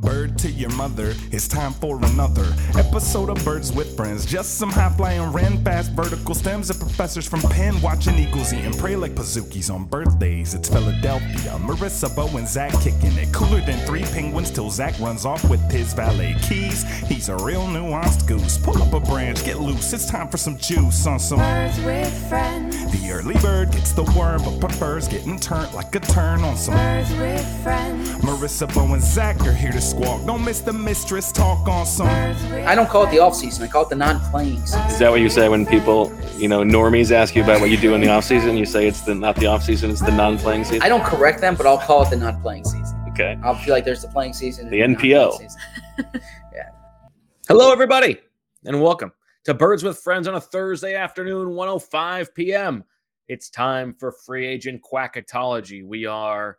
[0.00, 2.46] Bird to your mother, it's time for another
[2.76, 4.24] episode of Birds with Friends.
[4.24, 8.64] Just some high flying, ran fast vertical stems and professors from Penn watching eagles eat
[8.64, 10.54] and pray like Pazookies on birthdays.
[10.54, 13.32] It's Philadelphia, Marissa, Bo, and Zach kicking it.
[13.34, 16.84] Cooler than three penguins till Zach runs off with his valet keys.
[17.08, 18.56] He's a real nuanced goose.
[18.58, 19.92] Pull up a branch, get loose.
[19.92, 22.76] It's time for some juice on some Birds with friends.
[22.92, 26.74] The early bird gets the worm, but prefers getting turned like a turn on some.
[26.74, 28.10] Birds with friends.
[28.18, 30.24] Marissa, Bo, and Zach are here to squawk.
[30.26, 32.06] Don't miss the mistress talk on some.
[32.06, 33.64] I don't call it the off season.
[33.64, 34.80] I call it the non-playing season.
[34.82, 37.76] Is that what you say when people, you know, normies ask you about what you
[37.76, 38.56] do in the off season?
[38.56, 40.82] You say it's the not the off season, it's the non-playing season.
[40.82, 42.96] I don't correct them, but I'll call it the non-playing season.
[43.08, 43.38] Okay.
[43.42, 44.70] I'll feel like there's the playing season.
[44.70, 45.38] The and NPO.
[45.38, 45.60] season.
[46.54, 46.70] yeah.
[47.48, 48.18] Hello, everybody,
[48.64, 49.12] and welcome
[49.44, 52.84] to Birds with Friends on a Thursday afternoon, 1:05 p.m.
[53.28, 55.84] It's time for free agent quackatology.
[55.84, 56.58] We are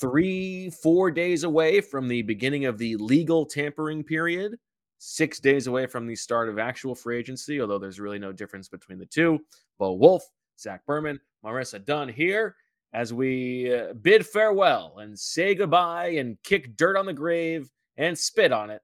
[0.00, 4.56] three, four days away from the beginning of the legal tampering period.
[4.98, 8.68] Six days away from the start of actual free agency, although there's really no difference
[8.68, 9.38] between the two.
[9.78, 10.24] Bo Wulf,
[10.58, 12.56] Zach Berman, Marissa Dunn here
[12.92, 18.18] as we uh, bid farewell and say goodbye and kick dirt on the grave and
[18.18, 18.82] spit on it.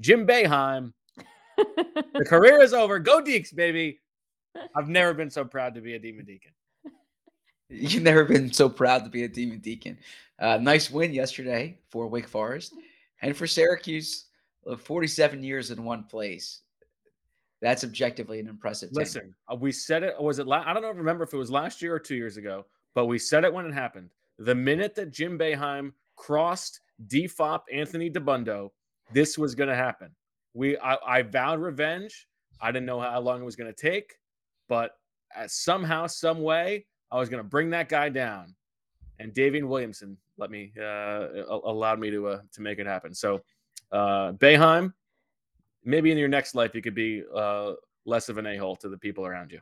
[0.00, 0.92] Jim Boeheim,
[1.56, 2.98] the career is over.
[2.98, 4.00] Go Deacs, baby.
[4.74, 6.52] I've never been so proud to be a Demon Deacon.
[7.68, 9.98] You've never been so proud to be a Demon Deacon.
[10.38, 12.74] Uh, nice win yesterday for Wake Forest
[13.22, 14.26] and for Syracuse.
[14.66, 16.60] uh, 47 years in one place.
[17.62, 18.90] That's objectively an impressive.
[18.92, 20.20] Listen, uh, we said it.
[20.20, 20.46] Was it?
[20.46, 20.90] La- I don't know.
[20.90, 23.64] Remember if it was last year or two years ago, but we said it when
[23.64, 24.10] it happened.
[24.38, 28.70] The minute that Jim Boeheim crossed defop Anthony DeBundo,
[29.12, 30.10] this was going to happen.
[30.52, 32.26] We, I, I vowed revenge.
[32.60, 34.14] I didn't know how long it was going to take,
[34.68, 34.92] but
[35.34, 38.54] uh, somehow, some way, I was going to bring that guy down.
[39.18, 43.14] And Daivien Williamson let me uh, allowed me to uh, to make it happen.
[43.14, 43.40] So,
[43.92, 44.92] uh, Boeheim,
[45.84, 47.72] maybe in your next life you could be uh,
[48.04, 49.60] less of an a hole to the people around you.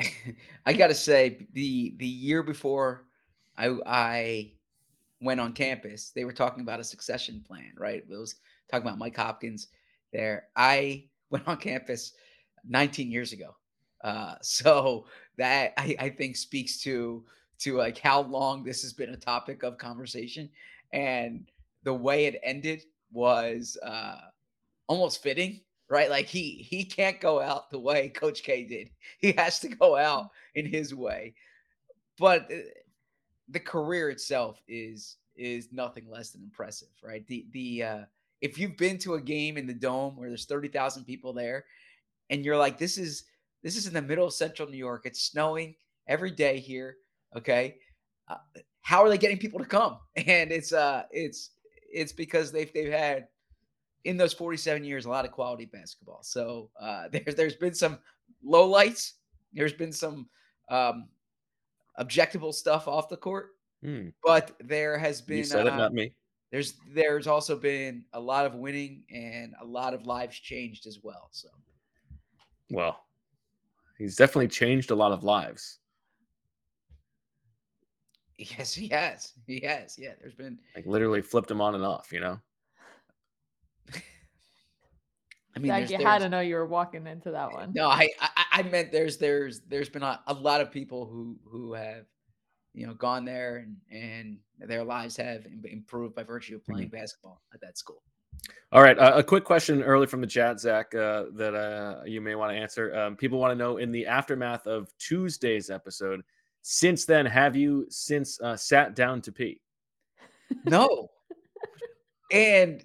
[0.66, 3.06] I got to say, the the year before
[3.56, 4.52] I I
[5.20, 8.04] went on campus, they were talking about a succession plan, right?
[8.08, 8.36] It was
[8.70, 9.68] talking about Mike Hopkins
[10.12, 10.48] there.
[10.56, 12.12] I went on campus
[12.68, 13.56] 19 years ago,
[14.04, 15.06] uh, so
[15.38, 17.24] that I, I think speaks to
[17.58, 20.48] to like how long this has been a topic of conversation,
[20.92, 21.46] and
[21.84, 24.20] the way it ended was uh,
[24.88, 26.10] almost fitting right?
[26.10, 28.90] Like he he can't go out the way Coach K did.
[29.18, 31.34] He has to go out in his way.
[32.18, 32.56] But uh,
[33.48, 37.26] the career itself is is nothing less than impressive, right?
[37.26, 38.04] The the uh,
[38.40, 41.64] if you've been to a game in the dome where there's thirty thousand people there,
[42.30, 43.24] and you're like, this is
[43.62, 45.02] this is in the middle of Central New York.
[45.04, 45.74] It's snowing
[46.08, 46.96] every day here.
[47.36, 47.78] Okay,
[48.28, 48.36] uh,
[48.82, 49.98] how are they getting people to come?
[50.16, 51.50] And it's uh it's
[51.92, 53.28] it's because they've they've had
[54.04, 56.22] in those 47 years a lot of quality basketball.
[56.22, 57.98] So uh, there's there's been some
[58.42, 59.14] low lights.
[59.52, 60.28] There's been some
[60.68, 61.08] um,
[61.98, 63.52] objectable stuff off the court,
[63.82, 64.08] Hmm.
[64.22, 66.14] but there has been You said it, uh, not me.
[66.50, 71.00] there's there's also been a lot of winning and a lot of lives changed as
[71.02, 71.28] well.
[71.32, 71.48] So
[72.70, 73.04] Well,
[73.98, 75.78] he's definitely changed a lot of lives.
[78.38, 79.32] Yes, he has.
[79.46, 79.98] He has.
[79.98, 80.58] Yeah, there's been.
[80.74, 82.12] Like literally flipped him on and off.
[82.12, 82.40] You know.
[85.54, 87.72] I mean, Zach, there's, you had to know you were walking into that one.
[87.74, 91.38] No, I, I I meant there's there's there's been a, a lot of people who
[91.46, 92.04] who have,
[92.74, 96.72] you know, gone there and and their lives have improved by virtue of Mm-hmm.
[96.72, 98.02] playing basketball at that school.
[98.70, 102.20] All right, uh, a quick question early from the chat, Zach, uh, that uh, you
[102.20, 102.94] may want to answer.
[102.94, 106.22] Um, people want to know in the aftermath of Tuesday's episode.
[106.68, 109.60] Since then, have you since uh, sat down to pee?
[110.64, 111.10] No.
[112.32, 112.84] and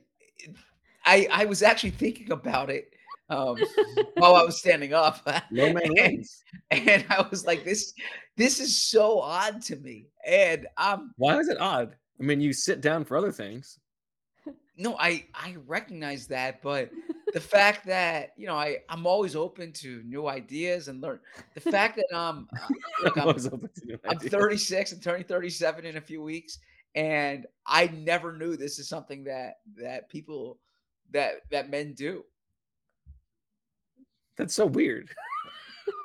[1.04, 2.94] I I was actually thinking about it
[3.31, 3.57] um,
[4.18, 5.28] while I was standing up.
[5.51, 6.25] No man and,
[6.69, 7.92] and I was like, this
[8.38, 10.10] this is so odd to me.
[10.27, 11.95] And um Why is it odd?
[12.19, 13.80] I mean, you sit down for other things.
[14.81, 16.89] No, I I recognize that, but
[17.33, 21.19] the fact that you know I I'm always open to new ideas and learn.
[21.54, 22.50] The fact that um
[23.04, 24.31] look, I'm I'm, always open to new I'm ideas.
[24.31, 26.57] 36 and turning 37 in a few weeks,
[26.95, 30.57] and I never knew this is something that that people
[31.12, 32.25] that that men do.
[34.36, 35.12] That's so weird.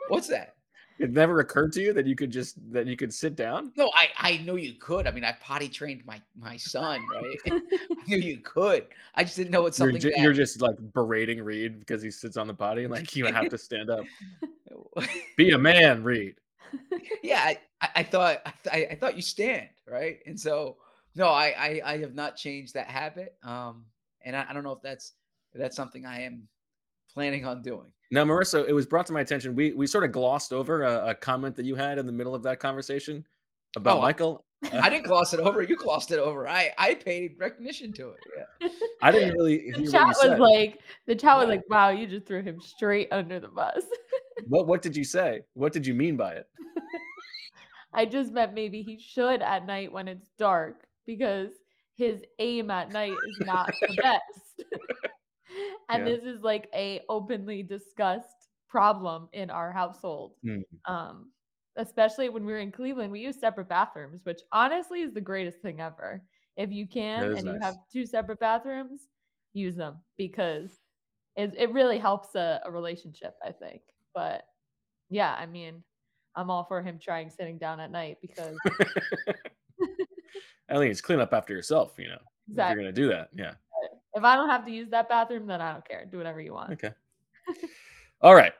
[0.09, 0.56] What's that?
[0.99, 3.73] It never occurred to you that you could just that you could sit down.
[3.77, 5.07] No, I I know you could.
[5.07, 7.39] I mean, I potty trained my my son, right?
[7.47, 7.61] I
[8.07, 8.87] knew you could.
[9.15, 12.11] I just didn't know it's You're, something ju- you're just like berating Reed because he
[12.11, 12.85] sits on the potty.
[12.85, 14.05] and Like you have to stand up.
[15.37, 16.37] Be a man, Reed.
[17.23, 18.41] yeah, I, I, I thought
[18.73, 20.79] I, I thought you stand right, and so
[21.15, 23.37] no, I, I I have not changed that habit.
[23.43, 23.85] Um,
[24.23, 25.13] and I, I don't know if that's
[25.53, 26.49] if that's something I am
[27.13, 27.93] planning on doing.
[28.11, 29.55] Now, Marissa, it was brought to my attention.
[29.55, 32.35] We we sort of glossed over a, a comment that you had in the middle
[32.35, 33.25] of that conversation
[33.77, 34.45] about Oh, Michael.
[34.73, 35.63] I didn't gloss it over.
[35.63, 36.49] You glossed it over.
[36.49, 38.21] I I paid recognition to it.
[38.63, 38.69] Yeah.
[39.03, 40.41] I didn't really hear The what chat you was said.
[40.41, 43.83] like, the chat was like, wow, you just threw him straight under the bus.
[44.49, 45.43] what what did you say?
[45.55, 46.49] What did you mean by it?
[47.93, 51.51] I just meant maybe he should at night when it's dark because
[51.97, 54.65] his aim at night is not the best.
[55.89, 56.15] and Yeah.
[56.15, 60.35] this is like a openly discussed problem in our household.
[60.43, 60.61] Hmm.
[60.87, 61.31] Um,
[61.77, 65.61] especially when we were in Cleveland, we use separate bathrooms, which honestly is the greatest
[65.61, 66.23] thing ever.
[66.57, 69.09] If you can and you have two separate bathrooms,
[69.53, 70.71] use them because
[71.37, 73.83] it, it really helps a, a relationship, I think.
[74.15, 74.45] But
[75.11, 75.83] yeah, I mean,
[76.35, 78.57] I'm all for him trying sitting down at night because
[80.69, 81.95] I think it's clean up after yourself.
[81.99, 82.19] You know,
[82.51, 83.29] if you're gonna do that.
[83.35, 83.55] Yeah.
[84.17, 86.07] If I don't have to use that bathroom, then I don't care.
[86.11, 86.73] Do whatever you want.
[86.73, 86.91] Okay.
[88.23, 88.55] All right.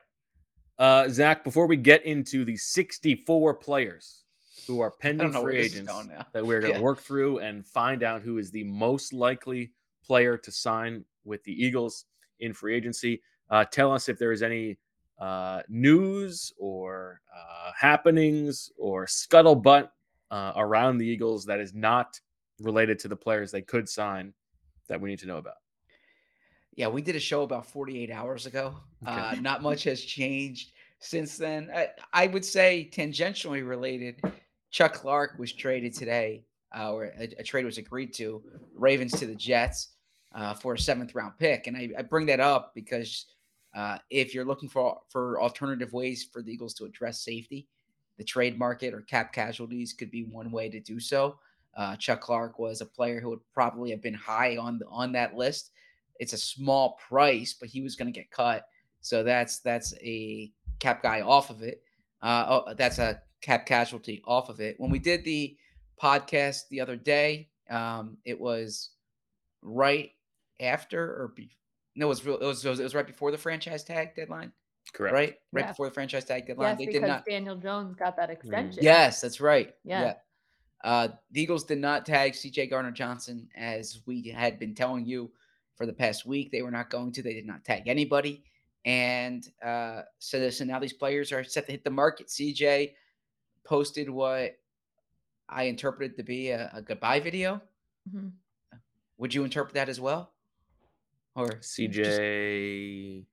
[0.77, 4.23] Uh, Zach, before we get into the 64 players
[4.67, 5.91] who are pending don't know free agents
[6.33, 6.83] that we're going to Yeah.
[6.83, 9.71] work through and find out who is the most likely
[10.05, 12.05] player to sign with the Eagles
[12.39, 14.77] in free agency, uh, tell us if there is any
[15.19, 19.89] uh, news or uh, happenings or scuttlebutt
[20.29, 22.19] uh, around the Eagles that is not
[22.59, 24.31] related to the players they could sign
[24.87, 25.55] that we need to know about.
[26.75, 28.75] Yeah, we did a show about 48 hours ago.
[29.07, 29.19] Okay.
[29.19, 31.69] Uh, not much has changed since then.
[31.73, 34.21] I, I would say tangentially related.
[34.69, 36.43] Chuck Clark was traded today,
[36.77, 38.43] uh, or a, a trade was agreed to.
[38.75, 39.89] Ravens to the Jets
[40.35, 43.25] uh, for a seventh round pick, and I, I bring that up because
[43.75, 47.67] uh, if you're looking for for alternative ways for the Eagles to address safety,
[48.17, 51.39] the trade market or cap casualties could be one way to do so.
[51.77, 55.13] Uh, Chuck Clark was a player who would probably have been high on the, on
[55.13, 55.71] that list
[56.19, 58.67] it's a small price, but he was going to get cut.
[59.01, 61.83] So that's that's a cap guy off of it.
[62.21, 64.75] Uh, oh, that's a cap casualty off of it.
[64.79, 65.55] When we did the
[66.01, 68.91] podcast the other day, um, it was
[69.61, 70.11] right
[70.59, 71.51] after or be,
[71.95, 74.15] no, it was, real, it was it was it was right before the franchise tag
[74.15, 74.51] deadline,
[74.93, 75.13] Correct.
[75.13, 75.35] right?
[75.51, 75.71] Right Yeah.
[75.71, 76.69] before the franchise tag deadline.
[76.69, 77.25] Yes, they because did not.
[77.25, 78.83] Daniel Jones got that extension.
[78.83, 79.73] Yes, that's right.
[79.83, 80.15] Yeah.
[80.83, 85.31] Uh, the Eagles did not tag CJ Gardner Johnson as we had been telling you
[85.75, 86.51] for the past week.
[86.51, 87.23] They were not going to.
[87.23, 88.43] They did not tag anybody.
[88.85, 92.27] And uh, so, this, so now these players are set to hit the market.
[92.27, 92.93] CJ
[93.63, 94.57] posted what
[95.49, 97.61] I interpreted to be a, a goodbye video.
[98.13, 98.31] Mhm.
[99.17, 100.31] Would you interpret that as well?
[101.35, 103.25] Or CJ.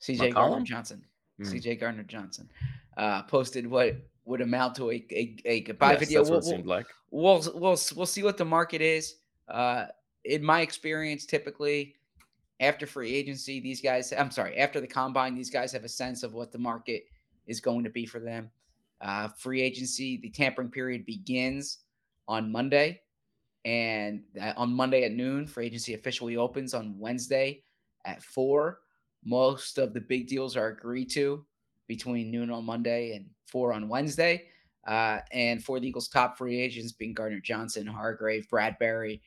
[0.00, 0.64] CJ Gardner McCollum?
[0.64, 1.04] Johnson.
[1.38, 1.44] Hmm.
[1.44, 2.48] CJ Gardner Johnson
[2.96, 3.96] uh, posted what
[4.26, 6.20] would amount to a, a, a goodbye Yes, video.
[6.20, 6.86] That's what We'll- it seemed like.
[7.10, 9.16] we'll we'll we'll see what the market is.
[9.48, 9.86] Uh,
[10.24, 11.94] in my experience, typically
[12.60, 14.12] after free agency, these guys.
[14.12, 17.04] I'm sorry, after the combine, these guys have a sense of what the market
[17.46, 18.50] is going to be for them.
[19.00, 21.78] Uh, free agency, the tampering period begins
[22.26, 23.00] on Monday,
[23.64, 24.22] and
[24.56, 27.62] on Monday at noon, free agency officially opens on Wednesday
[28.04, 28.80] at four.
[29.24, 31.44] Most of the big deals are agreed to
[31.86, 34.46] between noon on Monday and four on Wednesday.
[34.86, 39.20] Uh, and for the Eagles' top free agents being Gardner Johnson, Hargrave, Bradberry,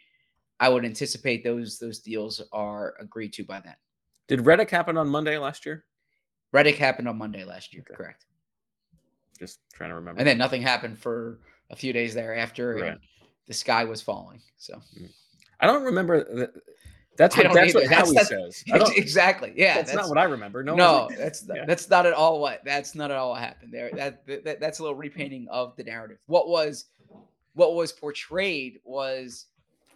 [0.59, 3.75] I would anticipate those those deals are agreed to by then.
[4.27, 5.85] Did Reddick happen on Monday last year?
[6.51, 7.95] Reddick happened on Monday last year, Okay.
[7.95, 8.25] correct?
[9.37, 10.19] Just trying to remember.
[10.19, 11.39] And then nothing happened for
[11.69, 12.91] a few days thereafter, Right.
[12.91, 12.99] and
[13.47, 14.41] the sky was falling.
[14.57, 14.81] So
[15.59, 16.51] I don't remember.
[17.19, 17.89] That's what that's what either.
[17.89, 18.93] That's- Howie that's- says.
[18.95, 20.63] Exactly, yeah, that's, not what I remember.
[20.63, 21.65] No, No, like, that's Yeah.
[21.65, 23.91] that's not at all what that's not at all what happened there.
[23.93, 26.17] That, that that's a little repainting of the narrative.
[26.27, 26.85] What was
[27.55, 29.47] what was portrayed was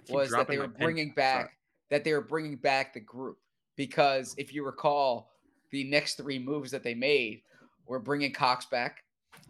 [0.09, 1.15] was that they were pen bringing sorry.
[1.15, 1.57] back
[1.89, 3.37] that they were bringing back the group
[3.77, 5.31] because if you recall,
[5.71, 7.41] the next three moves that they made
[7.87, 9.03] were bringing Cox back,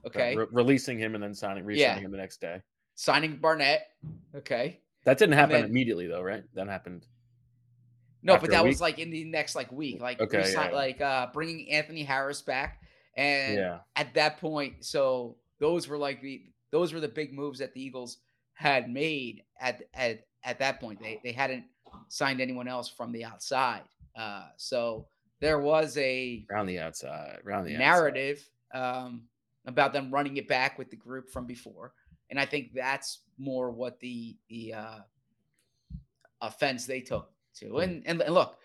[0.06, 2.62] okay, Re- releasing him and then signing, re-signing him the next day.
[2.94, 3.88] signing Barnett,
[4.36, 4.80] okay.
[5.06, 6.44] That didn't happen then- immediately though, right?
[6.54, 7.08] That happened.
[8.24, 10.70] No, After but that was like in the next like week, like Okay, resi- yeah.
[10.72, 12.82] like uh bringing Anthony Harris back,
[13.18, 13.80] and yeah.
[13.98, 17.82] at that point, so those were like the those were the big moves that the
[17.82, 18.18] Eagles
[18.54, 21.00] had made at at at that point.
[21.02, 21.66] They they hadn't
[22.08, 23.84] signed anyone else from the outside,
[24.16, 25.08] uh, so
[25.42, 27.40] there was a Around the outside.
[27.46, 27.80] Around the outside.
[27.86, 29.24] narrative um,
[29.66, 31.92] about them running it back with the group from before,
[32.30, 35.00] and I think that's more what the the uh,
[36.42, 37.80] offense they took to.
[37.80, 38.58] And, and and look,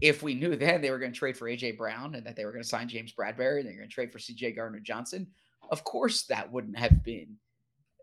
[0.00, 2.44] if we knew then they were going to trade for AJ Brown and that they
[2.44, 5.26] were going to sign James Bradberry and they're going to trade for CJ Gardner Johnson,
[5.70, 7.36] of course that wouldn't have been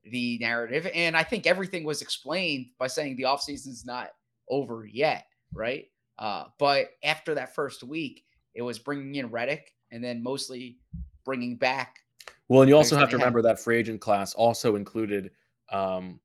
[0.06, 0.90] the narrative.
[0.94, 4.12] And I think everything was explained by saying the offseason's not
[4.50, 5.86] over yet, right?
[6.18, 10.78] Uh, but after that first week, it was bringing in Reddick and then mostly
[11.24, 12.00] bringing back.
[12.48, 13.22] Well, and you also have to had.
[13.22, 15.32] remember that free agent class also included
[15.72, 16.20] um,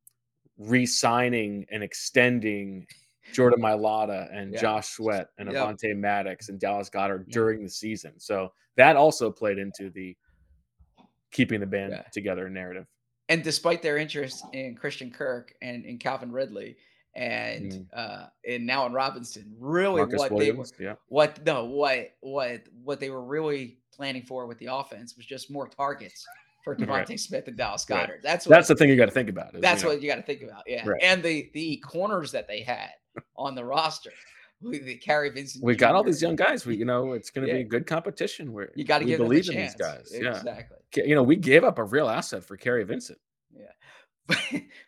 [0.58, 2.86] re-signing and extending
[3.32, 4.60] Jordan Mailata and Yeah.
[4.60, 5.56] Josh Sweat and Yep.
[5.78, 7.32] Avonte Maddox and Dallas Goedert Yeah.
[7.32, 8.18] during the season.
[8.18, 10.16] So that also played into the
[11.30, 12.02] keeping the band Yeah.
[12.12, 12.86] together narrative.
[13.28, 16.76] And despite their interest in Christian Kirk and in Calvin Ridley
[17.14, 17.86] and Mm.
[17.92, 22.62] uh, and now in Robinson, really Marcus what Williams, they were what no what what
[22.84, 26.24] what they were really planning for with the offense was just more targets
[26.62, 27.20] for DeVonta Right.
[27.20, 28.08] Smith and Dallas Right.
[28.08, 28.22] Goedert.
[28.22, 29.54] That's what That's the thing you got to think about.
[29.54, 30.62] is, That's you know, what you got to think about.
[30.66, 30.86] Yeah.
[30.86, 31.00] Right.
[31.02, 32.90] And the the corners that they had
[33.36, 34.12] on the roster,
[34.62, 35.62] with the Kary Vincent.
[35.64, 36.64] we got all these young guys.
[36.66, 37.58] We, you know, it's going to Yeah.
[37.62, 38.52] be good competition.
[38.52, 39.72] Where You got to we give them a believe in chance.
[39.74, 40.10] these guys.
[40.12, 40.78] Yeah, Exactly.
[41.06, 43.18] You know, we gave up a real asset for Kary Vincent.
[43.54, 43.62] Yeah.
[44.28, 44.38] But,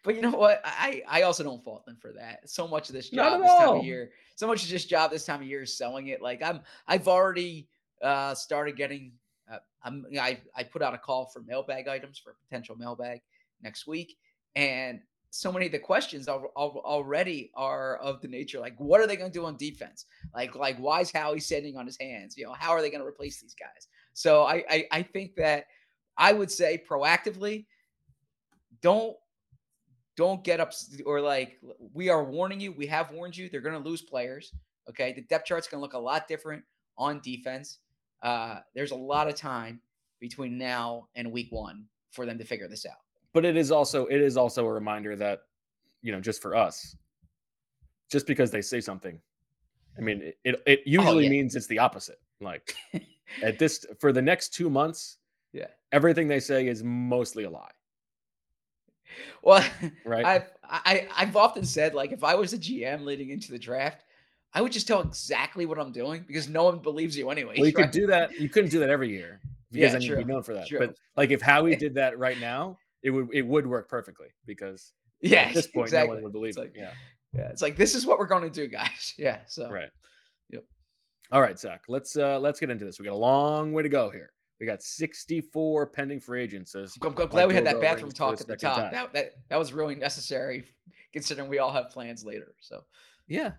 [0.02, 0.60] but you know what?
[0.64, 2.48] I I also don't fault them for that.
[2.50, 5.24] So much of this job this time of year, so much of this job this
[5.24, 6.20] time of year is selling it.
[6.20, 7.68] Like I'm, I've already
[8.02, 9.12] uh started getting.
[9.48, 13.20] Uh, I'm I I put out a call for mailbag items for a potential mailbag
[13.62, 14.16] next week,
[14.56, 14.98] and
[15.30, 19.06] so many of the questions al- al- already are of the nature like, what are
[19.06, 20.06] they going to do on defense?
[20.34, 22.36] Like like why is Howie sitting on his hands?
[22.36, 23.88] You know, how are they going to replace these guys?
[24.14, 25.66] So I, I I think that
[26.16, 27.66] I would say proactively,
[28.82, 29.16] don't
[30.16, 30.72] don't get up
[31.06, 31.58] or like
[31.94, 32.72] we are warning you.
[32.72, 33.48] We have warned you.
[33.48, 34.52] They're going to lose players.
[34.88, 36.64] Okay, the depth chart's going to look a lot different
[36.96, 37.78] on defense.
[38.22, 39.80] Uh, there's a lot of time
[40.18, 42.96] between now and week one for them to figure this out.
[43.38, 45.42] But it is also it is also a reminder that
[46.02, 46.96] you know just for us
[48.10, 49.20] just because they say something
[49.96, 51.30] i mean it it, it oh, usually yeah.
[51.30, 52.74] means it's the opposite like
[53.44, 55.18] at this for the next two months
[55.52, 55.68] Yeah.
[55.92, 57.70] everything they say is mostly a lie
[59.42, 59.64] Well,
[60.04, 63.58] right I've I, I've often said like if I was a GM leading into the
[63.58, 64.04] draft,
[64.52, 67.54] I would just tell exactly what I'm doing because no one believes you anyway.
[67.56, 69.40] well you could do that you couldn't do that every year
[69.70, 70.78] because Yeah, then you'd be known for that true.
[70.80, 72.76] but like if howie did that right now
[73.08, 76.08] it would it would work perfectly because yeah, at this point exactly.
[76.08, 76.92] no one would believe it's it like, yeah
[77.34, 79.14] yeah, it's like this is what we're going to do, guys.
[79.18, 79.90] Yeah, so right
[80.50, 80.64] Yep.
[81.32, 83.88] all right zach let's uh let's get into this we got a long way to
[83.88, 87.74] go here we got 64 pending free agents as I'm, I'm glad we had that
[87.76, 88.76] Go bathroom talk at the top.
[88.78, 88.92] time.
[88.92, 90.64] That, that that was really necessary
[91.12, 92.54] considering we all have plans later.
[92.60, 92.84] So
[93.28, 93.52] Yeah.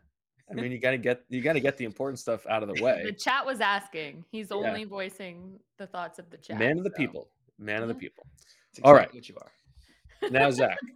[0.51, 2.69] I mean, you got to get you got to get the important stuff out of
[2.75, 3.03] the way.
[3.05, 4.25] The chat was asking.
[4.29, 4.57] He's Yeah.
[4.57, 6.59] only voicing the thoughts of the chat.
[6.59, 6.97] Man of the so.
[6.97, 7.29] people.
[7.57, 8.25] Man of the people.
[8.71, 9.13] It's All right.
[9.13, 10.29] what you are.
[10.29, 10.77] Now, Zach.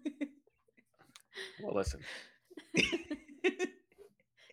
[1.63, 1.99] Well, listen,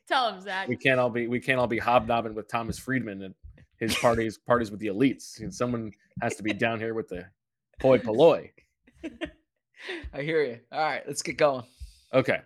[0.09, 0.67] Tell him, Zach.
[0.67, 3.35] we can't all be we can't all be hobnobbing with Thomas Friedman and
[3.77, 5.41] his parties parties with the elites.
[5.41, 7.27] And someone has to be down here with the
[7.81, 8.51] poi polloi.
[10.13, 10.59] I hear you.
[10.73, 11.65] All right, let's get going.
[12.13, 12.41] Okay.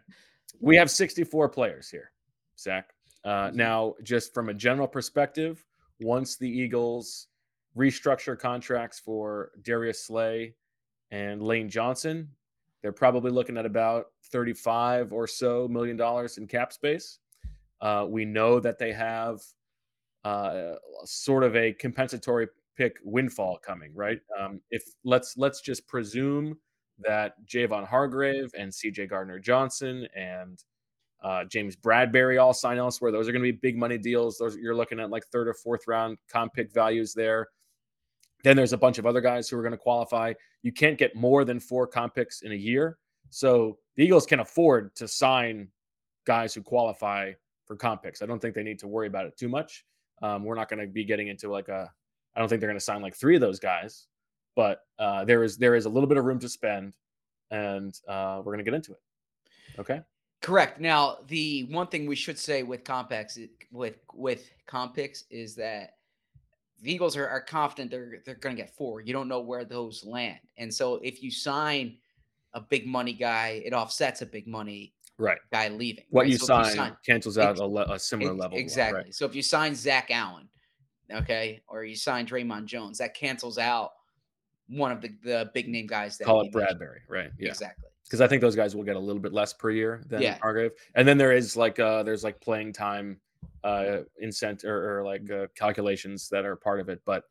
[0.61, 2.11] We have 64 players here,
[2.59, 2.90] Zach.
[3.25, 5.64] Uh, now, just from a general perspective,
[6.00, 7.28] once the Eagles
[7.76, 10.54] restructure contracts for Darius Slay
[11.14, 12.28] and Lane Johnson,
[12.83, 17.21] they're probably looking at about 35 or so million dollars in cap space.
[17.80, 19.40] Uh, we know that they have
[20.25, 20.73] uh,
[21.04, 24.18] sort of a compensatory pick windfall coming, right?
[24.38, 26.59] Um, if let's let's just presume
[26.99, 30.64] that Javon Hargrave and CJ Gardner Johnson and
[31.23, 33.12] uh, James Bradberry all sign elsewhere.
[33.12, 34.37] Those are going to be big money deals.
[34.37, 37.47] Those you're looking at like third or fourth round comp pick values there.
[38.44, 40.34] Then there's a bunch of other guys who are going to qualify.
[40.62, 42.98] You can't get more than four comp picks in a year.
[43.30, 45.68] So the Eagles can afford to sign
[46.26, 47.32] guys who qualify
[47.66, 48.20] for comp picks.
[48.20, 49.84] I don't think they need to worry about it too much.
[50.22, 51.90] Um, we're not going to be getting into like a.
[52.36, 54.06] I don't think they're going to sign like three of those guys,
[54.54, 56.92] but uh, there is there is a little bit of room to spend,
[57.50, 59.00] and uh, we're going to get into it.
[59.78, 60.02] Okay.
[60.42, 60.78] Correct.
[60.80, 65.94] Now, the one thing we should say with Compex with with Compix is that
[66.83, 69.00] the Eagles are, are confident they're they're going to get four.
[69.00, 71.97] You don't know where those land, and so if you sign
[72.52, 75.38] a big money guy, it offsets a big money Right.
[75.52, 76.04] guy leaving.
[76.11, 76.31] What right?
[76.31, 78.57] you, So if sign cancels out ex- a, le- a similar Ex- level.
[78.57, 79.00] one, Exactly.
[79.02, 79.14] right?
[79.14, 80.49] So if you sign Zach Allen,
[81.12, 83.90] okay, or you sign Dre'Mont Jones, that cancels out
[84.69, 86.81] one of the, the big name guys that Call it mentioned.
[86.81, 86.99] Bradberry.
[87.09, 87.31] Right.
[87.38, 87.50] Yeah.
[87.50, 87.85] Exactly.
[88.04, 90.38] because I think those guys will get a little bit less per year than Yeah.
[90.40, 90.73] Hargrave.
[90.95, 93.21] And then there is like uh there's like playing time
[93.62, 97.00] uh incent or, or like uh, calculations that are part of it.
[97.04, 97.24] But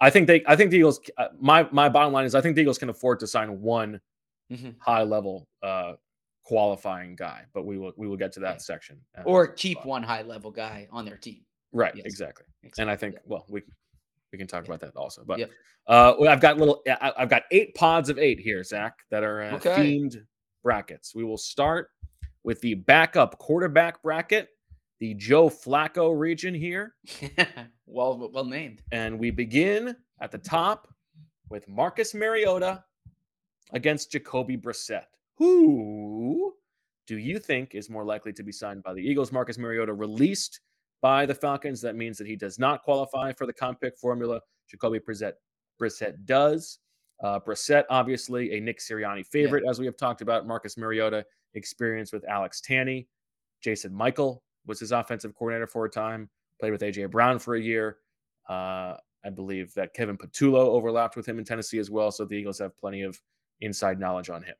[0.00, 2.54] I think they I think the Eagles uh, my my bottom line is I think
[2.56, 4.00] the Eagles can afford to sign one
[4.50, 4.74] Mhm.
[4.80, 5.94] high level uh
[6.42, 8.58] qualifying guy, but we will we will get to that Yeah.
[8.58, 9.00] section.
[9.16, 11.44] uh, Or keep one high level guy on their team.
[11.72, 12.04] right, yes.
[12.06, 12.46] exactly.
[12.78, 13.62] And I think well we
[14.32, 14.74] we can talk Yeah.
[14.74, 15.22] about that also.
[15.24, 15.50] But Yep.
[15.86, 19.22] uh well, I've got little I- I've got eight pods of eight here, Zach, that
[19.22, 19.70] are uh, Okay.
[19.76, 20.24] themed
[20.64, 21.14] brackets.
[21.14, 21.90] We will start
[22.42, 24.48] with the backup quarterback bracket,
[25.00, 26.94] the Joe Flacco region here,
[27.86, 28.82] well, well named.
[28.92, 30.88] and we begin at the top
[31.48, 32.84] with Marcus Mariota
[33.72, 35.04] against Jacoby Brissett.
[35.38, 36.54] Who
[37.06, 39.32] do you think is more likely to be signed by the Eagles?
[39.32, 40.60] Marcus Mariota released
[41.00, 41.80] by the Falcons.
[41.80, 44.40] That means that he does not qualify for the comp pick formula.
[44.70, 45.32] Jacoby Brissett,
[45.80, 46.78] Brissett does.
[47.22, 50.46] Uh, Brissett, obviously, a Nick Sirianni favorite, as we have talked about.
[50.46, 53.06] Marcus Mariota, experience with Alex Tanney.
[53.62, 57.06] Jason Michael was his offensive coordinator for a time, played with A.J.
[57.06, 57.98] Brown for a year.
[58.48, 62.10] Uh, I believe that Kevin Patullo overlapped with him in Tennessee as well.
[62.10, 63.20] So the Eagles have plenty of
[63.60, 64.54] inside knowledge on him.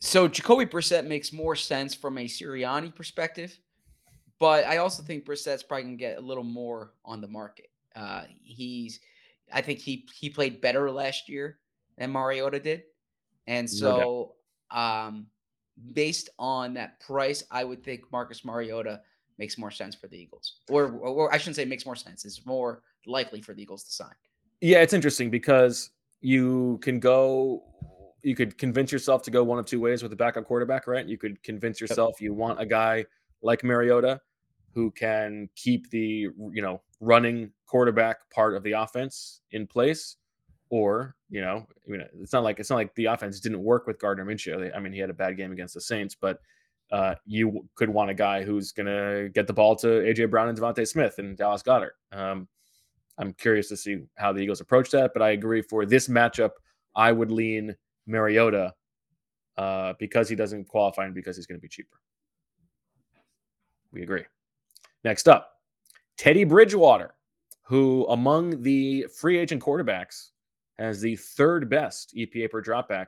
[0.00, 3.56] So Jacoby Brissett makes more sense from a Sirianni perspective,
[4.40, 7.68] but I also think Brissett's probably gonna get a little more on the market.
[7.94, 8.98] Uh, he's,
[9.52, 11.58] I think he he played better last year
[11.98, 12.82] than Mariota did,
[13.46, 14.34] and No so
[14.72, 15.26] um,
[15.94, 19.00] based on that price, I would think Marcus Mariota
[19.38, 22.24] makes more sense for the Eagles, or or I shouldn't say makes more sense.
[22.24, 24.14] It's more likely for the Eagles to sign.
[24.60, 27.64] Yeah, it's interesting because you can go,
[28.22, 31.04] you could convince yourself to go one of two ways with a backup quarterback, right?
[31.04, 33.04] You could convince yourself you want a guy
[33.42, 34.20] like Mariota
[34.72, 40.16] who can keep the, you know, running quarterback part of the offense in place.
[40.72, 43.86] Or, you know, I mean, it's not like it's not like the offense didn't work
[43.86, 44.74] with Gardner Minshew.
[44.74, 46.40] I mean, he had a bad game against the Saints, but
[46.90, 50.48] uh, you could want a guy who's going to get the ball to AJ Brown
[50.48, 51.90] and DeVonta Smith and Dallas Goedert.
[52.10, 52.48] Um,
[53.18, 56.52] I'm curious to see how the Eagles approach that, but I agree for this matchup,
[56.96, 58.72] I would lean Mariota
[59.58, 62.00] uh, because he doesn't qualify and because he's going to be cheaper.
[63.92, 64.24] We agree.
[65.04, 65.50] Next up,
[66.16, 67.12] Teddy Bridgewater,
[67.60, 70.30] who among the free agent quarterbacks
[70.78, 73.06] has the third best EPA per dropback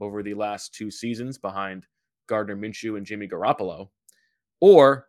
[0.00, 1.86] over the last two seasons behind
[2.26, 3.88] Gardner Minshew and Jimmy Garoppolo,
[4.60, 5.08] or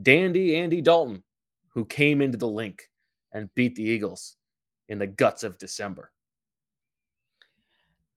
[0.00, 1.22] Dandy Andy Dalton,
[1.74, 2.82] who came into the Linc
[3.32, 4.36] and beat the Eagles
[4.88, 6.12] in the guts of December.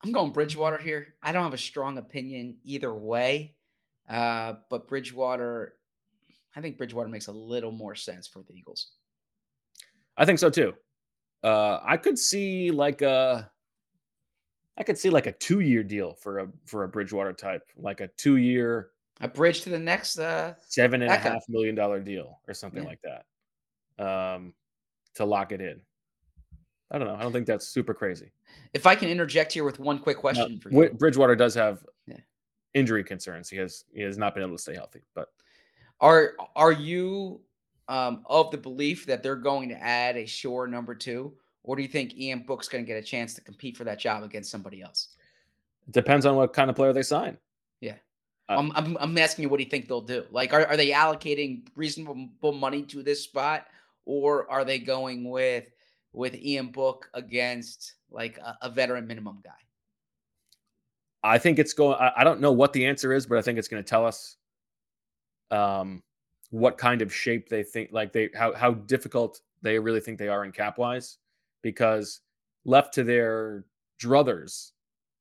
[0.03, 1.15] I'm going Bridgewater here.
[1.21, 3.55] I don't have a strong opinion either way,
[4.09, 5.75] uh, but Bridgewater,
[6.55, 8.93] I think Bridgewater makes a little more sense for the Eagles.
[10.17, 10.73] I think so too.
[11.43, 13.49] Uh, I could see like a,
[14.77, 18.07] I could see like a two-year deal for a for a Bridgewater type, like a
[18.17, 20.17] two-year, A bridge to the next.
[20.19, 22.89] Uh, seven and a half million dollar deal or something Yeah.
[22.89, 22.99] like
[23.97, 24.53] that, um,
[25.15, 25.81] to lock it in.
[26.91, 27.15] I don't know.
[27.15, 28.31] I don't think that's super crazy.
[28.73, 31.85] if I can interject here with one quick Now, question for you, Bridgewater does have
[32.05, 32.17] Yeah.
[32.73, 33.49] injury concerns.
[33.49, 35.29] He has he has not been able to stay healthy, but
[35.99, 37.41] are are you
[37.91, 41.81] um, of the belief that they're going to add a sure number two, or do
[41.81, 44.49] you think Ian Book's going to get a chance to compete for that job against
[44.49, 45.09] somebody else?
[45.89, 47.37] depends on what kind of player they sign.
[47.81, 47.95] Yeah.
[48.47, 50.23] Uh, I'm, I'm, I'm asking you what do you think they'll do?
[50.31, 53.67] Like, are, are they allocating reasonable money to this spot,
[54.05, 55.69] or are they going with
[56.13, 59.51] with Ian Book against like a, a veteran minimum guy?
[61.23, 61.97] I think it's going.
[61.99, 64.05] I, I don't know what the answer is, but I think it's going to tell
[64.05, 64.37] us
[65.49, 66.01] um,
[66.51, 70.27] what kind of shape they think, like they how how difficult they really think they
[70.29, 71.17] are in cap wise.
[71.63, 72.21] Because
[72.65, 73.65] left to their
[74.01, 74.71] druthers,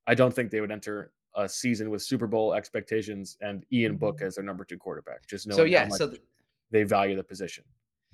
[0.07, 4.21] I don't think they would enter a season with Super Bowl expectations and Ian Book
[4.23, 5.27] as their number two quarterback.
[5.27, 6.21] Just knowing So yeah, so th-
[6.71, 7.65] they value the position.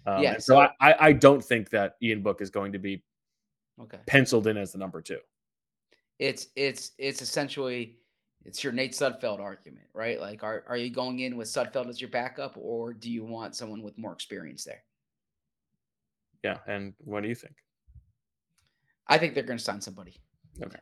[0.07, 2.79] Um, Yeah, so, so- I, I I don't think that Ian Book is going to
[2.79, 3.03] be
[3.81, 3.99] Okay.
[4.07, 5.19] penciled in as the number two.
[6.19, 7.99] It's it's it's essentially
[8.47, 10.21] it's your Nate Sudfeld argument, right?
[10.21, 13.57] Like, are are you going in with Sudfeld as your backup, or do you want
[13.57, 14.85] someone with more experience there?
[16.45, 16.59] Yeah.
[16.69, 17.57] And what do you think?
[19.09, 20.17] I think they're going to sign somebody.
[20.63, 20.79] Okay.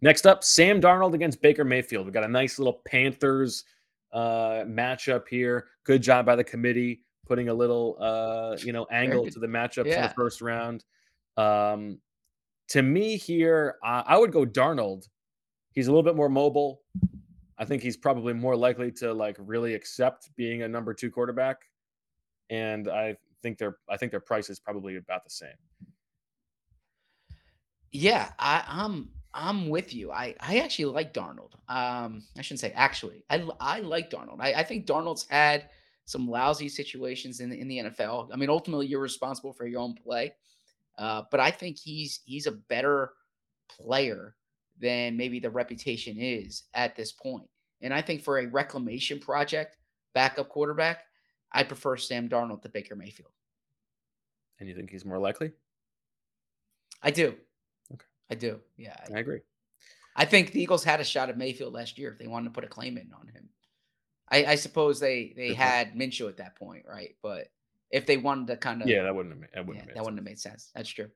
[0.00, 2.06] Next up, Sam Darnold against Baker Mayfield.
[2.06, 3.64] We got a nice little Panthers
[4.12, 5.66] uh, matchup here.
[5.84, 9.84] Good job by the committee putting a little uh, you know angle to the matchup
[9.84, 10.84] for the first round.
[11.36, 11.98] Um,
[12.68, 15.08] to me here, I I would go Darnold.
[15.72, 16.82] He's a little bit more mobile.
[17.58, 21.58] I think he's probably more likely to like really accept being a number two quarterback,
[22.50, 25.50] and I think their I think their price is probably about the same.
[27.90, 30.10] Yeah, I, I'm I'm with you.
[30.12, 31.54] I I actually like Darnold.
[31.68, 33.24] Um, I shouldn't say actually.
[33.30, 34.40] I I like Darnold.
[34.40, 35.68] I, I think Darnold's had
[36.04, 38.28] some lousy situations in the, in the NFL.
[38.32, 40.34] I mean, ultimately, you're responsible for your own play.
[40.98, 43.12] Uh, but I think he's he's a better
[43.68, 44.34] player
[44.78, 47.48] than maybe the reputation is at this point.
[47.80, 49.76] And I think for a reclamation project,
[50.14, 51.04] backup quarterback,
[51.52, 53.30] I prefer Sam Darnold to Baker Mayfield.
[54.58, 55.52] And you think he's more likely?
[57.02, 57.34] I do.
[57.92, 58.06] Okay.
[58.30, 58.60] I do.
[58.76, 58.96] Yeah.
[59.10, 59.40] I- I agree.
[60.14, 62.50] I think the Eagles had a shot at Mayfield last year if they wanted to
[62.50, 63.48] put a claim in on him.
[64.30, 65.68] I, I suppose they they Good point.
[65.68, 67.16] had Minshew at that point, right?
[67.22, 67.48] But
[67.90, 69.96] if they wanted to kind of Yeah, that wouldn't have made, that wouldn't have made
[69.96, 70.70] that wouldn't have made sense.
[70.74, 71.10] That's true.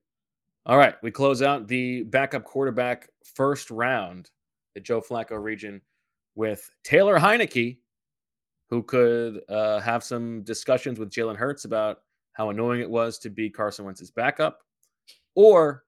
[0.69, 4.31] All right, we close out the backup quarterback first round,
[4.75, 5.81] the Joe Flacco region,
[6.35, 7.79] with Taylor Heinicke,
[8.69, 11.99] who could uh, have some discussions with Jalen Hurts about
[12.33, 14.59] how annoying it was to be Carson Wentz's backup,
[15.37, 15.85] or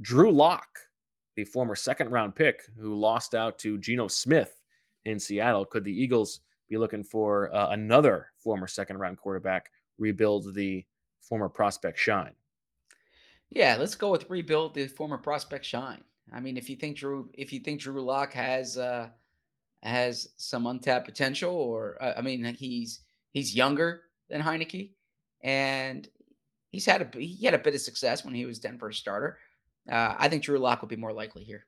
[0.00, 0.78] Drew Lock,
[1.34, 4.62] the former second round pick who lost out to Geno Smith
[5.06, 5.64] in Seattle.
[5.64, 10.84] Could the Eagles be looking for uh, another former second round quarterback, rebuild the
[11.20, 12.34] former prospect shine?
[13.50, 16.02] Yeah, let's go with rebuild the former prospect shine.
[16.32, 19.08] I mean, if you think Drew, if you think Drew Lock has uh
[19.82, 23.00] has some untapped potential, or uh, I mean, he's
[23.32, 24.90] he's younger than Heinicke,
[25.42, 26.08] and
[26.70, 29.38] he's had a he had a bit of success when he was Denver's starter.
[29.90, 31.66] Uh, I think Drew Lock would be more likely here.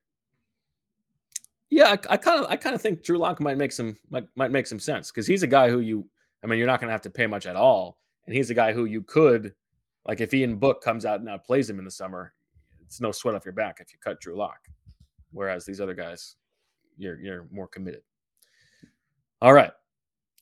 [1.71, 4.51] Yeah, I kind of, I kind of think Drew Lock might make some, might, might
[4.51, 6.07] make some sense because he's a guy who you,
[6.45, 8.55] I mean, you're not going to have to pay much at all, and he's a
[8.55, 9.55] guy who you could,
[10.07, 12.33] like, if Ian Book comes out and outplays him in the summer,
[12.81, 14.59] it's no sweat off your back if you cut Drew Lock.
[15.33, 16.37] Whereas these other guys,
[16.99, 18.03] you're you're more committed.
[19.41, 19.73] All right,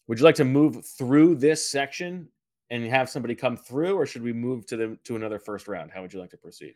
[0.08, 2.28] would you like to move through this section
[2.70, 5.90] and have somebody come through, or should we move to the to another first round?
[5.90, 6.74] How would you like to proceed?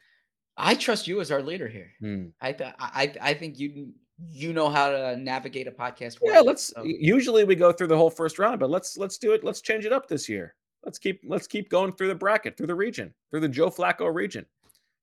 [0.57, 1.91] I trust you as our leader here.
[2.01, 2.27] Hmm.
[2.41, 3.93] I th- I I think you
[4.29, 6.19] you know how to navigate a podcast.
[6.23, 6.63] Yeah, well, let's.
[6.69, 9.43] so- Usually we go through the whole first round, but let's let's do it.
[9.43, 10.55] Let's change it up this year.
[10.85, 14.13] Let's keep let's keep going through the bracket, through the region, through the Joe Flacco
[14.13, 14.45] region.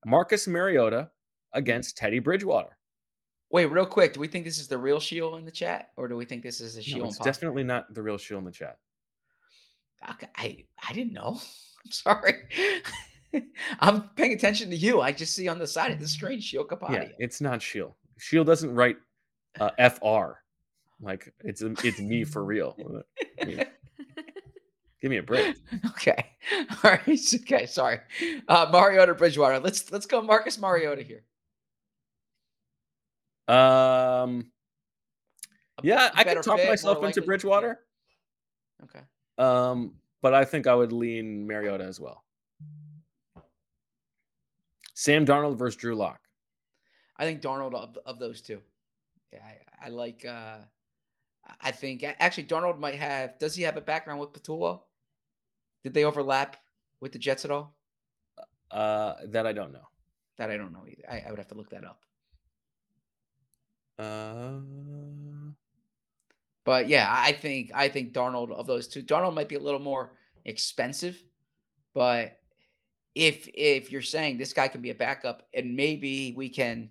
[0.06, 1.10] Marcus Mariota
[1.54, 2.78] against Teddy Bridgewater.
[3.52, 4.14] Wait, real quick.
[4.14, 6.44] Do we think this is the real Shield in the chat, or do we think
[6.44, 7.08] this is a No, Shield?
[7.08, 8.78] it's definitely not the real Shield in the chat.
[10.04, 11.40] I I didn't know.
[11.86, 12.34] I'm sorry.
[13.80, 15.02] I'm paying attention to you.
[15.02, 17.94] I just see on the side of the screen Shield Yeah, it's not Shield.
[18.18, 18.98] Shield doesn't write
[19.60, 20.40] uh, FR.
[21.02, 22.76] Like it's it's me for real.
[23.42, 23.66] I mean,
[25.02, 25.58] give me a break.
[25.88, 26.26] okay.
[26.84, 27.02] All right.
[27.36, 27.66] Okay.
[27.66, 28.00] Sorry.
[28.48, 29.60] Uh, Mariota Bridgewater.
[29.60, 31.24] Let's let's go Marcus Mariota here.
[33.48, 34.52] Um,
[35.78, 37.22] A yeah, I could talk fit, myself into.
[37.22, 37.80] Bridgewater.
[38.84, 39.02] Okay.
[39.38, 42.24] Um, but I think I would lean Mariota as well.
[44.94, 46.20] Sam Darnold versus Drew Lock.
[47.18, 48.62] I think Darnold of, of those two.
[49.34, 50.26] Yeah, I, I like.
[50.26, 50.58] uh
[51.60, 53.38] I think actually Darnold might have.
[53.40, 54.82] Does he have a background with Patullo?
[55.84, 56.58] Did they overlap
[57.00, 57.76] with the Jets at all?
[58.70, 59.88] Uh, that I don't know.
[60.38, 61.04] That I don't know either.
[61.10, 62.02] I, I would have to look that up.
[64.00, 64.60] Uh,
[66.64, 69.80] But yeah, I think I think Darnold of those two, Darnold might be a little
[69.80, 70.14] more
[70.46, 71.22] expensive,
[71.94, 72.38] but
[73.16, 76.90] if if you're saying this guy can be a backup and maybe we can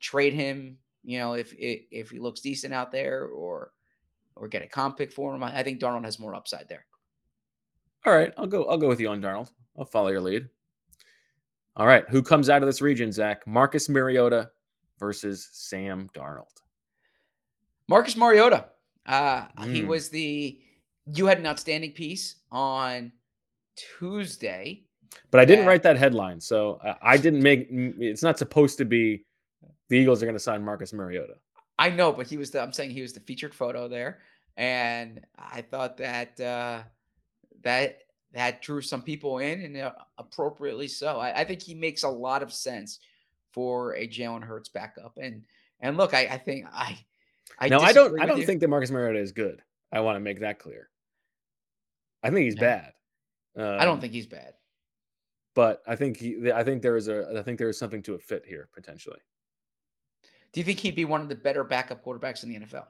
[0.00, 3.72] trade him, you know, if if, if he looks decent out there or
[4.34, 6.86] or get a comp pick for him, I I think Darnold has more upside there.
[8.06, 8.64] All right, I'll go.
[8.64, 9.50] I'll go with you on Darnold.
[9.78, 10.48] I'll follow your lead.
[11.76, 13.46] All right, who comes out of this region, Zach?
[13.46, 14.50] Marcus Mariota
[14.98, 16.50] versus Sam Darnold.
[17.88, 18.66] Marcus Mariota.
[19.06, 19.86] Uh, he Mm.
[19.88, 20.60] was the
[21.06, 23.10] you had an outstanding piece on
[23.98, 24.84] Tuesday.
[25.30, 27.66] But I didn't write that headline, so I didn't make.
[27.70, 29.24] It's not supposed to be.
[29.88, 31.34] The Eagles are going to sign Marcus Mariota.
[31.78, 34.20] I know, but he was the I'm saying he was the featured photo there.
[34.56, 36.82] And I thought that uh
[37.62, 37.98] that
[38.32, 41.18] that drew some people in, and uh, appropriately so.
[41.20, 42.98] I, I think he makes a lot of sense
[43.52, 45.18] for a Jalen Hurts backup.
[45.20, 45.44] And
[45.80, 46.98] and look, I, I think I
[47.58, 48.20] I no, I don't.
[48.20, 48.46] I don't you.
[48.46, 49.62] think that Marcus Mariota is good.
[49.92, 50.88] I want to make that clear.
[52.22, 52.60] I think he's No.
[52.60, 52.92] bad.
[53.56, 54.54] I don't Um, think he's bad.
[55.54, 56.50] but I think he.
[56.52, 57.38] I think there is a.
[57.38, 59.20] I think there is something to a fit here potentially.
[60.52, 62.86] Do you think he'd be one of the better backup quarterbacks in the NFL?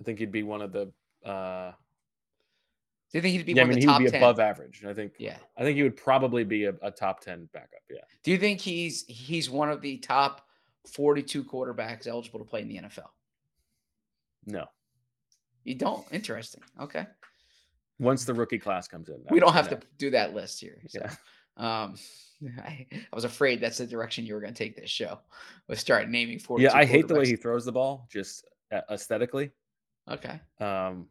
[0.00, 0.92] I think he'd be one of the.
[1.24, 1.72] uh
[3.12, 4.22] Do you think he'd be Yeah, I mean, of he would be 10?
[4.22, 4.84] above average.
[4.86, 5.12] I think.
[5.18, 5.36] Yeah.
[5.56, 7.80] I think he would probably be a, a top ten backup.
[7.90, 8.00] Yeah.
[8.22, 10.46] Do you think he's he's one of the top
[10.92, 13.08] 42 quarterbacks eligible to play in the NFL?
[14.46, 14.64] No.
[15.64, 16.04] You don't?
[16.10, 16.62] Interesting.
[16.80, 17.06] Okay.
[17.98, 19.76] Once the rookie class comes in, We don't have no.
[19.76, 20.80] to do that list here.
[20.88, 21.00] So.
[21.00, 21.12] Yeah.
[21.56, 21.94] Um,
[22.64, 25.20] I, I was afraid that's the direction you were going to take this show.
[25.68, 28.48] Was start naming 42 Yeah, I hate the way he throws the ball, just
[28.90, 29.50] aesthetically.
[30.10, 30.40] Okay.
[30.58, 31.06] Um,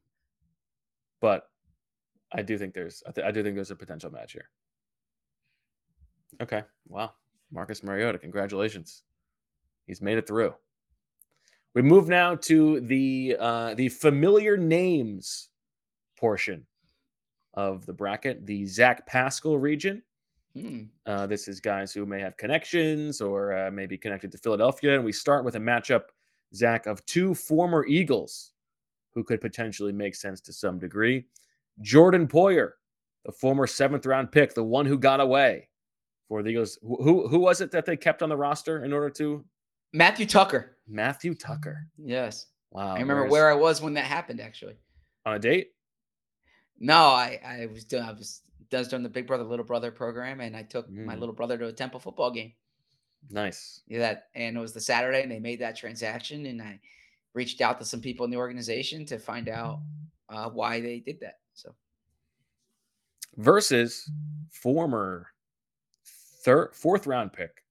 [1.22, 1.46] but
[2.34, 4.50] I do think there's I, th- I do think there's a potential match here.
[6.42, 7.12] Okay, wow,
[7.52, 9.04] Marcus Mariota, congratulations,
[9.86, 10.54] he's made it through.
[11.74, 15.50] We move now to the uh, the familiar names
[16.18, 16.66] portion
[17.54, 20.02] of the bracket, the Zach Pascal region.
[20.54, 20.84] Hmm.
[21.06, 24.96] Uh, this is guys who may have connections or uh, maybe connected to Philadelphia.
[24.96, 26.04] And we start with a matchup,
[26.54, 28.52] Zach, of two former Eagles
[29.14, 31.26] who could potentially make sense to some degree.
[31.82, 32.72] Jordan Poyer,
[33.26, 35.68] the former seventh round pick, the one who got away
[36.28, 36.78] for the Eagles.
[36.82, 39.44] Who, who, was it that they kept on the roster in order to?
[39.94, 40.78] Matthew Tucker.
[40.88, 41.86] Matthew Tucker.
[41.98, 42.48] Yes.
[42.72, 42.96] Wow.
[42.96, 44.76] I remember where I was when that happened, actually.
[45.26, 45.72] on a date?
[46.80, 50.40] No, I, I was doing I was does doing the Big Brother Little Brother program,
[50.40, 51.20] and I took my Mm.
[51.20, 52.54] little brother to a Temple football game.
[53.30, 53.82] Nice.
[53.88, 56.80] Yeah, that and it was the Saturday, and they made that transaction, and I
[57.34, 59.82] reached out to some people in the organization to find out
[60.30, 61.40] uh, why they did that.
[63.38, 64.12] Versus
[64.50, 65.28] former
[66.44, 67.64] third, fourth round pick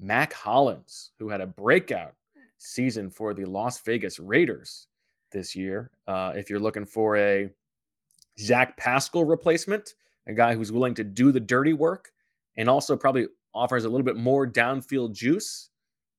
[0.00, 2.14] Mack Hollins, who had a breakout
[2.58, 4.88] season for the Las Vegas Raiders
[5.30, 5.90] this year.
[6.06, 7.50] Uh, if you're looking for a
[8.38, 9.94] Zach Pascal replacement,
[10.26, 12.10] a guy who's willing to do the dirty work
[12.56, 15.70] and also probably offers a little bit more downfield juice,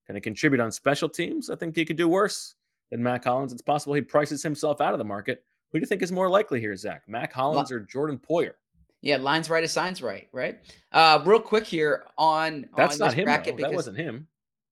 [0.06, 1.50] can contribute on special teams.
[1.50, 2.56] I think he could do worse
[2.92, 3.54] than Mack Hollins.
[3.54, 5.44] It's possible he prices himself out of the market.
[5.74, 7.02] Who do you think is more likely here, Zach?
[7.08, 8.54] Mack Hollins or Jordan Poyer?
[9.02, 10.60] yeah, lines right signs right, right?
[10.94, 13.26] Uh, real quick here on That's on not him.
[13.26, 13.58] bracket.
[13.58, 14.28] That wasn't him.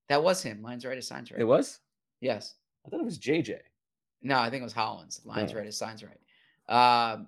[0.08, 0.62] that was him.
[0.62, 1.42] Lines right signs right.
[1.42, 1.80] It was.
[2.22, 2.54] Yes.
[2.86, 3.58] I thought it was JJ.
[4.22, 5.22] No, I think it was Hollins.
[5.26, 5.58] Lines Oh.
[5.58, 6.20] right signs right.
[7.14, 7.28] Um,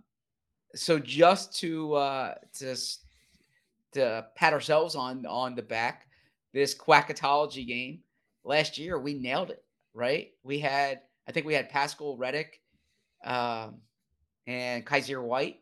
[0.76, 2.76] so just to uh, to
[3.94, 6.08] to pat ourselves on on the back,
[6.54, 8.00] this quackatology game
[8.44, 9.64] last year we nailed it.
[9.96, 10.32] Right?
[10.44, 12.62] We had I think we had Pascal Reddick,
[13.24, 13.76] um,
[14.48, 15.60] and Kyzir White.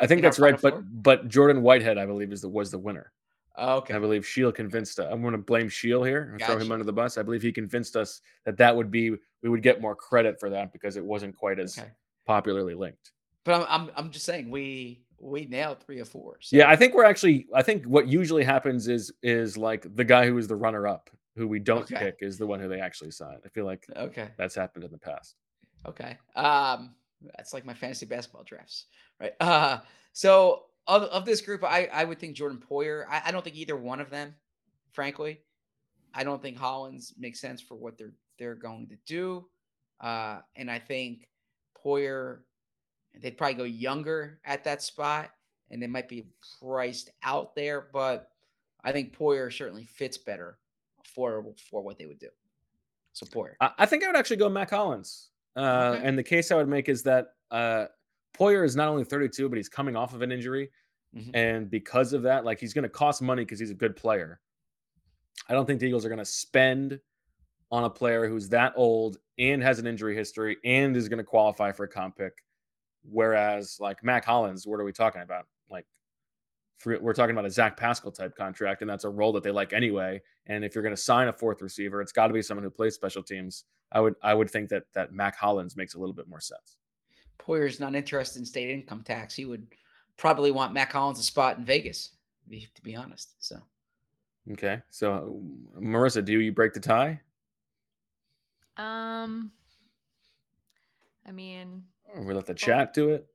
[0.00, 0.60] I think that's right.
[0.60, 3.12] But but Jordan Whitehead, I believe, is the was the winner.
[3.56, 3.94] Okay.
[3.94, 4.98] I believe Shield convinced.
[4.98, 7.16] uh, I'm going to blame Shield here and throw him under the bus.
[7.16, 9.10] I believe he convinced us that that would be
[9.42, 11.88] we would get more credit for that because it wasn't quite as Okay.
[12.26, 13.12] popularly linked.
[13.44, 16.38] But I'm, I'm I'm just saying we we nailed three or four.
[16.40, 16.56] So.
[16.56, 17.46] Yeah, I think we're actually.
[17.54, 21.08] I think what usually happens is is like the guy who is the runner up,
[21.36, 21.96] who we don't Okay.
[21.96, 23.38] pick, is the one who they actually sign.
[23.44, 24.30] I feel like Okay.
[24.36, 25.36] that's happened in the past.
[25.86, 26.18] Okay.
[26.34, 26.96] Um,
[27.36, 28.86] that's like my fantasy basketball drafts,
[29.20, 29.32] right?
[29.40, 29.78] Uh,
[30.12, 33.04] so of, of this group, I, I would think Jordan Poyer.
[33.08, 34.34] I, I don't think either one of them,
[34.92, 35.40] frankly.
[36.14, 39.46] I don't think Hollins makes sense for what they're they're going to do.
[40.00, 41.28] Uh, and I think
[41.84, 42.38] Poyer,
[43.20, 45.30] they'd probably go younger at that spot,
[45.70, 46.26] and they might be
[46.60, 47.86] priced out there.
[47.92, 48.30] But
[48.84, 50.58] I think Poyer certainly fits better
[51.04, 52.28] for for what they would do.
[53.12, 53.54] So Poyer.
[53.60, 55.30] I, think I would actually go Mack Hollins.
[55.56, 56.06] Uh, Okay.
[56.06, 57.86] And the case I would make is that uh,
[58.36, 60.70] Poyer is not only 32, but he's coming off of an injury.
[61.16, 61.30] Mhm.
[61.34, 64.40] And because of that, like he's going to cost money because he's a good player.
[65.48, 66.98] I don't think the Eagles are going to spend
[67.70, 71.24] on a player who's that old and has an injury history and is going to
[71.24, 72.42] qualify for a comp pick.
[73.02, 75.46] Whereas, like Mack Hollins, what are we talking about?
[75.68, 75.86] Like,
[76.78, 79.50] for, we're talking about a Zach Pascal type contract, and that's a role that they
[79.50, 80.20] like anyway.
[80.46, 82.70] And if you're going to sign a fourth receiver, it's got to be someone who
[82.70, 83.64] plays special teams.
[83.92, 86.76] I would I would think that that Mack Hollins makes a little bit more sense.
[87.38, 89.34] Poyer's not interested in state income tax.
[89.34, 89.66] He would
[90.16, 92.10] probably want Matt Hollins a spot in Vegas,
[92.42, 93.34] to be, to be honest.
[93.38, 93.56] So
[94.52, 95.40] Okay, so
[95.78, 97.20] Marissa, do you break the tie?
[98.76, 99.52] Um,
[101.26, 101.84] I mean,
[102.14, 103.26] Or we let the chat do it?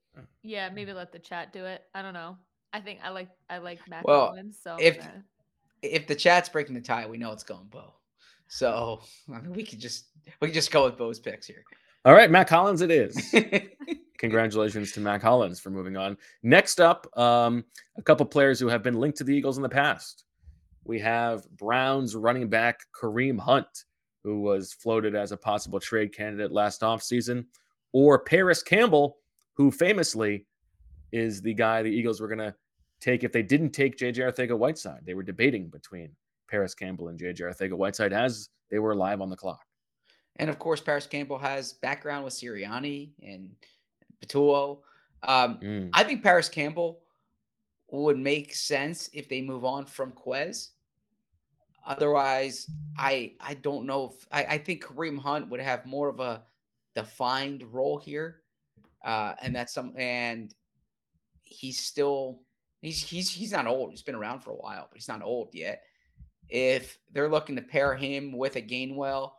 [0.43, 1.83] yeah, maybe let the chat do it.
[1.95, 2.37] I don't know.
[2.73, 5.23] I think I like I like Mack Well, Hollins, so if- gonna-
[5.81, 7.93] if the chat's breaking the tie, we know it's going Bo.
[8.47, 9.01] So
[9.33, 10.07] I mean, we could just
[10.41, 11.63] we could just go with Bo's picks here.
[12.05, 13.33] All right, Matt Collins, it is.
[14.17, 16.17] congratulations to Matt Collins for moving on.
[16.43, 17.63] Next up, um,
[17.97, 20.25] a couple players who have been linked to the Eagles in the past.
[20.83, 23.85] We have Browns running back Kareem Hunt,
[24.23, 27.45] who was floated as a possible trade candidate last offseason,
[27.93, 29.17] or Parris Campbell,
[29.53, 30.45] who famously
[31.11, 32.55] is the guy the Eagles were going to
[32.99, 35.01] take if they didn't take JJ Arcega-Whiteside.
[35.05, 36.11] They were debating between
[36.49, 39.63] Parris Campbell and JJ Arcega-Whiteside as they were live on the clock.
[40.37, 43.49] And of course, Parris Campbell has background with Sirianni and
[44.21, 44.79] Patullo.
[45.23, 45.89] Um, Mm.
[45.93, 47.01] I think Parris Campbell
[47.91, 50.69] would make sense if they move on from Quez.
[51.85, 56.19] Otherwise, I I don't know if I, I think Kareem Hunt would have more of
[56.19, 56.43] a
[56.95, 58.41] defined role here.
[59.03, 60.53] Uh, and that's some and
[61.49, 62.39] he's still
[62.81, 63.91] he's he's he's not old.
[63.91, 65.81] He's been around for a while, but he's not old yet.
[66.47, 69.33] If they're looking to pair him with a Gainwell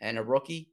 [0.00, 0.70] and a rookie,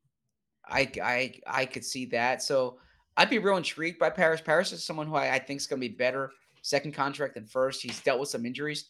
[0.66, 2.42] I I I could see that.
[2.42, 2.80] So
[3.18, 4.42] I'd be real intrigued by Parris.
[4.42, 7.46] Parris is someone who I, I think is going to be better second contract than
[7.46, 7.82] first.
[7.82, 8.86] He's dealt with some injuries,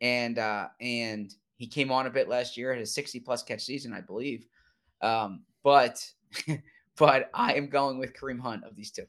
[0.00, 3.62] and uh, and he came on a bit last year, had a sixty plus catch
[3.62, 4.46] season, I believe.
[5.00, 6.06] Um, but
[6.96, 9.06] but I am going with Kareem Hunt of these two.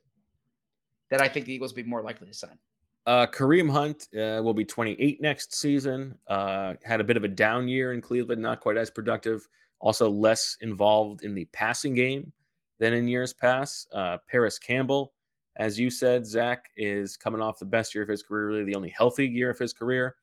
[1.11, 2.57] That I think the Eagles will be more likely to sign.
[3.05, 6.17] Uh, Kareem Hunt uh, will be 28 next season.
[6.27, 9.47] Uh, had a bit of a down year in Cleveland, not quite as productive.
[9.79, 12.31] Also, less involved in the passing game
[12.79, 13.87] than in years past.
[13.93, 15.13] Uh, Parris Campbell,
[15.57, 18.75] as you said, Zach, is coming off the best year of his career, really the
[18.75, 20.15] only healthy year of his career.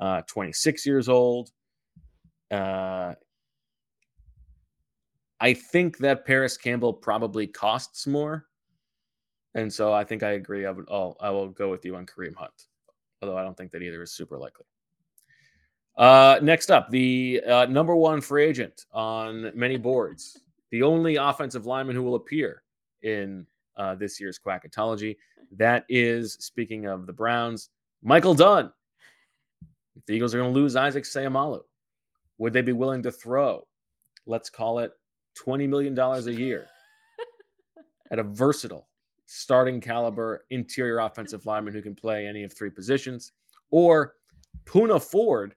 [0.00, 1.50] Uh, 26 years old.
[2.52, 3.14] Uh,
[5.40, 8.47] I think that Parris Campbell probably costs more.
[9.58, 10.66] And so I think I agree.
[10.66, 12.66] I would oh, I will go with you on Kareem Hunt.
[13.20, 14.64] Although I don't think that either is super likely.
[15.96, 20.40] Uh, next up, the uh, number one free agent on many boards,
[20.70, 22.62] the only offensive lineman who will appear
[23.02, 23.44] in
[23.76, 25.16] uh, this year's Quackatology.
[25.56, 27.70] That is, speaking of the Browns,
[28.02, 28.72] Michael Dunn.
[29.96, 31.62] If the Eagles are going to lose Isaac Seumalo,
[32.38, 33.66] would they be willing to throw,
[34.26, 34.92] let's call it
[35.44, 36.68] $20 million a year
[38.12, 38.87] at a versatile
[39.30, 43.32] starting caliber interior offensive lineman who can play any of three positions,
[43.70, 44.14] or
[44.64, 45.54] Poona Ford,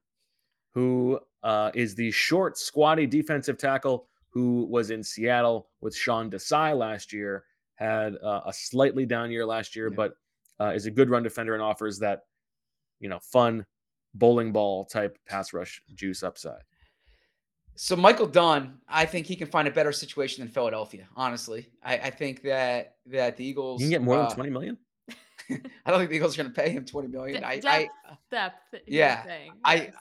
[0.73, 6.77] who uh, is the short, squatty defensive tackle who was in Seattle with Sean Desai
[6.77, 9.95] last year, had uh, a slightly down year last year, Yeah.
[9.95, 10.13] but
[10.59, 12.23] uh, is a good run defender and offers that,
[12.99, 13.65] you know, fun
[14.13, 16.61] bowling ball type pass rush juice upside.
[17.83, 21.07] So Michael Dunn, I think he can find a better situation than Philadelphia.
[21.15, 24.49] Honestly, I, I think that that the Eagles You can get more uh, than 20
[24.51, 24.77] million?
[25.49, 27.41] I don't think the Eagles are going to pay him twenty million.
[27.41, 27.89] De- I, I
[28.29, 29.93] depth, depth, yeah, saying, I yes.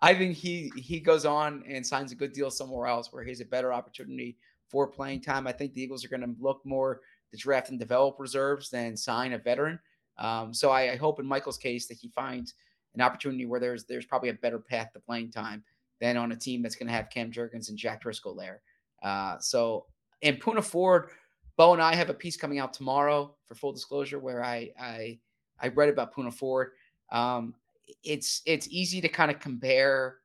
[0.00, 3.28] I think he he goes on and signs a good deal somewhere else where he
[3.30, 4.38] has a better opportunity
[4.70, 5.46] for playing time.
[5.46, 8.96] I think the Eagles are going to look more to draft and develop reserves than
[8.96, 9.78] sign a veteran.
[10.16, 12.54] Um, so I, I hope in Michael's case that he finds
[12.94, 15.62] an opportunity where there's there's probably a better path to playing time
[16.02, 18.60] than on a team that's going to have Cam Jurgens and Jack Driscoll there.
[19.04, 19.86] Uh, so
[20.20, 21.10] and Poona Ford,
[21.56, 25.20] Bo and I have a piece coming out tomorrow for full disclosure where I I
[25.60, 26.72] I read about Poona Ford.
[27.12, 27.54] Um,
[28.02, 30.16] it's it's easy to kind of compare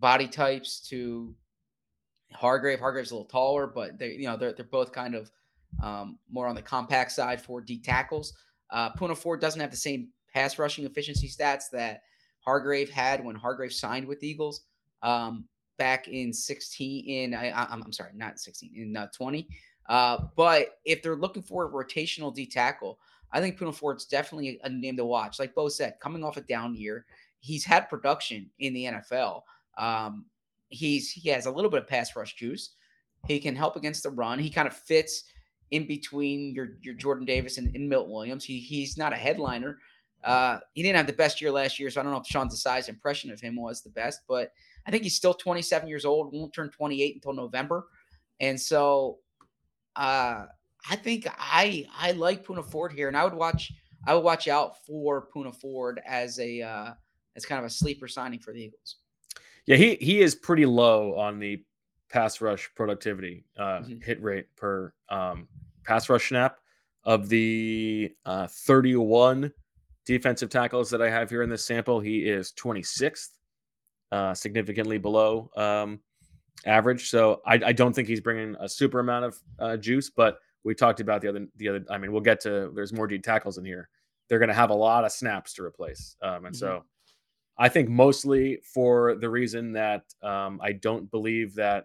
[0.00, 1.34] body types to
[2.32, 2.80] Hargrave.
[2.80, 5.30] Hargrave's a little taller, but they you know they're they're both kind of
[5.82, 8.32] um, more on the compact side for D tackles.
[8.70, 12.04] Uh, Poona Ford doesn't have the same pass rushing efficiency stats that
[12.40, 14.62] Hargrave had when Hargrave signed with the Eagles
[15.04, 15.44] um,
[15.78, 17.04] back in 16.
[17.06, 19.46] In I, I, I'm sorry, not 16 in uh, 20.
[19.88, 22.98] Uh, but if they're looking for a rotational D tackle,
[23.32, 25.38] I think Poona Ford's definitely a name to watch.
[25.38, 27.04] Like Bo said, coming off a down year,
[27.40, 29.42] he's had production in the NFL.
[29.76, 30.24] Um,
[30.68, 32.70] he's he has a little bit of pass rush juice.
[33.26, 34.38] He can help against the run.
[34.38, 35.24] He kind of fits
[35.70, 38.44] in between your your Jordan Davis and, and Milton Williams.
[38.44, 39.78] He he's not a headliner.
[40.22, 42.48] Uh, he didn't have the best year last year, so I don't know if Sean
[42.48, 44.52] Desai's impression of him was the best, but
[44.86, 47.86] I think he's still 27 years old, won't turn 28 until November.
[48.40, 49.18] And so
[49.96, 50.46] uh
[50.90, 53.72] I think I I like Poona Ford here, and I would watch
[54.06, 56.94] I would watch out for Poona Ford as a uh
[57.36, 58.96] as kind of a sleeper signing for the Eagles.
[59.66, 61.64] Yeah, he he is pretty low on the
[62.10, 64.02] pass rush productivity uh, Mhm.
[64.04, 65.48] hit rate per um,
[65.84, 66.58] pass rush snap
[67.02, 69.52] of the uh, 31
[70.04, 71.98] defensive tackles that I have here in this sample.
[71.98, 73.38] He is 26th,
[74.14, 76.00] uh, significantly below um,
[76.66, 77.10] average.
[77.10, 80.10] So I, I don't think he's bringing a super amount of uh, juice.
[80.10, 81.84] But we talked about the other the other.
[81.90, 82.70] I mean, we'll get to.
[82.74, 83.88] There's more D tackles in here.
[84.28, 86.84] They're going to have a lot of snaps to replace, um, and so.
[87.56, 91.84] I think mostly for the reason that um, I don't believe that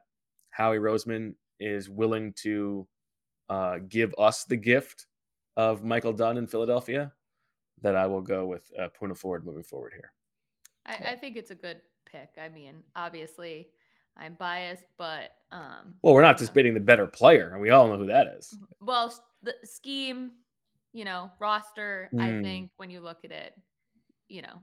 [0.50, 2.88] Howie Roseman is willing to
[3.50, 5.06] uh, give us the gift
[5.58, 7.14] of Michael Dunn in Philadelphia,
[7.84, 10.12] that I will go with uh, Poona Ford moving forward here.
[10.88, 11.82] I, I think it's a good
[12.12, 12.30] pick.
[12.42, 13.70] I mean, obviously,
[14.18, 16.48] I'm biased, but um, Well, we're not know.
[16.48, 18.58] debating the better player, and we all know who that is.
[18.82, 20.32] well, the scheme,
[20.94, 22.10] you know, roster.
[22.20, 22.42] I Mm.
[22.44, 23.54] think when you look at it,
[24.28, 24.62] you know,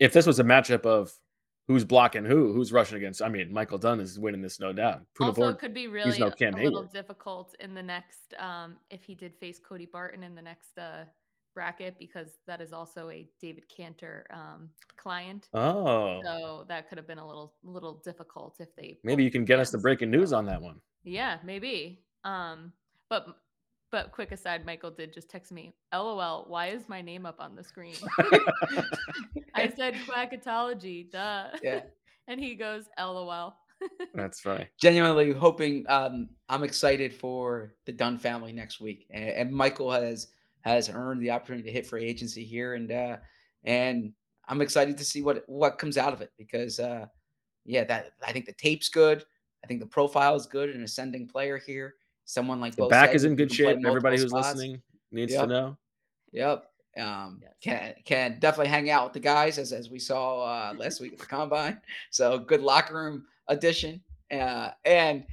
[0.00, 1.12] If this was a matchup of
[1.68, 5.02] who's blocking who, who's rushing against, I mean, Michael Dunn is winning this, no doubt.
[5.14, 8.34] Poona also Ford, it could be really no a- a little difficult in the next
[8.38, 11.04] um, if he did face Cody Barton in the next uh,
[11.54, 15.48] bracket because that is also a David Canter um, client.
[15.54, 19.44] oh, So that could have been a little little difficult if they maybe you can
[19.44, 20.80] get us the breaking news on that one.
[21.04, 22.02] Yeah, maybe.
[22.24, 22.72] Um,
[23.08, 23.26] but
[23.90, 27.54] but quick aside, Michael did just text me, LOL, why is my name up on
[27.54, 27.94] the screen?
[29.54, 31.50] I said quackatology, duh.
[31.62, 31.82] Yeah.
[32.28, 33.54] and he goes, LOL.
[34.14, 34.66] That's funny.
[34.80, 40.28] genuinely hoping um i'm excited for the dunn family next week and, and michael has
[40.64, 43.16] has earned the opportunity to hit free agency here and uh
[43.64, 44.12] and
[44.48, 47.06] i'm excited to see what what comes out of it because uh
[47.64, 49.24] yeah that i think the tape's good
[49.62, 51.94] i think the profile is good an ascending player here
[52.24, 53.78] someone like The back said, is in good shape.
[53.84, 54.54] Everybody who's spots.
[54.54, 55.76] listening needs to know.
[56.32, 56.64] Yep.
[56.96, 61.00] Um, can can definitely hang out with the guys as as we saw uh, last
[61.00, 61.80] week at the combine.
[62.10, 64.00] So good locker room addition.
[64.30, 65.24] Uh, and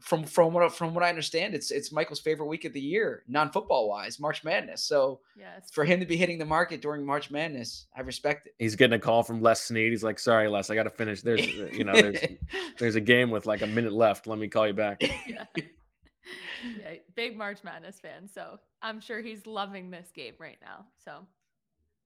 [0.00, 3.22] from from what from what I understand, it's it's Michael's favorite week of the year,
[3.28, 4.82] non football wise, March Madness.
[4.82, 5.70] So yes.
[5.70, 8.54] for him to be hitting the market during March Madness, I respect it.
[8.58, 9.90] He's getting a call from Les Snead.
[9.90, 11.22] He's like, "Sorry, Les, I got to finish.
[11.22, 12.20] There's, uh, you know, there's
[12.78, 14.26] there's a game with like a minute left.
[14.26, 15.44] Let me call you back." yeah.
[15.54, 18.28] yeah, big March Madness fan.
[18.28, 20.86] So I'm sure he's loving this game right now.
[21.04, 21.26] So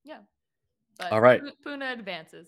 [0.04, 0.18] yeah.
[0.98, 1.42] But All right.
[1.66, 2.46] Poona advances.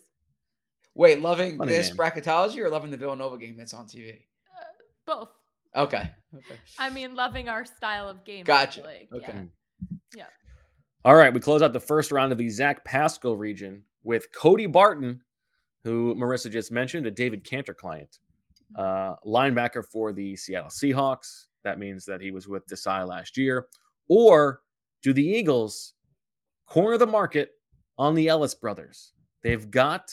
[0.94, 1.96] Wait, loving Funny this game.
[1.96, 4.14] bracketology or loving the Villanova game that's on TV?
[4.14, 4.64] Uh,
[5.04, 5.28] both.
[5.76, 6.10] Okay.
[6.34, 6.56] Okay.
[6.78, 8.44] I mean, loving our style of game.
[8.44, 8.82] Gotcha.
[8.82, 9.48] Like, Okay.
[10.16, 10.24] Yeah.
[11.04, 14.66] All right, we close out the first round of the Zach Pascal region with Cody
[14.66, 15.20] Barton,
[15.84, 18.18] who Marissa just mentioned, a David Canter client,
[18.76, 21.44] uh, linebacker for the Seattle Seahawks.
[21.62, 23.68] That means that he was with Desai last year.
[24.08, 24.62] Or
[25.02, 25.94] do the Eagles
[26.66, 27.50] corner the market
[27.98, 29.12] on the Elliss brothers?
[29.42, 30.12] They've got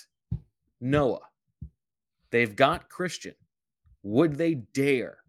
[0.80, 1.22] Noah,
[2.30, 3.34] they've got Christian.
[4.04, 5.23] Would they dare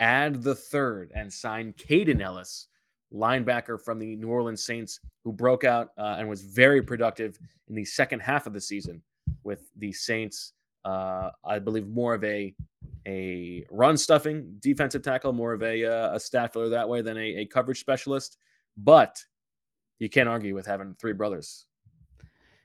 [0.00, 2.66] add the third and sign Kaden Elliss?
[3.12, 7.38] linebacker from the New Orleans Saints, who broke out uh, and was very productive
[7.68, 9.00] in the second half of the season
[9.44, 10.52] with the Saints.
[10.84, 12.54] Uh, I believe more of a
[13.06, 17.16] a run stuffing defensive tackle, more of a uh, a stat filler that way than
[17.16, 18.38] a, a coverage specialist.
[18.76, 19.22] But
[20.00, 21.66] you can't argue with having three brothers.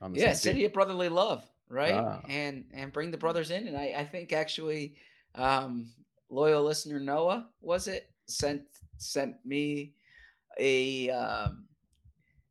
[0.02, 2.20] On the yeah city of brotherly love right Ah.
[2.28, 4.96] and and bring the brothers in and i i think actually
[5.36, 5.92] um
[6.30, 8.62] loyal listener noah was it sent
[8.98, 9.92] sent me
[10.58, 11.64] a um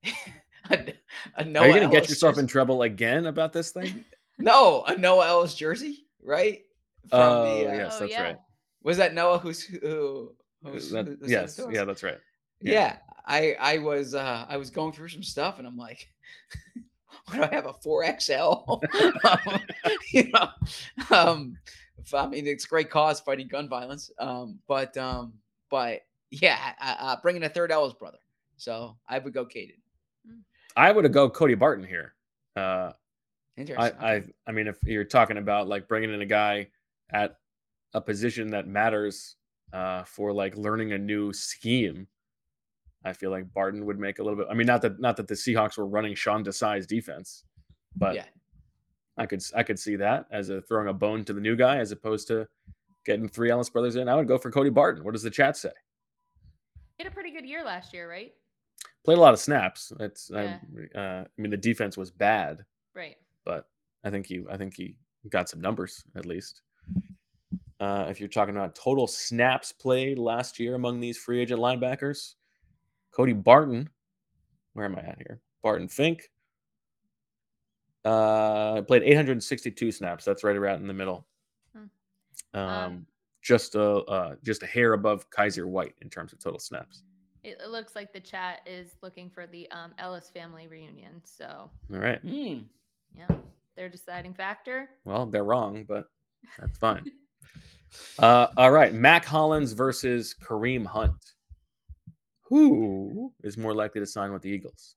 [0.71, 0.93] a,
[1.37, 4.03] a noah Are you going to get Elliss yourself in trouble again about this thing?
[4.37, 6.61] no a noah elliss jersey right
[7.09, 8.23] from Oh, the uh, yes, Oh, that's yeah.
[8.23, 8.37] right.
[8.83, 12.03] was that noah who's who who's, That- who- who sent it yes, to yeah, that's
[12.03, 12.17] right.
[12.61, 12.73] yeah.
[12.73, 12.97] yeah.
[13.25, 16.07] I I was uh I was going through some stuff and I'm like,
[17.29, 18.83] why do I have a 4XL?
[19.25, 19.61] um,
[20.11, 20.49] you know,
[21.15, 21.57] um
[22.13, 24.11] I mean it's a great cause fighting gun violence.
[24.19, 25.33] Um, but um,
[25.69, 26.01] but
[26.31, 28.19] yeah, uh, uh, bringing a third L's brother.
[28.57, 29.75] So I would go Kaden.
[30.75, 32.13] I would go Cody Barton here.
[32.55, 32.91] Uh,
[33.57, 33.99] Interesting.
[33.99, 34.31] I okay.
[34.47, 36.67] I mean, if you're talking about like bringing in a guy
[37.11, 37.37] at
[37.93, 39.35] a position that matters
[39.73, 42.07] uh, for like learning a new scheme,
[43.05, 44.47] I feel like Barton would make a little bit.
[44.49, 47.45] I mean, not that not that the Seahawks were running Sean Desai's defense,
[47.95, 48.25] but yeah.
[49.17, 51.77] I could I could see that as a throwing a bone to the new guy
[51.77, 52.47] as opposed to
[53.05, 54.09] getting three Elliss brothers in.
[54.09, 55.03] I would go for Cody Barton.
[55.03, 55.71] What does the chat say?
[56.97, 58.33] He had a pretty good year last year, right?
[59.05, 59.93] Played a lot of snaps.
[59.97, 60.57] That's Yeah.
[60.95, 63.15] I, uh, I mean the defense was bad, Right.
[63.45, 63.69] but
[64.03, 64.95] I think he I think he
[65.29, 66.61] got some numbers at least.
[67.79, 72.35] Uh, if you're talking about total snaps played last year among these free agent linebackers,
[73.11, 73.89] Cody Barton,
[74.73, 75.41] where am I at here?
[75.61, 76.29] Barton Fink
[78.05, 80.25] uh, played 862 snaps.
[80.25, 81.27] That's right around in the middle.
[81.75, 82.59] Hmm.
[82.59, 83.05] Um, Um,
[83.41, 87.03] just a uh, just a hair above Kyzir White in terms of total snaps.
[87.43, 91.21] It, it looks like the chat is looking for the um, Elliss family reunion.
[91.23, 92.19] So All right.
[92.19, 92.59] Hmm.
[93.15, 93.27] yeah,
[93.77, 94.89] their deciding factor.
[95.05, 96.05] Well, they're wrong, but
[96.59, 97.05] that's fine.
[98.19, 98.93] uh, all right.
[98.93, 101.33] Mack Hollins versus Kareem Hunt.
[102.49, 104.95] Who is more likely to sign with the Eagles?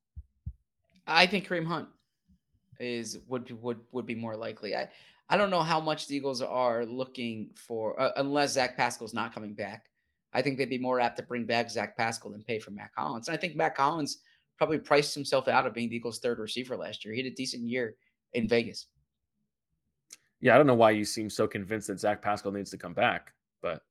[1.07, 1.89] I think Kareem Hunt
[2.81, 4.75] is would be- would would be more likely.
[4.75, 4.89] I
[5.29, 9.35] I don't know how much the Eagles are looking for uh, unless Zach Pascal's not
[9.35, 9.87] coming back.
[10.33, 12.93] I think they'd be more apt to bring back Zach Pascal than pay for Mack
[12.97, 13.29] Hollins.
[13.29, 14.19] And I think Mack Hollins
[14.57, 17.13] probably priced himself out of being the Eagles' third receiver last year.
[17.13, 17.97] He had a decent year
[18.33, 18.87] in Vegas.
[20.41, 22.95] Yeah, I don't know why you seem so convinced that Zach Pascal needs to come
[22.95, 23.83] back, but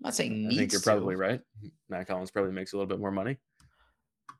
[0.00, 1.20] not saying I think you're needs probably to.
[1.20, 1.40] right.
[1.88, 3.38] Mack Hollins probably makes a little bit more money.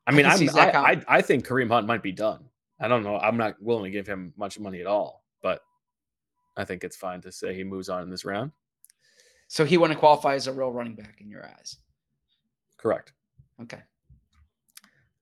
[0.05, 2.45] I I mean, can I'm, I, I, I think Kareem Hunt might be done.
[2.79, 3.17] I don't know.
[3.17, 5.61] I'm not willing to give him much money at all, but
[6.55, 8.51] I think it's fine to say he moves on in this round.
[9.47, 11.77] So he wouldn't qualify as a real running back in your eyes.
[12.77, 13.13] Correct.
[13.61, 13.81] Okay.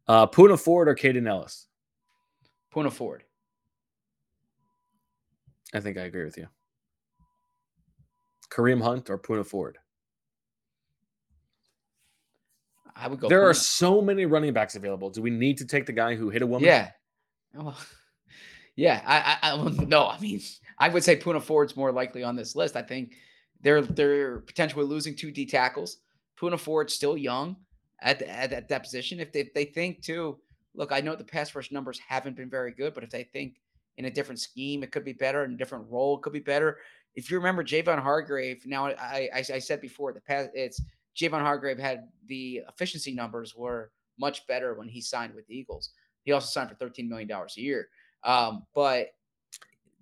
[0.08, 1.68] Uh, Poona Ford or Kaden Elliss?
[2.74, 3.24] Poona Ford.
[5.74, 6.48] I think I agree with you.
[8.50, 9.78] Kareem Hunt or Poona Ford?
[12.96, 13.28] I would go.
[13.28, 15.10] there are so many running backs available.
[15.10, 16.66] Do we need to take the guy who hit a woman?
[16.68, 16.92] Yeah.
[17.54, 17.86] Well, oh.
[18.76, 19.02] yeah.
[19.06, 20.08] I, I, I no.
[20.08, 20.42] I mean,
[20.80, 22.76] I would say Poona Ford's more likely on this list.
[22.76, 23.16] I think
[23.62, 25.98] they're they're potentially losing two D tackles.
[26.40, 27.56] Poona Ford's still young
[28.02, 29.20] at, the- at, at that position.
[29.20, 30.38] If they, if they think too,
[30.74, 33.56] look, I know the pass rush numbers haven't been very good, but if they think
[33.98, 35.44] in a different scheme, it could be better.
[35.46, 36.78] In a different role, it could be better.
[37.16, 40.82] If you remember Javon Hargrave, now I, I, I said before the past, it's
[41.16, 45.92] Javon Hargrave had the efficiency numbers were much better when he signed with the Eagles.
[46.24, 47.90] He also signed for $13 million a year.
[48.24, 49.10] Um, but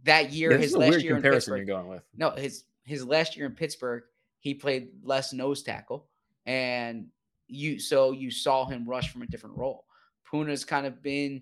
[0.04, 2.04] that year, Yeah, his last year in Pittsburgh, you're going with.
[2.16, 4.04] no, his his last year in Pittsburgh,
[4.40, 6.08] he played less nose tackle,
[6.46, 7.08] and
[7.48, 9.86] you so you saw him rush from a different role.
[10.30, 11.42] Poona's kind of been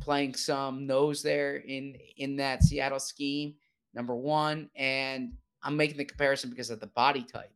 [0.00, 3.54] playing some nose there in in that Seattle scheme,
[3.94, 7.52] number one, and I'm making the comparison because of the body type,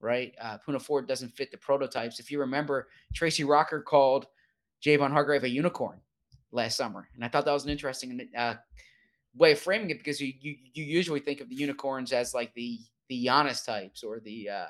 [0.00, 0.34] right?
[0.40, 2.20] Uh, Poona Ford doesn't fit the prototypes.
[2.20, 4.26] If you remember, Tracy Rocker called
[4.84, 6.00] Javon Hargrave a unicorn
[6.52, 8.54] last summer, and I thought that was an interesting uh,
[9.36, 12.52] way of framing it because you, you you usually think of the unicorns as like
[12.54, 12.78] the
[13.08, 14.66] the Giannis types or the uh,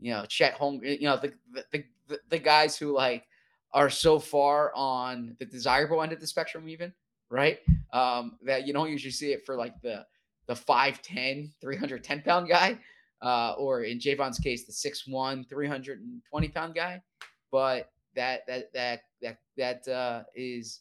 [0.00, 1.32] you know Chet Home, you know the
[1.72, 3.26] the, the the guys who like
[3.72, 6.92] are so far on the desirable end of the spectrum, even
[7.32, 7.58] right?
[7.92, 10.06] Um, that you don't usually see it for like the
[10.46, 12.78] the 5'10, 310 pound guy,
[13.22, 17.02] uh, or in Javon's case, the 6'1, 320 pound guy.
[17.50, 20.80] But that that that that that uh, is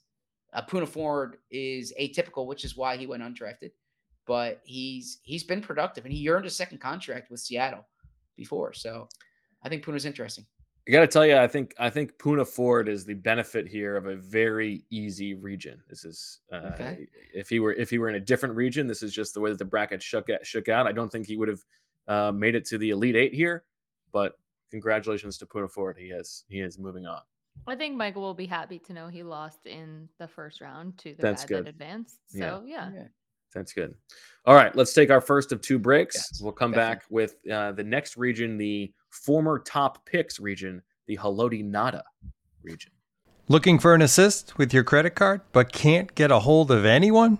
[0.54, 3.72] uh, Poona Ford is atypical, which is why he went undrafted.
[4.28, 7.86] But he's he's been productive, and he earned a second contract with Seattle
[8.38, 8.74] before.
[8.74, 9.08] So
[9.64, 10.46] I think Poona's interesting.
[10.88, 13.96] I got to tell you, I think I think Poona Ford is the benefit here
[13.96, 15.80] of a very easy region.
[15.90, 17.08] This is uh, Okay.
[17.34, 19.52] if he were if he were in a different region, this is just the way
[19.52, 20.88] that the bracket shook out, shook out.
[20.88, 21.64] I don't think he would have
[22.08, 23.64] uh, made it to the elite eight here,
[24.12, 24.38] but
[24.70, 25.98] congratulations to Poona Ford.
[26.00, 27.22] He has he is moving on.
[27.68, 31.14] I think Michael will be happy to know he lost in the first round to
[31.16, 31.66] the That's guy good.
[31.66, 32.20] that advanced.
[32.34, 32.50] Yeah.
[32.50, 32.90] So yeah.
[33.54, 33.94] That's good.
[34.46, 36.16] All right, let's take our first of two breaks.
[36.16, 36.96] Yes, we'll come definitely.
[36.96, 42.04] back with uh, the next region, the former top picks region, the Haloti Ngata
[42.64, 42.92] region.
[43.50, 47.40] Looking for an assist with your credit card, but can't get a hold of anyone?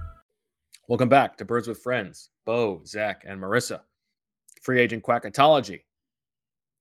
[0.91, 2.31] Welcome back to Birds with Friends.
[2.45, 3.79] Bo, Zach, and Marissa.
[4.61, 5.83] Free agent quackatology.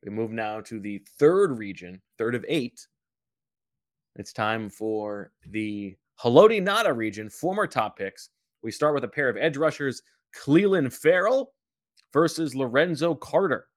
[0.05, 2.85] We move now to the third region, third of eight.
[4.17, 8.31] It's time for the Haloti Ngata region, former top picks.
[8.65, 10.03] We start with a pair of edge rushers,
[10.37, 11.53] Clelin Ferrell
[12.13, 13.69] versus Lorenzo Carter.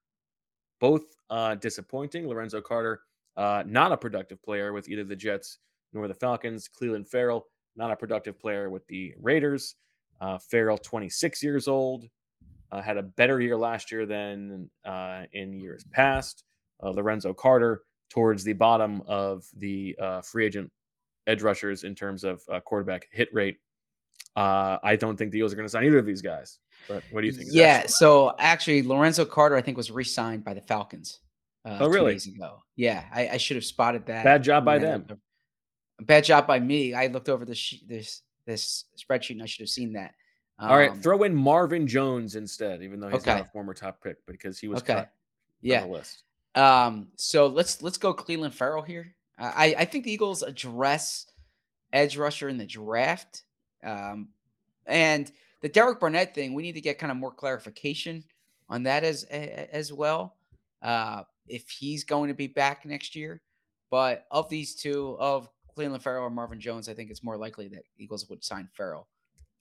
[0.80, 2.26] Both uh, disappointing.
[2.26, 3.02] Lorenzo Carter,
[3.36, 5.58] uh, not a productive player with either the Jets
[5.92, 6.68] nor the Falcons.
[6.68, 9.76] Clelin Ferrell, not a productive player with the Raiders.
[10.24, 12.08] Uh, Ferrell, 26 years old,
[12.72, 16.44] uh, had a better year last year than uh, in years past.
[16.82, 20.70] Uh, Lorenzo Carter, towards the bottom of the uh, free agent
[21.26, 23.58] edge rushers in terms of uh, quarterback hit rate.
[24.34, 26.58] Uh, I don't think the Eagles are going to sign either of these guys.
[26.88, 27.50] But what do you think?
[27.52, 27.84] Yeah.
[27.86, 31.20] So actually, Lorenzo Carter, I think, was re-signed by the Falcons.
[31.66, 32.14] Uh, Oh, really?
[32.14, 32.62] ago.
[32.76, 34.24] Yeah, I, I should have spotted that.
[34.24, 35.06] Bad job by them.
[36.00, 36.94] Bad job by me.
[36.94, 40.14] I looked over this this this spreadsheet and I should have seen that.
[40.58, 43.34] Um, All right, um, throw in Marvin Jones instead, even though he's okay.
[43.34, 44.94] not a former top pick, because he was okay.
[44.94, 45.12] cut
[45.60, 45.82] yeah.
[45.82, 46.22] on the list.
[46.54, 49.14] Um, so let's let's go Cleveland Ferrell here.
[49.38, 51.26] I I think the Eagles address
[51.92, 53.42] edge rusher in the draft.
[53.82, 54.28] Um,
[54.86, 55.30] and
[55.62, 58.22] the Derek Barnett thing, we need to get kind of more clarification
[58.68, 60.36] on that as as well.
[60.82, 63.40] Uh, if he's going to be back next year,
[63.90, 67.68] but of these two, of Clelin Ferrell or Marvin Jones, I think it's more likely
[67.68, 69.08] that Eagles would sign Ferrell.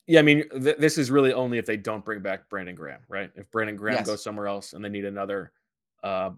[0.05, 2.99] Yeah, I mean, th- this is really only if they don't bring back Brandon Graham,
[3.07, 3.31] right?
[3.35, 4.07] If Brandon Graham Yes.
[4.07, 5.53] goes somewhere else and they need another
[6.03, 6.31] uh,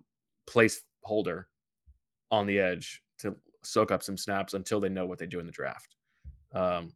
[0.47, 1.45] placeholder
[2.31, 5.45] on the edge to soak up some snaps until they know what they do in
[5.47, 5.95] the draft.
[6.53, 6.93] Um,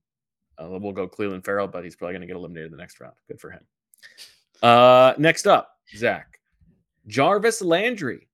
[0.61, 2.99] uh, we'll go Cleveland Ferrell, but he's probably going to get eliminated in the next
[2.99, 3.15] round.
[3.27, 3.61] Good for him.
[4.61, 6.39] Uh, next up, Zach
[7.07, 8.28] Jarvis Landry.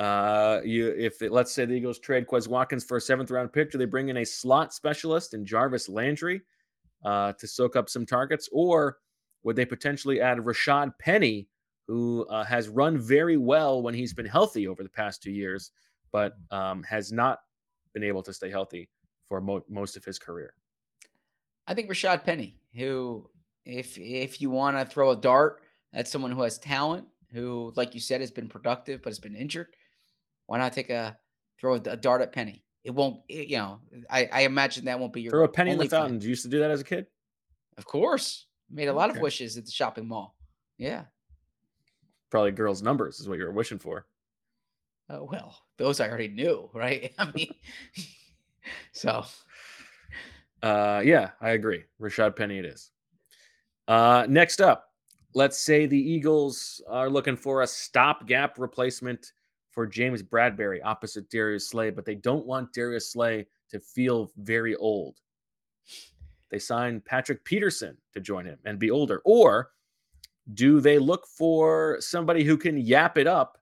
[0.00, 3.70] Uh, you if let's say the Eagles trade Quez Watkins for a seventh round pick,
[3.70, 6.40] do they bring in a slot specialist in Jarvis Landry
[7.04, 8.96] uh, to soak up some targets, or
[9.42, 11.48] would they potentially add Rashad Penny,
[11.86, 15.70] who uh, has run very well when he's been healthy over the past two years,
[16.12, 17.40] but um, has not
[17.92, 18.88] been able to stay healthy
[19.28, 20.54] for mo- most of his career?
[21.66, 23.28] I think Rashad Penny, who,
[23.66, 25.60] if if you want to throw a dart
[25.92, 29.36] at someone who has talent, who, like you said, has been productive but has been
[29.36, 29.66] injured,
[30.50, 31.16] why not take a
[31.60, 32.64] throw a, dart at Penny?
[32.82, 33.78] It won't, it- you know.
[34.10, 36.18] I, I imagine that won't be your Throw a penny in the fountain.
[36.18, 37.06] Did you used to do that as a kid?
[37.78, 40.34] Of course, made a lot of wishes at the shopping mall.
[40.76, 41.04] Yeah.
[42.30, 44.06] Probably girls' numbers is what you were wishing for.
[45.08, 47.14] Oh well, those I already knew, right?
[47.18, 47.54] I mean,
[48.90, 49.24] so
[50.64, 51.84] Uh, yeah, I agree.
[52.00, 52.90] Rashad Penny it is.
[53.86, 54.88] Uh, next up,
[55.32, 59.32] let's say the Eagles are looking for a stopgap replacement
[59.70, 64.74] for James Bradberry opposite Darius Slay, but they don't want Darius Slay to feel very
[64.76, 65.20] old.
[66.50, 69.22] They sign Patrick Peterson to join him and be older.
[69.24, 69.70] Or
[70.54, 73.58] do they look for somebody who can yap it up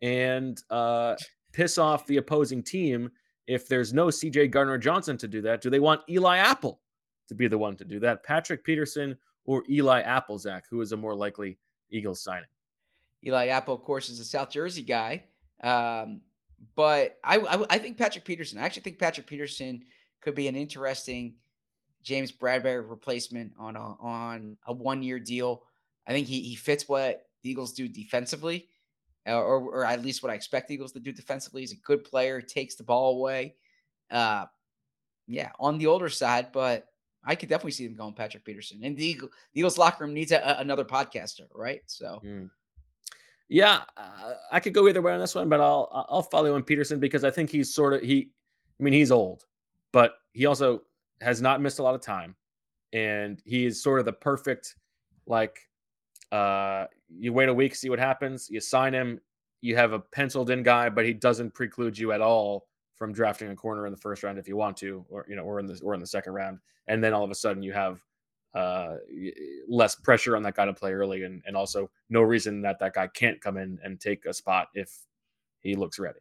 [0.00, 1.14] and uh,
[1.52, 3.10] piss off the opposing team
[3.46, 6.80] if there's no CJ Gardner Johnson to do that, do they want Eli Apple
[7.28, 8.22] to be the one to do that?
[8.24, 11.58] Patrick Peterson or Eli Apple, Zach, who is a more likely
[11.90, 12.48] Eagles signing?
[13.26, 15.24] Eli Apple, of course, is a South Jersey guy.
[15.62, 16.20] Um,
[16.74, 18.58] but I, I I think Patrick Peterson.
[18.58, 19.82] I actually think Patrick Peterson
[20.20, 21.34] could be an interesting
[22.02, 25.62] James Bradberry replacement on a on a one year deal.
[26.06, 28.68] I think he he fits what the Eagles do defensively,
[29.26, 31.62] uh, or or at least what I expect the Eagles to do defensively.
[31.62, 33.56] He's a good player, takes the ball away.
[34.10, 34.46] Uh,
[35.26, 36.88] yeah, on the older side, but
[37.24, 38.80] I could definitely see them going Patrick Peterson.
[38.82, 41.80] And the, Eagle, the Eagles locker room needs a, a- another podcaster, right?
[41.86, 42.50] So Mm.
[43.52, 46.62] Yeah, uh, I could go either way on this one, but I'll I'll follow in
[46.62, 48.30] Peterson because I think he's sort of he.
[48.80, 49.44] I mean, he's old,
[49.92, 50.84] but he also
[51.20, 52.34] has not missed a lot of time,
[52.94, 54.76] and he is sort of the perfect
[55.26, 55.68] like.
[56.32, 58.48] Uh, you wait a week, see what happens.
[58.48, 59.20] You sign him.
[59.60, 63.50] You have a penciled in guy, but he doesn't preclude you at all from drafting
[63.50, 65.66] a corner in the first round if you want to, or you know, or in
[65.66, 66.58] the or in the second round.
[66.88, 68.00] And then all of a sudden you have
[68.54, 68.96] uh,
[69.68, 72.94] less pressure on that guy to play early, and, and also no reason that that
[72.94, 74.90] guy can't come in and take a spot if
[75.60, 76.20] he looks ready.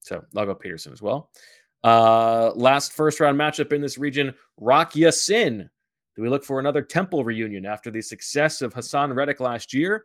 [0.00, 1.30] So I'll go Peterson as well.
[1.84, 5.68] Uh, last first round matchup in this region: Rock Ya-Sin.
[6.14, 10.04] Do we look for another Temple reunion after the success of Haason Reddick last year,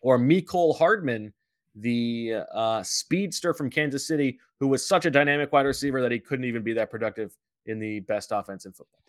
[0.00, 1.32] or Mecole Hardman,
[1.74, 6.20] the uh, speedster from Kansas City, who was such a dynamic wide receiver that he
[6.20, 7.36] couldn't even be that productive
[7.66, 9.02] in the best offense in football?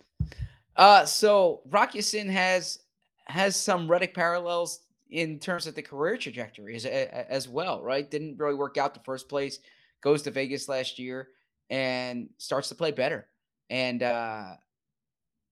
[0.80, 2.80] Uh, so Rock Sin has
[3.25, 8.09] has some Reddick parallels in terms of the career trajectory as, as well, right?
[8.09, 9.59] Didn't really work out the first place.
[10.01, 11.27] Goes to Vegas last year
[11.69, 13.27] and starts to play better.
[13.69, 14.53] And uh,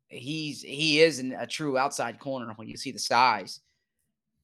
[0.07, 3.59] he's he is an, a true outside corner when you see the size.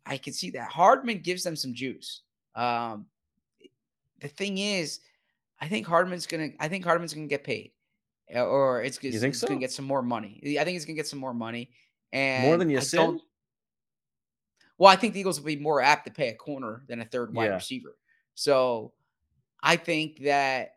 [0.06, 2.24] I can see that Hardman gives them some juice.
[2.56, 3.06] Um,
[4.20, 5.00] the thing is,
[5.62, 6.50] I think Hardman's gonna.
[6.60, 7.72] I think Hardman's gonna get paid,
[8.34, 9.48] or it's, it's, it's so?
[9.48, 10.40] gonna get some more money.
[10.60, 11.70] I think he's gonna get some more money,
[12.12, 13.00] and More than Ya-Sin?
[13.00, 13.22] don't-
[14.78, 17.06] Well, I think the Eagles will be more apt to pay a corner than a
[17.06, 17.56] third wide Yeah.
[17.56, 17.96] receiver.
[18.36, 18.94] So,
[19.62, 20.76] I think that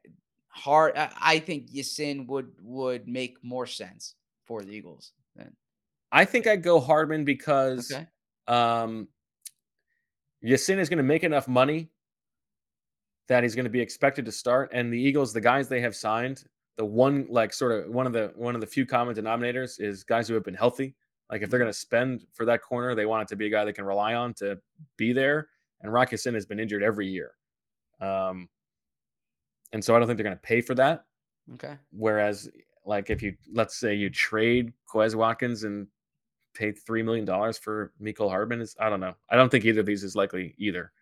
[0.49, 0.93] hard.
[0.97, 5.13] I think Ya-Sin would would make more sense for the Eagles.
[5.35, 5.55] Than,
[6.13, 8.07] I think I'd go Hardman because okay.
[8.47, 9.09] um,
[10.41, 11.91] Ya-Sin is going to make enough money
[13.29, 14.71] that he's going to be expected to start.
[14.73, 16.45] And the Eagles, the guys they have signed,
[16.77, 20.05] the one like sort of one of the one of the few common denominators is
[20.05, 20.95] guys who have been healthy.
[21.31, 23.51] Like if they're going to spend for that corner, they want it to be a
[23.51, 24.59] guy they can rely on to
[24.97, 25.49] be there.
[25.81, 27.33] And Rock Ya-Sin has been injured every year,
[28.01, 28.49] um,
[29.73, 31.05] and so I don't think they're going to pay for that.
[31.55, 31.77] Okay.
[31.91, 32.49] Whereas,
[32.85, 35.87] like, if you let's say you trade Quez Watkins and
[36.55, 39.15] pay three million dollars for Mecole Hardman, is I don't know.
[39.29, 40.93] I don't think either of these is likely either.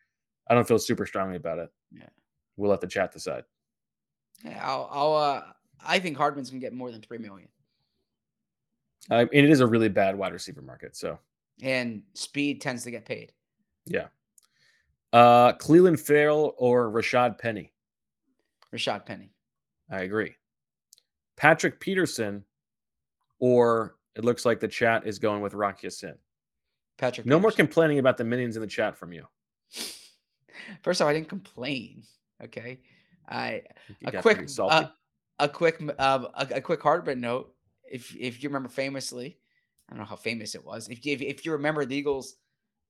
[0.48, 1.70] I don't feel super strongly about it.
[1.92, 2.08] Yeah.
[2.56, 3.44] We'll let the chat decide.
[4.44, 5.42] Yeah, I'll, I'll uh,
[5.84, 7.48] I think Hardman's gonna get more than three million.
[9.10, 10.96] I mean, it is a really bad wide receiver market.
[10.96, 11.18] So
[11.62, 13.32] And speed tends to get paid.
[13.86, 14.06] yeah.
[15.12, 17.72] Uh, Cleveland Ferrell or Rashad Penny.
[18.74, 19.30] Rashad Penny.
[19.88, 20.34] I agree.
[21.36, 22.44] Patrick Peterson,
[23.38, 26.14] or it looks like the chat is going with Rock Sin.
[26.96, 27.26] Patrick.
[27.26, 29.24] No more complaining about the minions in the chat from you.
[30.82, 32.02] First off, I didn't complain.
[32.42, 32.80] Okay.
[33.28, 33.62] I
[34.00, 34.88] You a quick uh,
[35.38, 37.52] a quick um, a, a quick Hardman note.
[37.90, 39.38] If if you remember famously,
[39.88, 40.88] I don't know how famous it was.
[40.88, 42.36] If you, if, if you remember, the Eagles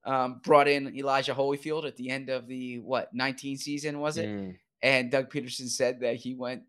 [0.05, 4.29] um, brought in Elijah Holyfield at the end of the what 19 season was it?
[4.29, 6.63] Mm, And Doug Pederson said that he went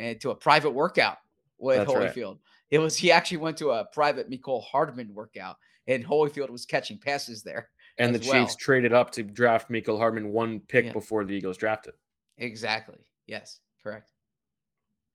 [0.00, 1.18] uh, to a private workout
[1.58, 2.14] with That's right.
[2.14, 2.38] Holyfield.
[2.70, 5.56] It was he actually went to a private Mecole Hardman workout,
[5.86, 7.68] and Holyfield was catching passes there.
[7.98, 8.56] and the Chiefs well.
[8.58, 10.92] traded up to draft Mecole Hardman one pick Yeah.
[10.92, 11.94] before the Eagles drafted.
[12.38, 12.98] Exactly.
[13.26, 14.10] Yes, correct.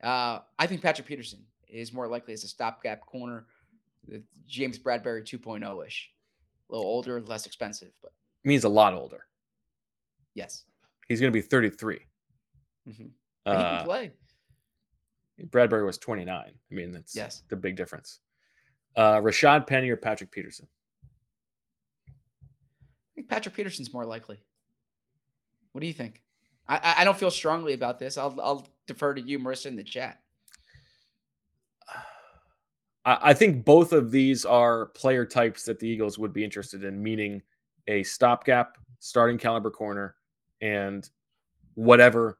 [0.03, 3.45] Uh, I think Patrick Peterson is more likely as a stopgap corner,
[4.47, 6.11] James Bradberry 2.0 ish.
[6.69, 8.11] A little older, less expensive, but
[8.43, 9.25] I mean, he's a lot older.
[10.33, 10.63] yes.
[11.07, 11.99] He's going to be 33.
[12.87, 12.95] Mhm.
[12.97, 13.11] he
[13.45, 14.11] Uh, can play.
[15.49, 16.29] Bradberry was 29.
[16.31, 17.43] I mean, that's Yes.
[17.49, 18.19] the big difference.
[18.95, 20.67] Uh, Rashad Penny or Patrick Peterson?
[22.07, 22.11] I
[23.15, 24.41] think Patrick Peterson's more likely.
[25.73, 26.21] What do you think?
[26.67, 28.17] I, I, I don't feel strongly about this.
[28.17, 30.19] I'll, I'll defer to you, Marissa, in the chat.
[33.03, 37.01] I, think both of these are player types that the Eagles would be interested in,
[37.01, 37.41] meaning
[37.87, 40.15] a stopgap starting caliber corner
[40.61, 41.09] and
[41.73, 42.37] whatever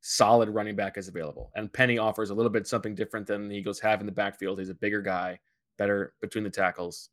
[0.00, 1.50] solid running back is available.
[1.54, 4.58] And Penny offers a little bit something different than the Eagles have in the backfield.
[4.58, 5.38] He's a bigger guy,
[5.76, 7.10] better between the tackles.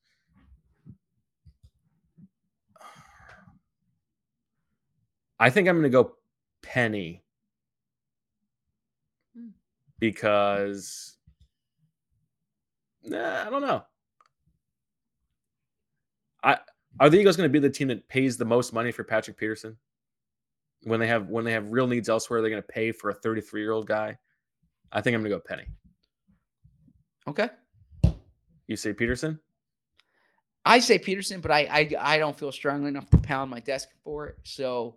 [5.41, 6.15] I think I'm going to go
[6.61, 7.23] Penny.
[10.01, 11.15] Because
[13.05, 13.83] nah, I don't know.
[16.43, 16.57] I
[16.99, 19.37] are the Eagles going to be the team that pays the most money for Patrick
[19.37, 19.77] Peterson
[20.83, 22.41] when they have when they have real needs elsewhere?
[22.41, 24.17] They're going to pay for a 33 year old guy.
[24.91, 25.67] I think I'm going to go Penny.
[27.27, 27.49] Okay.
[28.67, 29.39] You say Peterson?
[30.65, 33.89] I say Peterson, but I, I I don't feel strongly enough to pound my desk
[34.03, 34.37] for it.
[34.43, 34.95] So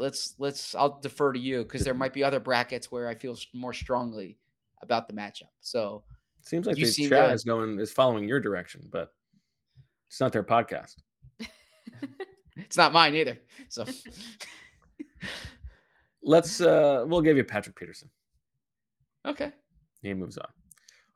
[0.00, 3.36] let's let's I'll defer to you because there might be other brackets where I feel
[3.52, 4.38] more strongly
[4.82, 5.50] about the matchup.
[5.60, 6.02] So
[6.40, 9.12] it Seems like the chat to- is going is following your direction, but
[10.08, 10.96] it's not their podcast.
[12.56, 13.38] it's not mine either.
[13.68, 13.84] So
[16.22, 18.10] Let's uh we'll give you Patrick Peterson.
[19.26, 19.52] okay.
[20.02, 20.48] He moves on.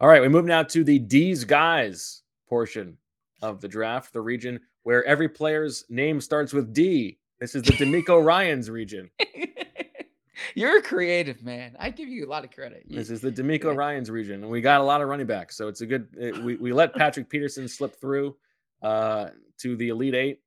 [0.00, 2.98] All right, we move now to the D's guys portion
[3.40, 7.18] of the draft, the region where every player's name starts with D.
[7.40, 9.10] This is the DeMeco Ryans region.
[10.54, 11.76] You're a creative man.
[11.80, 12.84] I give you a lot of credit.
[12.86, 13.74] You- This is the DeMeco Yeah.
[13.74, 16.08] Ryans region, and we got a lot of running backs, so it's a good.
[16.16, 18.36] It, we we let Patrick Peterson slip through
[18.82, 20.40] uh, to the Elite Eight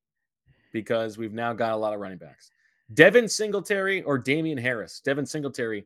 [0.71, 2.51] because we've now got a lot of running backs.
[2.93, 5.01] Devin Singletary or Damien Harris.
[5.03, 5.85] Devin Singletary,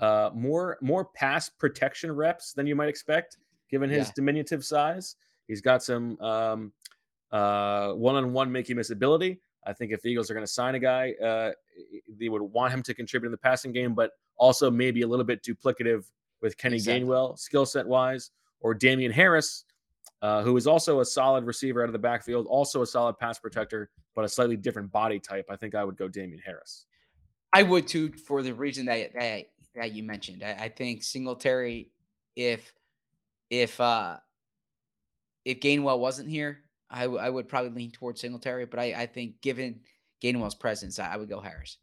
[0.00, 3.36] uh, more more pass protection reps than you might expect,
[3.70, 4.12] given his Yeah.
[4.16, 5.14] diminutive size.
[5.46, 6.72] He's got some um,
[7.32, 9.40] uh, one-on-one make you miss ability.
[9.66, 11.50] I think if the Eagles are going to sign a guy, uh,
[12.08, 15.24] they would want him to contribute in the passing game, but also maybe a little
[15.24, 16.04] bit duplicative
[16.40, 17.04] with Kenny Exactly.
[17.04, 18.30] Gainwell, skill set wise,
[18.60, 19.64] or Damien Harris,
[20.22, 23.38] uh, who is also a solid receiver out of the backfield, also a solid pass
[23.38, 25.46] protector, but a slightly different body type.
[25.50, 26.86] I think I would go Damien Harris.
[27.52, 30.42] I would too for the reason that that, that you mentioned.
[30.42, 31.90] I, I think Singletary,
[32.36, 32.72] if
[33.50, 34.18] if uh
[35.44, 36.60] if Gainwell wasn't here,
[36.90, 38.66] I, w- I would probably lean towards Singletary.
[38.66, 39.80] But I, I think given
[40.22, 41.78] Gainwell's presence, I, I would go Harris.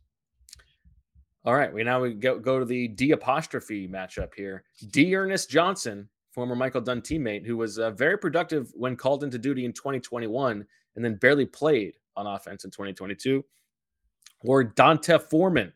[1.46, 4.64] All right, we now we go go to the D apostrophe matchup here.
[4.92, 9.64] D'Ernest Johnson, former Michael Dunn teammate, who was uh, very productive when called into duty
[9.64, 13.46] in 2021, and then barely played on offense in 2022.
[14.42, 15.72] Or D'Onta Foreman,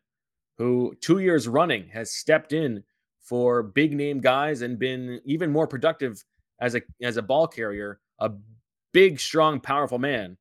[0.57, 2.83] who two years running has stepped in
[3.21, 6.23] for big name guys and been even more productive
[6.59, 8.01] as a as a ball carrier.
[8.19, 8.29] A
[8.91, 10.37] big, strong, powerful man.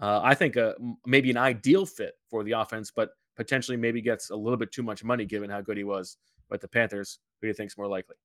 [0.00, 4.00] Uh, I think uh, m- maybe an ideal fit for the offense, but potentially maybe
[4.00, 6.16] gets a little bit too much money given how good he was
[6.50, 7.18] with the Panthers.
[7.40, 8.16] Who do you think's more likely?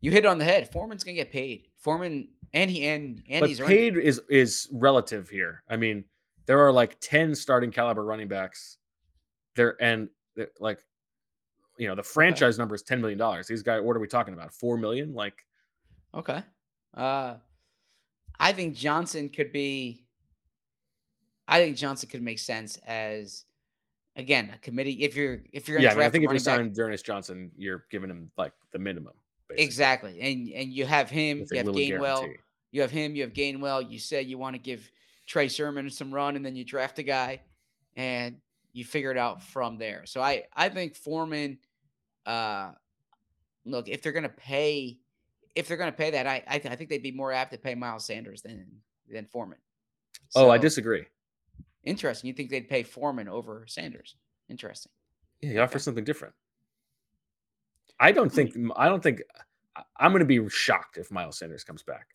[0.00, 0.70] You hit it on the head.
[0.72, 1.68] Foreman's gonna get paid.
[1.78, 5.62] Foreman and he and and but he's paid is is relative here.
[5.68, 6.04] I mean,
[6.46, 8.78] there are like ten starting caliber running backs
[9.56, 10.08] there, and
[10.58, 10.80] like
[11.78, 13.46] you know, the franchise number is ten million dollars.
[13.46, 14.52] These guys, what are we talking about?
[14.52, 15.14] Four million?
[15.14, 15.44] Like,
[16.14, 16.42] Okay.
[16.94, 17.36] Uh,
[18.42, 20.04] I think Johnson could be.
[21.46, 23.44] I think Johnson could make sense as,
[24.16, 25.04] again, a committee.
[25.04, 27.84] If you're if you're yeah, I, mean, I think if you sign D'Ernest Johnson, you're
[27.90, 29.12] giving him like the minimum.
[29.48, 32.40] basically, exactly, and and you have him, you have Gainwell, guarantee.
[32.72, 33.88] you have him, you have Gainwell.
[33.88, 34.90] You say you want to give
[35.26, 37.42] Trey Sermon some run, and then you draft a guy,
[37.96, 38.38] and
[38.72, 40.02] you figure it out from there.
[40.04, 41.58] So I I think Foreman,
[42.26, 42.72] uh,
[43.64, 44.98] look if they're gonna pay,
[45.54, 47.58] if they're gonna pay that, I I, th- I think they'd be more apt to
[47.58, 48.66] pay Miles Sanders than
[49.10, 49.58] than Foreman.
[50.34, 51.04] Oh, I disagree.
[51.84, 52.28] Interesting.
[52.28, 54.16] You think they'd pay Foreman over Sanders?
[54.48, 54.92] Interesting.
[55.40, 56.34] Yeah, he offers something different.
[57.98, 58.34] I don't hmm.
[58.34, 58.56] think.
[58.76, 59.22] I don't think.
[59.98, 62.08] I'm going to be shocked if Miles Sanders comes back.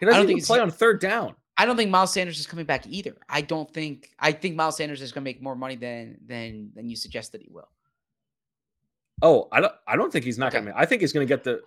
[0.00, 1.34] He doesn't think even play on third down.
[1.56, 3.16] I don't think Miles Sanders is coming back either.
[3.28, 4.10] I don't think.
[4.18, 7.40] I think Miles Sanders is going to make more money than than than you suggested
[7.40, 7.68] he will.
[9.22, 9.72] Oh, I don't.
[9.86, 10.62] I don't think he's not Okay.
[10.62, 10.78] going to.
[10.78, 11.62] I think he's going to get the.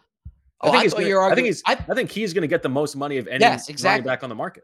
[0.62, 1.62] Oh, think I he's gonna- were I think he's.
[1.66, 4.08] I, I think he's going to get the most money of any Yes, running exactly.
[4.08, 4.64] back on the market.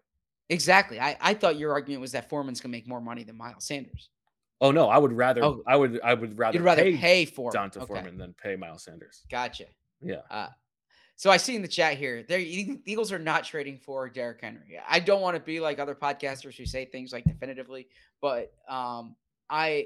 [0.50, 1.00] exactly.
[1.00, 3.66] I, I thought your argument was that Foreman's going to make more money than Miles
[3.66, 4.10] Sanders.
[4.62, 5.44] Oh no, I would rather.
[5.44, 5.62] Oh.
[5.68, 6.00] I would.
[6.04, 6.58] I would rather.
[6.58, 7.70] You'd rather pay, pay, Foreman.
[7.70, 9.24] D'Onta Okay, Foreman than pay Miles Sanders.
[9.30, 9.66] Gotcha.
[10.02, 10.22] Yeah.
[10.32, 10.48] Uh,
[11.16, 12.38] so I see in the chat here, the
[12.86, 14.80] Eagles are not trading for Derrick Henry.
[14.88, 17.88] I don't want to be like other podcasters who say things like definitively,
[18.22, 19.16] but um,
[19.50, 19.86] I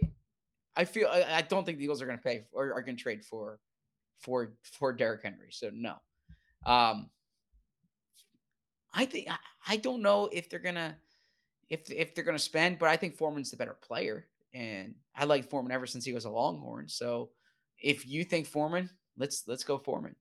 [0.75, 2.95] I feel I, I don't think the Eagles are going to pay or are going
[2.95, 3.59] to trade for
[4.19, 5.49] for for Derrick Henry.
[5.51, 5.95] So no.
[6.65, 7.09] Um,
[8.93, 9.37] I think I,
[9.67, 10.95] I don't know if they're gonna
[11.69, 15.49] if if they're gonna spend, but I think Foreman's the better player, and I like
[15.49, 16.89] Foreman ever since he was a Longhorn.
[16.89, 17.29] So
[17.79, 20.15] if you think Foreman, let's let's go Foreman.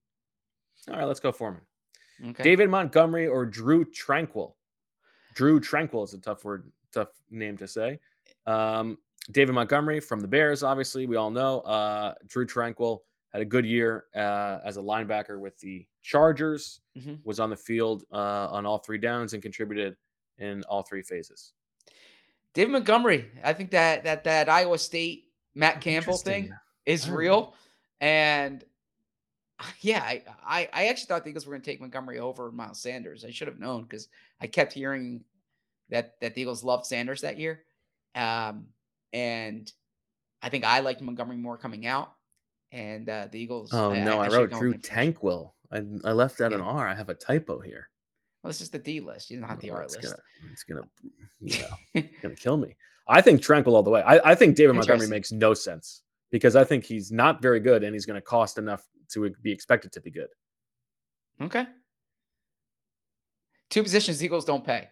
[0.90, 1.62] All right, let's go Foreman.
[2.24, 2.42] Okay.
[2.42, 4.55] David Montgomery or Drue Tranquill.
[5.34, 8.01] Drue Tranquill is a tough word, tough name to say.
[8.47, 8.99] Um,
[9.32, 11.61] David Montgomery from the Bears, obviously, we all know.
[11.61, 13.01] Uh, Drue Tranquill
[13.37, 17.20] had a good year uh, as a linebacker with the Chargers, Mhm.
[17.24, 19.95] was on the field uh, on all three downs and contributed
[20.39, 21.53] in all three phases.
[22.55, 23.30] David Montgomery.
[23.45, 26.51] I think that that that Iowa State Matt Campbell thing
[26.87, 27.55] is real,
[28.01, 28.64] and
[29.80, 32.80] yeah, I, I I actually thought the Eagles were going to take Montgomery over Miles
[32.80, 33.24] Sanders.
[33.24, 34.09] I should have known because
[34.41, 35.24] I kept hearing
[35.91, 37.64] that that the Eagles loved Sanders that year,
[38.14, 38.68] um,
[39.12, 39.70] and
[40.41, 42.14] I think I liked Montgomery more coming out,
[42.72, 43.72] and uh, the Eagles.
[43.72, 45.14] Oh, no, I, should've wrote Drew with him finishing.
[45.14, 45.52] Tankwil.
[45.72, 46.86] I, I left out an R.
[46.86, 47.88] I have a typo here.
[48.42, 49.30] Well, this is the D list.
[49.30, 50.14] You don't have the R it's list.
[50.14, 50.62] Gonna, it's
[51.42, 52.76] gonna, know, gonna kill me.
[53.08, 54.02] I think Tranquill all the way.
[54.02, 57.84] I, I think David Montgomery makes no sense because I think he's not very good
[57.84, 60.28] and he's going to cost enough to be expected to be good.
[61.40, 61.66] Okay.
[63.70, 64.88] Two positions Eagles don't pay.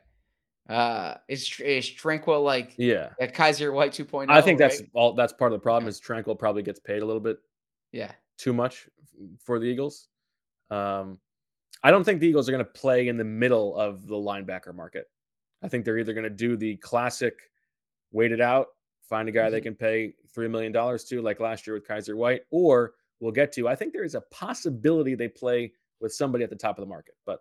[0.68, 4.31] Uh, is is Tranquill like Yeah, at Kyzir White 2.0?
[4.31, 4.91] I think that's right?
[4.95, 5.12] all.
[5.12, 5.91] That's part of the problem Okay.
[5.91, 7.37] is Tranquill probably gets paid a little bit
[7.95, 8.13] yeah.
[8.39, 8.89] too much
[9.43, 10.09] for the Eagles.
[10.71, 11.19] Um,
[11.83, 14.75] I don't think the Eagles are going to play in the middle of the linebacker
[14.75, 15.07] market.
[15.63, 17.35] I think they're either going to do the classic
[18.13, 18.69] wait it out,
[19.03, 19.65] find a guy they Mhm.
[19.65, 23.67] can pay $3 million to, like last year with Kyzir White, or we'll get to,
[23.69, 26.89] I think there is a possibility they play with somebody at the top of the
[26.89, 27.17] market.
[27.27, 27.41] But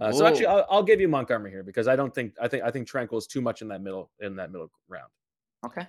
[0.00, 2.64] uh, so actually, I'll, I'll give you Montgomery here because I don't think, I think,
[2.64, 5.10] I think Tranquill is too much in that middle, in that middle round.
[5.66, 5.86] Okay.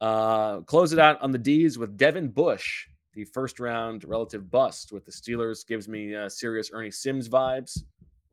[0.00, 4.92] Uh, close it out on the D's with Devin Bush, the first round relative bust
[4.92, 5.66] with the Steelers.
[5.66, 7.82] Gives me uh, serious Ernie Sims vibes,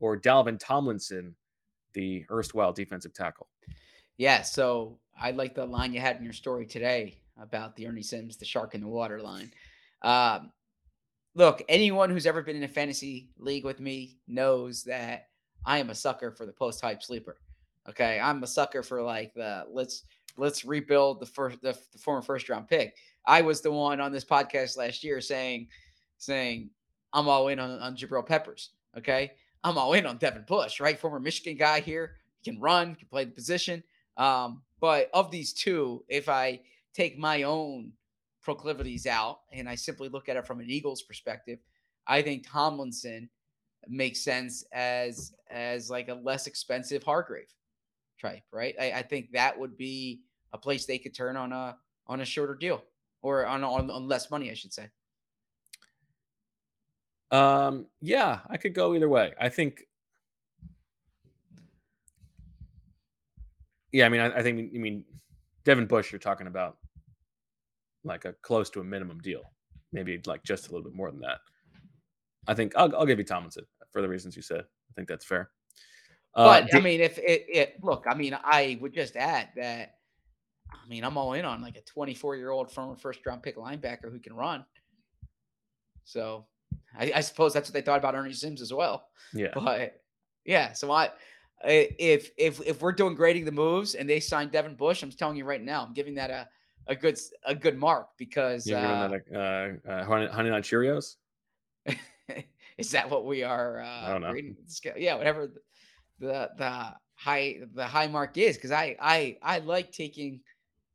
[0.00, 1.34] or Dalvin Tomlinson,
[1.94, 3.48] the erstwhile defensive tackle.
[4.16, 4.42] Yeah.
[4.42, 8.36] So I like the line you had in your story today about the Ernie Sims,
[8.36, 9.50] the shark in the water line.
[10.02, 10.52] Um,
[11.34, 15.28] look, anyone who's ever been in a fantasy league with me knows that
[15.64, 17.38] I am a sucker for the post hype sleeper.
[17.88, 20.04] Okay, I'm a sucker for like the let's
[20.36, 22.94] let's rebuild the first the, the former first round pick.
[23.26, 25.68] I was the one on this podcast last year saying
[26.18, 26.70] saying
[27.12, 28.70] I'm all in on, on Jabril Peppers.
[28.96, 29.32] Okay,
[29.64, 30.98] I'm all in on Devin Bush, right?
[30.98, 33.82] Former Michigan guy here, he can run, can play the position.
[34.16, 36.60] Um, but of these two, if I
[36.94, 37.92] take my own
[38.42, 41.60] proclivities out and I simply look at it from an Eagles perspective,
[42.06, 43.28] I think Tomlinson
[43.88, 47.52] makes sense as as like a less expensive Hargrave
[48.20, 48.74] type, right?
[48.80, 50.20] I, I think that would be
[50.52, 52.82] a place they could turn on a on a shorter deal
[53.22, 54.88] or on on, on less money, I should say.
[57.30, 59.32] Um, yeah, I could go either way.
[59.40, 59.86] I think.
[63.92, 65.04] Yeah, I mean, I, I think you mean
[65.64, 66.12] Devin Bush.
[66.12, 66.76] You're talking about
[68.04, 69.42] like a close to a minimum deal,
[69.92, 71.38] maybe like just a little bit more than that.
[72.46, 74.60] I think I'll, I'll give you Tomlinson for the reasons you said.
[74.60, 75.50] I think that's fair.
[76.34, 79.94] Uh, But I mean, if it, it look, I mean, I would just add that
[80.72, 83.56] I mean, I'm all in on like a 24 year old former first round pick
[83.56, 84.64] linebacker who can run.
[86.04, 86.46] So
[86.98, 89.06] I, I suppose that's what they thought about Ernie Sims as well.
[89.32, 89.52] Yeah.
[89.54, 90.00] But
[90.44, 91.10] yeah, so I
[91.64, 95.36] if if if we're doing grading the moves and they sign Devin Bush, I'm telling
[95.36, 96.48] you right now, I'm giving that a
[96.88, 100.50] a good a good mark because You're uh, giving that a, uh, uh, honey, honey
[100.50, 101.16] nut Cheerios.
[102.78, 104.30] is that what we are uh don't know.
[104.30, 104.56] grading?
[104.96, 105.60] Yeah, whatever the
[106.18, 110.40] the, the high the high mark is because I I I like taking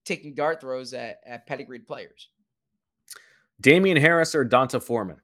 [0.08, 2.30] taking dart throws at, at pedigreed players.
[3.62, 5.22] Damien Harris or D'Onta Foreman?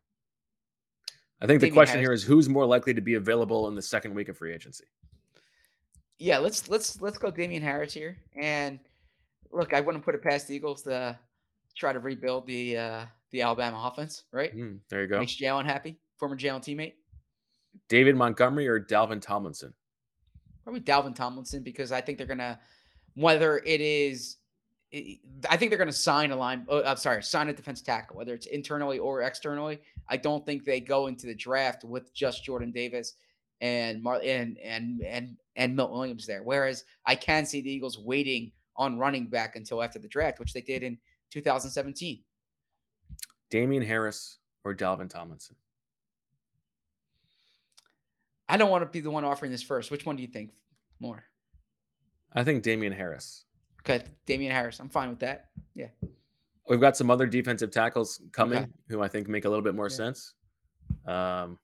[1.42, 2.06] I think the question Harris.
[2.06, 4.86] here is who's more likely to be available in the second week of free agency.
[6.18, 8.18] Yeah, let's let's let's go Damien Harris here.
[8.36, 8.80] And
[9.52, 11.20] look, I wouldn't put it past the Eagles to
[11.76, 14.54] try to rebuild the uh the Alabama offense, right?
[14.54, 15.20] Hmm, there you go.
[15.20, 16.94] Makes Jalen happy, former Jalen teammate.
[17.90, 19.74] David Montgomery or Dalvin Tomlinson?
[20.64, 22.58] Probably Dalvin Tomlinson because I think they're gonna
[23.16, 24.38] whether it is
[24.94, 26.66] I- think they're going to sign a line.
[26.70, 29.80] Oh, I'm sorry, sign a defense tackle, whether it's internally or externally.
[30.08, 33.16] I don't think they go into the draft with just Jordan Davis
[33.62, 36.44] and Mar- and and and and Milton Williams there.
[36.44, 40.54] Whereas I can see the Eagles waiting on running back until after the draft, which
[40.54, 40.98] they did in
[41.32, 42.24] 2017.
[43.50, 45.56] Damien Harris or Dalvin Tomlinson?
[48.50, 49.89] I don't want to be the one offering this first.
[49.91, 50.52] Which one do you think
[51.00, 51.24] more?
[52.34, 53.46] I think Damien Harris.
[53.86, 54.80] Okay, Damien Harris.
[54.80, 55.50] I'm fine with that.
[55.76, 55.88] Yeah.
[56.70, 58.72] We've got some other defensive tackles coming Okay.
[58.90, 59.96] who I think make a little bit more Yeah.
[59.98, 60.34] sense.
[61.06, 61.60] Um,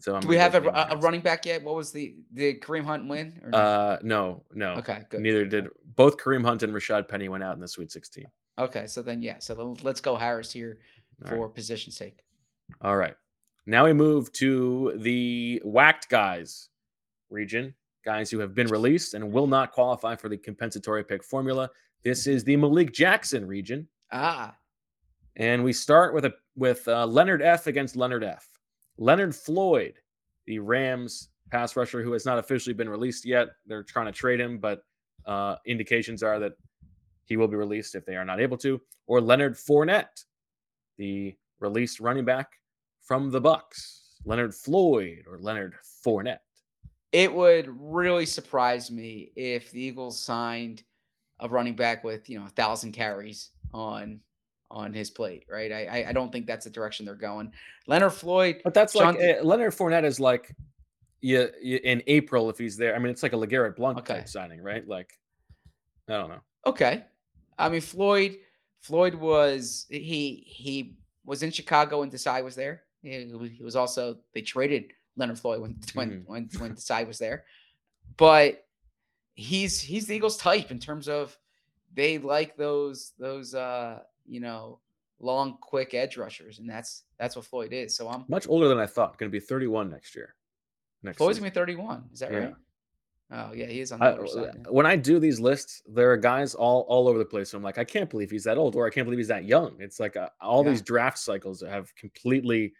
[0.00, 1.62] so Do we have a, a, running back yet?
[1.64, 3.40] What was the did Kareem Hunt win?
[3.42, 3.58] Or no?
[3.58, 4.72] Uh, no, no.
[4.74, 5.20] okay, good.
[5.20, 8.26] Neither did both Kareem Hunt and Rashad Penny went out in the Sweet 16.
[8.58, 10.80] Okay, so then yeah, so let's go Harris here
[11.24, 11.54] All for right.
[11.54, 12.18] position's sake.
[12.82, 13.14] All right.
[13.64, 16.68] Now we move to the whacked guys
[17.30, 17.74] region,
[18.04, 21.70] guys who have been released and will not qualify for the compensatory pick formula.
[22.04, 24.54] This is the Malik Jackson region, Ah,
[25.36, 28.46] and we start with a with uh, Leonard F against Leonard F.
[28.98, 29.94] Leonard Floyd,
[30.46, 33.48] the Rams pass rusher who has not officially been released yet.
[33.66, 34.82] They're trying to trade him, but
[35.26, 36.52] uh, indications are that
[37.24, 38.80] he will be released if they are not able to.
[39.06, 40.24] Or Leonard Fournette,
[40.98, 42.48] the released running back
[43.00, 45.74] from the Bucs, Leonard Floyd or Leonard
[46.04, 46.38] Fournette.
[47.12, 50.82] It would really surprise me if the Eagles signed
[51.40, 54.20] a running back with you know a thousand carries on
[54.70, 55.70] on his plate, right?
[55.70, 57.52] I I, don't think that's the direction they're going.
[57.86, 60.54] Leonard Floyd, But that's like uh, Leonard Fournette is like
[61.20, 62.96] yeah, yeah, in April if he's there.
[62.96, 64.14] I mean, it's like a LeGarrette Blount Okay.
[64.14, 64.86] type signing, right?
[64.88, 65.12] Like
[66.08, 66.40] I don't know.
[66.66, 67.04] okay.
[67.58, 68.38] I mean Floyd,
[68.80, 72.82] Floyd was he he was in Chicago and Desai was there.
[73.02, 76.26] He, he was also they traded Leonard Floyd when when Mhm.
[76.26, 77.44] when when Desai was there,
[78.16, 78.64] but
[79.34, 81.36] he's he's the Eagles type in terms of
[81.94, 84.78] they like those those uh you know
[85.20, 87.96] long quick edge rushers and that's that's what Floyd is.
[87.96, 89.16] So I'm Much older than I thought.
[89.18, 90.34] Going to be 31 next year.
[91.04, 91.50] Next Floyd's season.
[91.52, 92.04] gonna be 31.
[92.12, 92.38] Is that Yeah.
[92.38, 92.54] right?
[93.34, 94.62] Oh yeah, he is on the I, older side.
[94.64, 94.70] now.
[94.72, 97.50] when I do these lists, there are guys all all over the place.
[97.50, 99.44] So I'm like, I can't believe he's that old, or I can't believe he's that
[99.44, 99.76] young.
[99.80, 100.70] It's like uh, all Yeah.
[100.70, 102.74] these draft cycles have completely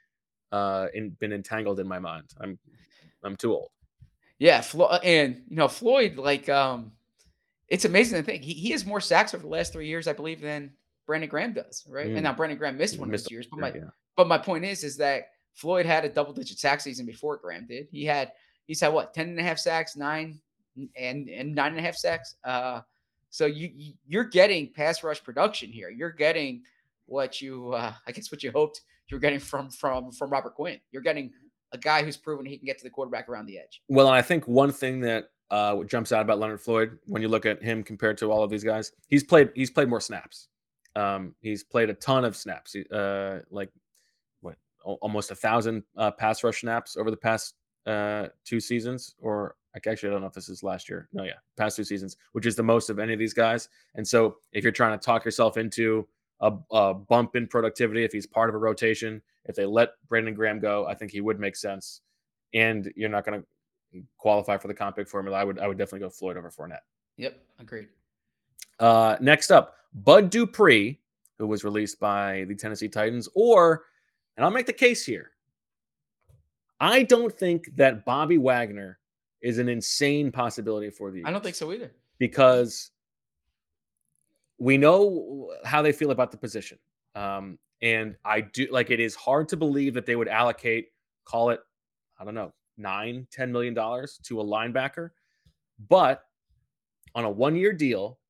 [0.52, 2.24] uh, in, been entangled in my mind.
[2.40, 2.58] I'm
[3.24, 3.70] I'm too old.
[4.38, 6.92] Yeah, Flo- uh, and you know Floyd, like, um,
[7.68, 10.12] it's amazing to think he, he has more sacks over the last three years, I
[10.12, 10.72] believe, than
[11.06, 12.08] Brandon Graham does, right?
[12.08, 12.14] Mm.
[12.14, 13.90] And now Brandon Graham missed one of Missed those years, but my yeah.
[14.16, 17.66] but my point is, is that Floyd had a double digit sack season before Graham
[17.66, 17.88] did.
[17.90, 18.32] He had
[18.66, 20.40] he's had what 10 and a half sacks, nine
[20.96, 22.34] and and nine and a half sacks.
[22.44, 22.80] Uh,
[23.30, 25.88] so you- you're getting pass rush production here.
[25.88, 26.62] You're getting
[27.06, 30.54] what you uh, I guess what you hoped you were getting from from from Robert
[30.54, 30.78] Quinn.
[30.90, 31.32] You're getting
[31.72, 33.82] a guy who's proven he can get to the quarterback around the edge.
[33.88, 37.28] Well, and I think one thing that uh, jumps out about Leonard Floyd when you
[37.28, 40.48] look at him compared to all of these guys, he's played he's played more snaps.
[40.94, 43.70] Um, he's played a ton of snaps, uh, like
[44.40, 47.54] what almost a thousand uh, pass rush snaps over the past
[47.86, 51.08] uh, two seasons, or actually I don't know if this is last year.
[51.12, 53.68] No, yeah, past two seasons, which is the most of any of these guys.
[53.94, 56.06] And so if you're trying to talk yourself into
[56.42, 60.34] a, a bump in productivity, if he's part of a rotation, if they let Brandon
[60.34, 62.02] Graham go, I think he would make sense.
[62.52, 63.46] And you're not going to
[64.18, 66.84] qualify for the comp pick formula, I would I would definitely go Floyd over Fournette.
[67.16, 67.88] Yep, agreed.
[68.78, 70.98] Uh, next up, Bud Dupree,
[71.38, 73.84] who was released by the Tennessee Titans, or
[74.36, 75.30] and I'll make the case here.
[76.80, 78.98] I don't think that Bobby Wagner
[79.40, 81.92] is an insane possibility for the I don't think so either.
[82.18, 82.90] because
[84.62, 86.78] we know how they feel about the position.
[87.16, 90.90] Um, and I do like it is hard to believe that they would allocate,
[91.24, 91.58] call it,
[92.20, 95.10] I don't know, nine, ten million dollars to a linebacker.
[95.88, 96.22] But
[97.16, 98.20] on a one-year deal,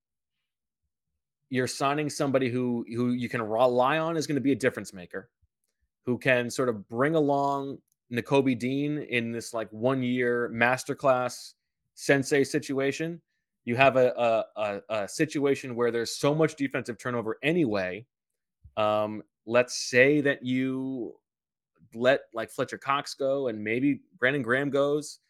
[1.50, 4.94] you're signing somebody who who you can rely on is going to be a difference
[4.94, 5.28] maker,
[6.06, 7.76] who can sort of bring along
[8.10, 11.52] Nakobe Dean in this like one year masterclass
[11.94, 13.20] sensei situation.
[13.64, 18.06] You have a, a, a, situation where there's so much defensive turnover anyway.
[18.76, 21.14] Um, let's say that you
[21.94, 25.20] let like Fletcher Cox go and maybe Brandon Graham goes.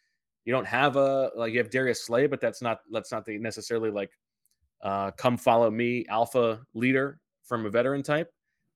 [0.45, 3.37] You don't have a like you have Darius Slay, but that's not that's not the
[3.37, 4.11] necessarily like
[4.81, 8.29] uh, come follow me alpha leader from a veteran type.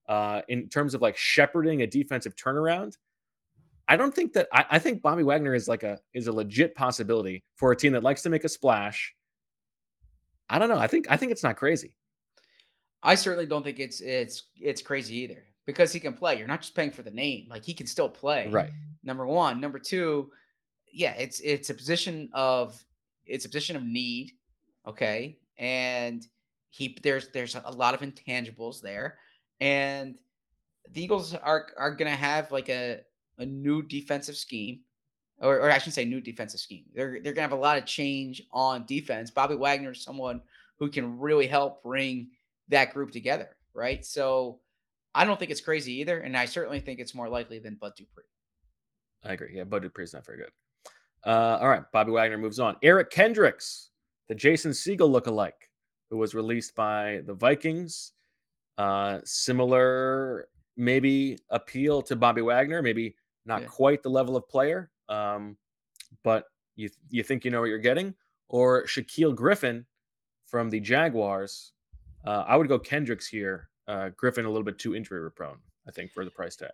[0.08, 2.96] Uh, in terms of like shepherding a defensive turnaround,
[3.90, 6.76] I don't think that I, I, think Bobby Wagner is like a is a legit
[6.76, 9.14] possibility for a team that likes to make a splash.
[10.50, 10.78] I don't know.
[10.78, 11.94] I think I think it's not crazy.
[13.04, 16.38] I certainly don't think it's it's it's crazy either because he can play.
[16.38, 18.48] You're not just paying for the name; like he can still play.
[18.50, 18.72] Right.
[19.04, 19.60] Number one.
[19.60, 20.32] Number two.
[20.92, 22.82] Yeah, it's it's a position of
[23.26, 24.32] it's a position of need.
[24.88, 26.26] Okay, and
[26.70, 29.18] he there's there's a lot of intangibles there,
[29.60, 30.18] and
[30.92, 33.02] the Eagles are are gonna have like a
[33.38, 34.80] a new defensive scheme.
[35.40, 36.86] Or, or I shouldn't say new defensive scheme.
[36.96, 39.30] They're they're gonna have a lot of change on defense.
[39.30, 40.42] Bobby Wagner is someone
[40.80, 42.30] who can really help bring
[42.70, 44.04] that group together, right?
[44.06, 44.60] So
[45.14, 47.94] I don't think it's crazy either, and I certainly think it's more likely than Bud
[47.96, 48.24] Dupree.
[49.24, 49.52] I agree.
[49.54, 50.52] Yeah, Bud Dupree's not very good.
[51.26, 52.76] Uh, all right, Bobby Wagner moves on.
[52.84, 53.90] Eric Kendricks,
[54.30, 55.70] the Jason Segel lookalike,
[56.10, 58.14] who was released by the Vikings.
[58.78, 63.16] Uh, similar, maybe appeal to Bobby Wagner, maybe
[63.46, 63.68] not yeah.
[63.68, 65.58] quite the level of player, um,
[66.24, 66.46] but
[66.76, 68.14] you you think you know what you're getting.
[68.50, 69.86] Or Shaquill Griffin
[70.46, 71.74] from the Jaguars.
[72.26, 75.92] Uh, I would go Kendricks here uh, Griffin a little bit too injury prone, I
[75.92, 76.72] think, for the price tag.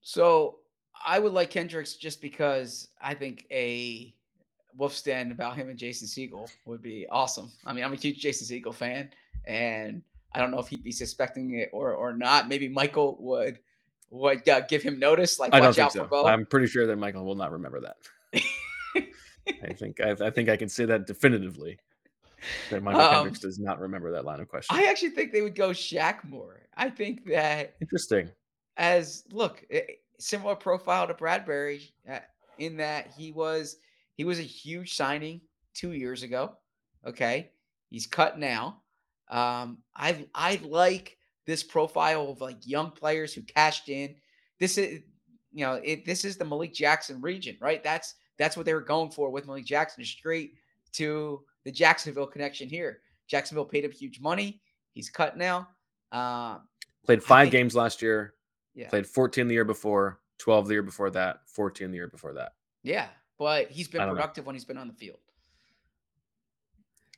[0.00, 0.58] So
[1.04, 4.14] I would like Kendricks just because I think a
[4.76, 7.50] wolf stand about him and Jason Segel would be awesome.
[7.64, 9.10] I mean, I'm a huge Jason Segel fan,
[9.44, 12.48] and I don't know if he'd be suspecting it or or not.
[12.48, 13.58] Maybe Michael would
[14.10, 16.26] would uh, give him notice, like I don't think so.
[16.26, 17.96] I'm pretty sure that Michael will not remember that.
[19.62, 21.78] I think I, I think I can say that definitively
[22.70, 24.76] that Michael um, Kendricks does not remember that line of question.
[24.76, 26.60] I actually think they would go Shaq more.
[26.76, 28.30] I think that interesting.
[28.76, 29.82] As look, eh,
[30.18, 32.20] similar profile to Bradberry uh,
[32.58, 33.76] in that he was
[34.14, 35.40] he was a huge signing
[35.74, 36.52] two years ago.
[37.06, 37.50] Okay,
[37.90, 38.82] he's cut now.
[39.28, 41.17] Um, I I like
[41.48, 44.14] this profile of like young players who cashed in.
[44.60, 45.00] This is
[45.50, 47.82] you know it, this is the Malik Jackson region, right?
[47.82, 50.52] That's that's what they were going for with Malik Jackson, straight
[50.92, 53.00] to the Jacksonville connection here.
[53.26, 54.60] Jacksonville paid him huge money.
[54.92, 55.68] He's cut now.
[56.12, 56.58] Uh,
[57.06, 58.34] played five think, games last year.
[58.74, 58.90] Yeah.
[58.90, 62.52] Played 14 the year before, 12 the year before that, 14 the year before that.
[62.82, 63.06] Yeah,
[63.38, 64.48] but he's been productive know.
[64.48, 65.18] when he's been on the field.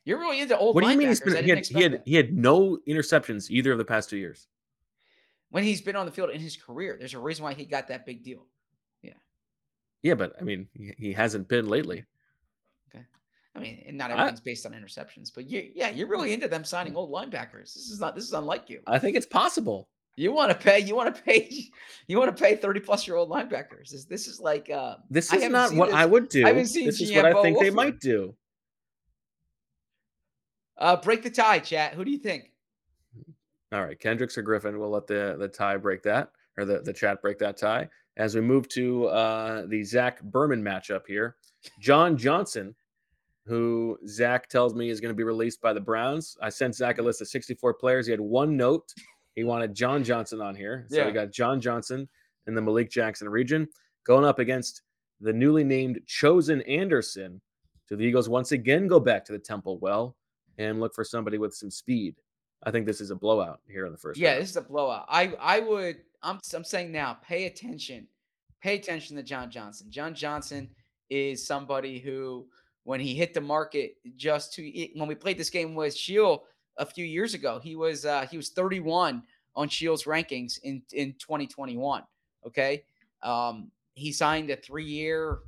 [0.03, 0.75] You're really into old.
[0.75, 1.09] What do you mean?
[1.09, 4.17] He's been, he, had, he had he had no interceptions either of the past two
[4.17, 4.47] years.
[5.49, 7.89] When he's been on the field in his career, there's a reason why he got
[7.89, 8.45] that big deal.
[9.01, 9.13] Yeah.
[10.01, 12.05] Yeah, but I mean, he, hasn't been lately.
[12.89, 13.05] Okay.
[13.53, 16.47] I mean, and not everything's I, based on interceptions, but you, yeah, you're really into
[16.47, 17.73] them signing old linebackers.
[17.73, 18.79] This is not, this is unlike you.
[18.87, 19.89] I think it's possible.
[20.15, 21.49] You want to pay, you want to pay,
[22.07, 23.91] you want to pay 30 plus year old linebackers.
[23.91, 25.95] This, this is like, uh, this is not what this.
[25.95, 26.45] I would do.
[26.45, 27.65] I haven't seen this is what I think Wolford.
[27.65, 28.35] they might do.
[30.81, 31.93] Uh, break the tie, chat.
[31.93, 32.51] Who do you think?
[33.71, 34.79] All right, Kendricks or Griffin.
[34.79, 37.87] We'll let the the tie break that, or the the chat break that tie.
[38.17, 41.37] As we move to uh, the Zach Berman matchup here,
[41.79, 42.75] John Johnson
[43.45, 46.37] who Zach tells me is going to be released by the Browns.
[46.41, 48.05] I sent Zach a list of 64 players.
[48.05, 48.93] He had one note.
[49.35, 50.85] He wanted John Johnson on here.
[50.89, 51.07] So yeah.
[51.07, 52.07] we got John Johnson
[52.47, 53.67] in the Malik Jackson region
[54.05, 54.81] going up against
[55.19, 57.41] the newly named Chosen Anderson.
[57.89, 60.15] Do the Eagles once again go back to the Temple well
[60.61, 62.15] and look for somebody with some speed?
[62.63, 64.19] I think this is a blowout here in the first.
[64.19, 64.41] Yeah, round.
[64.41, 65.05] this is a blowout.
[65.09, 65.97] I I would.
[66.21, 68.07] I'm I'm saying now, pay attention,
[68.61, 69.87] pay attention to John Johnson.
[69.89, 70.69] John Johnson
[71.09, 72.47] is somebody who
[72.83, 76.43] when he hit the market just to when we played this game with Sheil
[76.77, 77.59] a few years ago.
[77.59, 79.23] He was uh, he was 31
[79.55, 82.03] on Sheil's rankings in in 2021.
[82.45, 82.83] Okay,
[83.23, 85.39] um, he signed a three year,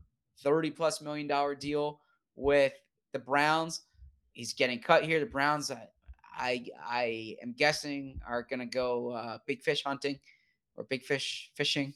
[0.43, 1.99] 30 plus million dollar deal
[2.35, 2.73] with
[3.13, 3.81] the Browns.
[4.33, 5.19] He's getting cut here.
[5.19, 5.87] The Browns, I
[6.35, 10.19] I, I am guessing, are going to go uh, big fish hunting
[10.75, 11.93] or big fish fishing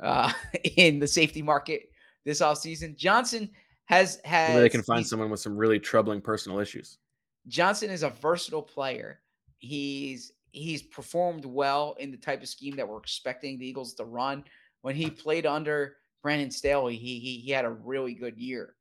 [0.00, 0.32] uh,
[0.76, 1.90] in the safety market
[2.24, 2.96] this offseason.
[2.96, 3.50] Johnson
[3.86, 6.98] has has Maybe they can find someone with some really troubling personal issues.
[7.46, 9.20] Johnson is a versatile player.
[9.58, 14.04] He's he's performed well in the type of scheme that we're expecting the Eagles to
[14.04, 14.44] run.
[14.82, 18.74] When he played under Brandon Staley, he he, he had a really good year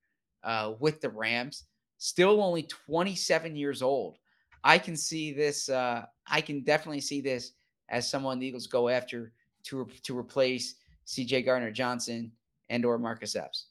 [0.43, 1.63] uh, with the Rams.
[1.97, 4.17] Still only 27 years old.
[4.63, 5.69] I can see this.
[5.69, 7.53] Uh, I can definitely see this
[7.89, 9.31] as someone the Eagles go after
[9.63, 10.75] to re- to replace
[11.05, 11.43] C.J.
[11.43, 12.31] Gardner Johnson
[12.69, 13.67] and or Marcus Epps.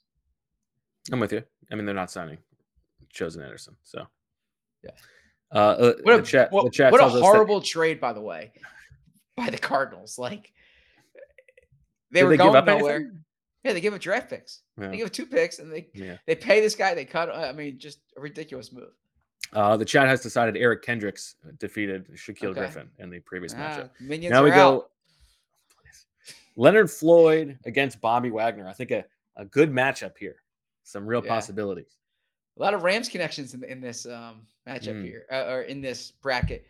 [1.12, 1.42] I'm with you.
[1.70, 2.38] I mean, they're not signing
[3.12, 4.06] Chosen Anderson, so
[4.82, 4.90] Yeah.
[5.52, 8.00] Uh, uh, What a the chat, what, the chat what a us that- horrible trade,
[8.00, 8.52] by the way,
[9.36, 10.18] by the Cardinals.
[10.18, 10.52] Like
[12.10, 12.96] they were they give going up nowhere.
[12.96, 13.24] anything?
[13.66, 14.60] Yeah, they give up draft picks.
[14.80, 14.88] Yeah.
[14.88, 16.18] They give up two picks, and they Yeah.
[16.24, 16.94] they pay this guy.
[16.94, 17.34] They cut.
[17.34, 18.92] I mean, just a ridiculous move.
[19.52, 22.60] Uh, the chat has decided Eric Kendricks defeated Shaquill Okay.
[22.60, 23.90] Griffin in the previous matchup.
[23.92, 24.60] Ah, minions now we are go.
[24.76, 24.90] out.
[26.56, 28.68] Leonard Floyd against Bobby Wagner.
[28.68, 29.04] I think a,
[29.36, 30.36] a good matchup here.
[30.84, 31.30] Some real Yeah.
[31.30, 31.96] possibilities.
[32.56, 35.04] A lot of Rams connections in, in this um, matchup Mm.
[35.04, 36.64] here, uh, or in this bracket,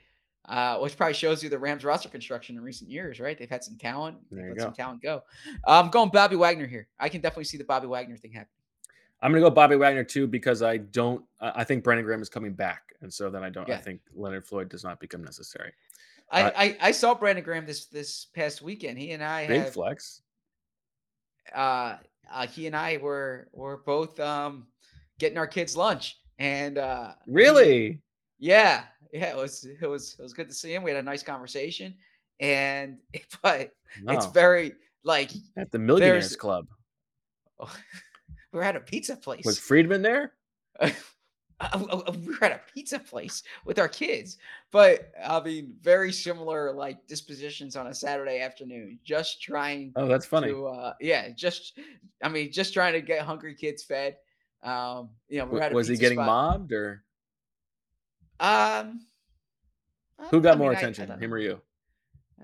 [0.49, 3.39] uh, which probably shows you the Rams roster construction in recent years, right?
[3.39, 4.19] They've had some talent.
[4.31, 5.23] They've There let some talent go.
[5.67, 6.89] I'm going Bobby Wagner here.
[6.99, 8.49] I can definitely see the Bobby Wagner thing happen.
[9.23, 11.25] I'm going to go Bobby Wagner too because I don't.
[11.41, 13.69] I think Brandon Graham is coming back, and so then I don't.
[13.71, 15.73] I think Leonard Floyd does not become necessary.
[16.31, 18.99] I, Uh, I, I saw Brandon Graham this this past weekend.
[18.99, 20.23] He and I Big have, flex.
[21.55, 21.97] uh,
[22.31, 24.67] uh, he and I were were both um,
[25.19, 28.03] getting our kids lunch, and uh, Really?
[28.39, 30.83] Yeah, yeah, it was it was it was good to see him.
[30.83, 31.95] We had a nice conversation,
[32.41, 32.99] and
[33.43, 33.71] but
[34.09, 34.73] it's very
[35.05, 36.67] like At the Millionaires Club.
[37.59, 37.67] we
[38.53, 39.45] were at a pizza place.
[39.45, 40.33] Was Friedman there?
[41.59, 44.37] Uh, uh, uh, we were at a pizza place with our kids,
[44.71, 48.99] but I mean, very similar like dispositions on a Saturday afternoon.
[49.03, 50.49] Just trying Oh, that's funny.
[50.49, 51.79] to, uh, yeah, just
[52.23, 54.19] I mean, just trying to get hungry kids fed.
[54.63, 56.27] Um, you know, we were W- Was he getting spot.
[56.27, 57.03] mobbed or
[58.41, 59.01] Um,
[60.31, 61.61] who I got more mean, I- I attention, him or you?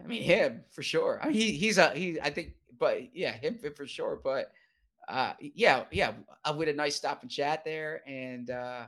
[0.02, 1.20] I mean, him for sure.
[1.22, 2.20] I mean, he, he's a he.
[2.20, 4.20] I think, but yeah, him for- sure.
[4.22, 4.50] But
[5.08, 6.12] uh, yeah, yeah,
[6.66, 8.86] had a nice stop and chat there, and uh,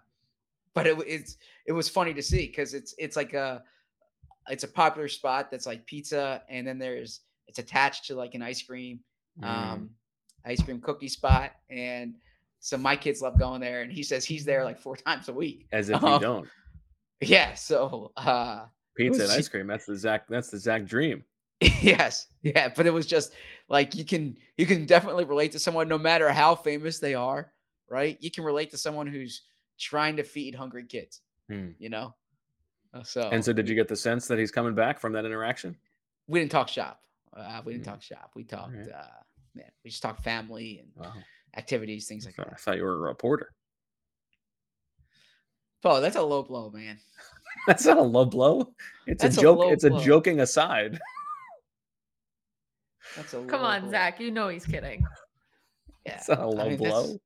[0.72, 1.36] but it, it's
[1.66, 3.62] it was funny to see because it's it's like a
[4.48, 8.42] it's a popular spot that's like pizza, and then there's it's attached to like an
[8.42, 9.00] ice cream
[9.42, 9.46] Mm.
[9.48, 9.90] um
[10.44, 12.14] ice cream cookie spot, and
[12.60, 15.32] so my kids love going there, and he says he's there like four times a
[15.32, 15.66] week.
[15.72, 16.48] As if you um, don't.
[17.28, 19.66] Yeah, so uh Pizza and ice cream.
[19.66, 20.26] That's the Zach.
[20.28, 21.24] That's the Zach dream.
[21.80, 23.32] yes yeah but it was just
[23.68, 27.52] like you can you can definitely relate to someone no matter how famous they are
[27.88, 29.42] right you can relate to someone who's
[29.78, 31.68] trying to feed hungry kids Hmm.
[31.78, 32.12] you know
[32.92, 35.24] Uh, so And so, did you get the sense that he's coming back from that
[35.24, 35.76] interaction?
[36.26, 37.00] we didn't talk shop
[37.36, 37.90] uh, we didn't Mm.
[37.92, 38.92] talk shop we talked Alright.
[38.92, 39.22] uh
[39.54, 41.14] man we just talked family and Wow.
[41.56, 42.48] activities things I like that.
[42.52, 43.52] I thought you were a reporter.
[45.84, 46.98] Oh that's a low blow man
[47.66, 48.74] That's not a low blow.
[49.06, 49.58] It's That's a a joke.
[49.60, 50.98] low it's a joking aside.
[53.16, 53.90] that's a Come on, blow.
[53.90, 54.20] Zach.
[54.20, 55.04] You know he's kidding.
[56.06, 57.16] yeah It's not a I low mean, blow.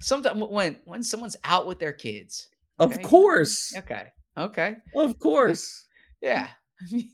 [0.00, 2.48] sometimes when when someone's out with their kids
[2.78, 3.74] Of course.
[3.76, 5.86] okay okay Of course.
[6.20, 6.48] Yeah.
[6.80, 7.10] I mean,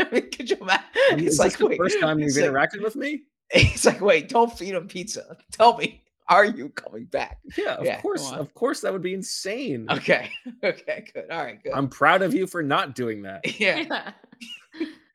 [0.00, 0.84] I mean, could you imagine?
[1.10, 2.96] I mean, It's is like, this the wait, first time you've it's like- interacted with
[2.96, 3.22] me?
[3.52, 5.36] It's like, wait, don't feed him pizza.
[5.52, 7.38] Tell me, are you coming back?
[7.58, 8.30] Yeah, of Yeah, course.
[8.32, 9.86] Of course, that would be insane.
[9.90, 10.30] Okay.
[10.64, 11.04] Okay.
[11.12, 11.30] Good.
[11.30, 11.62] All right.
[11.62, 11.72] Good.
[11.74, 13.42] I'm proud of you for not doing that.
[13.60, 14.12] yeah.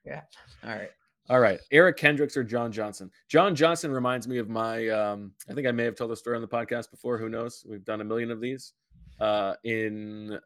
[0.06, 0.22] Yeah.
[0.64, 0.92] All right.
[1.28, 3.10] All right, Eric Kendricks or John Johnson.
[3.28, 4.90] John Johnson reminds me of my.
[4.90, 7.18] Um, I think I may have told the story on the podcast before.
[7.18, 7.66] Who knows?
[7.68, 8.74] We've done a million of these.
[9.20, 10.38] Uh, in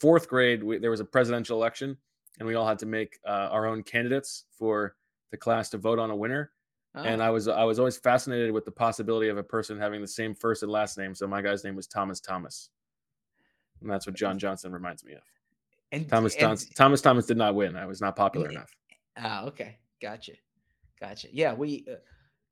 [0.00, 1.96] fourth grade, we, there was a presidential election,
[2.38, 4.96] and we all had to make uh, our own candidates for
[5.30, 6.50] the class to vote on a winner.
[6.94, 10.00] And Oh, I was I was always fascinated with the possibility of a person having
[10.02, 11.14] the same first and last name.
[11.14, 12.68] So my guy's name was Thomas Thomas,
[13.80, 15.22] and that's what John Johnson reminds me of.
[15.90, 17.76] and, Thomas and- Thomas Thomas Thomas did not win.
[17.76, 18.58] I was not popular Yeah.
[18.58, 18.70] enough.
[19.16, 19.78] Ah, okay.
[20.00, 20.32] Gotcha.
[21.00, 21.28] Gotcha.
[21.32, 21.52] Yeah.
[21.54, 21.94] We, uh,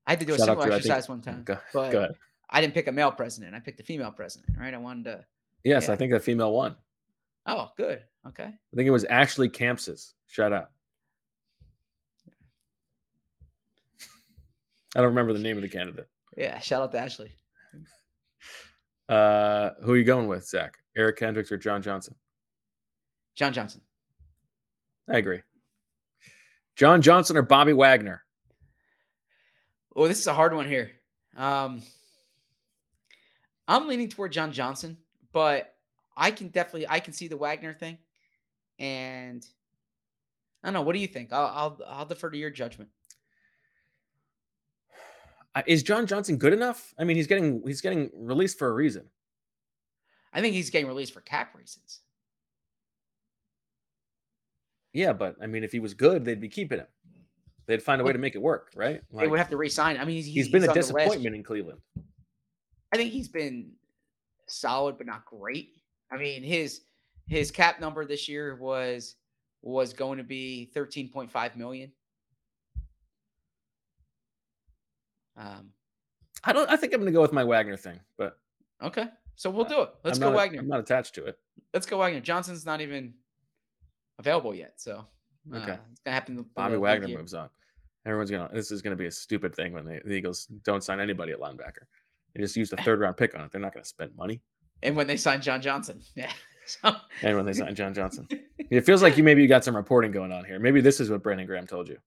[0.07, 1.59] I had to do a Shout out similar to, I think- exercise one time, Go,
[1.73, 2.09] but go.
[2.51, 3.55] I didn't pick a male president.
[3.55, 4.73] I picked a female president, right?
[4.75, 5.25] I wanted to,
[5.65, 5.93] Yes, yeah.
[5.93, 6.77] I think the female won.
[7.47, 8.03] oh, good.
[8.27, 8.45] Okay.
[8.45, 10.15] I think it was Ashley Campsis.
[10.27, 10.71] Shout out.
[14.95, 16.09] I don't remember the name of the candidate.
[16.37, 16.59] Yeah.
[16.59, 17.33] Shout out to Ashley.
[19.09, 20.79] Uh, who are you going with, Zach?
[20.97, 22.15] Eric Kendricks or John Johnson?
[23.35, 23.81] John Johnson.
[25.09, 25.41] I agree.
[26.77, 28.23] John Johnson or Bobby Wagner?
[29.95, 30.93] Oh, this is a hard one here.
[31.37, 31.83] Um,
[33.67, 34.97] I'm leaning toward John Johnson,
[35.33, 35.75] but
[36.17, 37.99] I can definitely I can see the Wagner thing,
[38.79, 39.45] and
[40.63, 40.83] I don't know.
[40.83, 41.33] What do you think?
[41.33, 42.91] I'll I'll, I'll defer to your judgment.
[45.67, 46.95] Is John Johnson good enough?
[46.99, 49.05] I mean, he's getting he's getting released for a reason.
[50.33, 52.01] I think he's getting released for cap reasons.
[54.93, 56.87] Yeah, but I mean, if he was good, they'd be keeping him.
[57.67, 59.01] They'd find a way to make it work, right?
[59.13, 59.97] they would have to re-sign.
[59.97, 61.79] I mean, he's, he's been a on the last- disappointment in Cleveland.
[62.93, 63.73] I think he's been
[64.49, 65.71] solid, but not great.
[66.11, 66.81] I mean, his
[67.29, 69.15] his cap number this year was
[69.63, 71.93] was going to be 13.5 million.
[75.41, 75.71] Um,
[76.45, 76.71] I don't.
[76.71, 78.39] I think I'm going to go with my Wagner thing, but
[78.83, 79.07] okay,
[79.37, 79.91] so we'll do it.
[80.05, 80.59] Let's I'm go not, Wagner.
[80.61, 81.39] I'm not attached to it.
[81.75, 82.21] Let's go Wagner.
[82.21, 83.15] Johnson's not even
[84.19, 85.07] available yet, so
[85.53, 85.79] uh, Okay.
[85.91, 86.45] it's gonna happen.
[86.55, 87.19] Bobby Wagner year.
[87.19, 87.49] moves on.
[88.07, 88.49] Everyone's gonna.
[88.53, 91.41] This is gonna be a stupid thing when the, the Eagles don't sign anybody at
[91.41, 91.85] linebacker.
[92.35, 93.51] They just use the third round pick on it.
[93.53, 94.41] They're not gonna spend money.
[94.83, 96.33] and when they sign John Johnson, yeah.
[96.67, 98.29] So, And when they sign John Johnson,
[98.71, 100.59] it feels like you maybe you got some reporting going on here.
[100.61, 101.99] Maybe this is what Brandon Graham told you.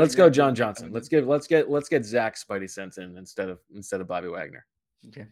[0.00, 0.92] Let's go, John Johnson.
[0.92, 4.28] Let's get let's get let's get Zach Spidey sent in instead of instead of Bobby
[4.28, 4.64] Wagner,
[5.08, 5.26] Okay.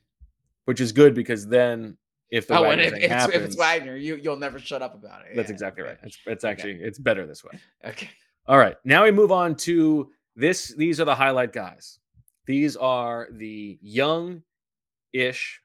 [0.67, 1.97] which is good because then
[2.31, 4.95] if the Oh, Wagner if, it's, happens, if it's Wagner, you you'll never shut up
[4.95, 5.37] about it.
[5.37, 5.99] that's Yeah, exactly right.
[5.99, 6.07] okay.
[6.07, 6.53] It's it's Okay.
[6.53, 7.59] actually it's better this way.
[7.85, 8.09] Okay.
[8.47, 10.75] All right, now we move on to this.
[10.77, 11.99] These are the highlight guys.
[12.47, 15.61] These are the young-ish,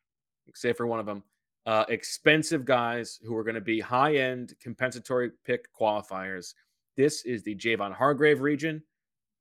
[0.53, 1.23] say for one of them,
[1.65, 6.53] uh, expensive guys who are going to be high-end compensatory pick qualifiers.
[6.97, 8.81] This is the Javon Hargrave region.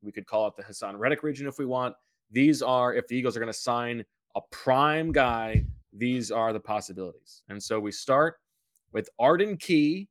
[0.02, 1.96] We could call it the Haason Reddick region if we want.
[2.30, 4.04] These are if the Eagles are going to sign
[4.36, 5.64] a prime guy.
[5.94, 7.42] These are the possibilities.
[7.48, 8.36] And so we start
[8.92, 10.08] with Arden Key,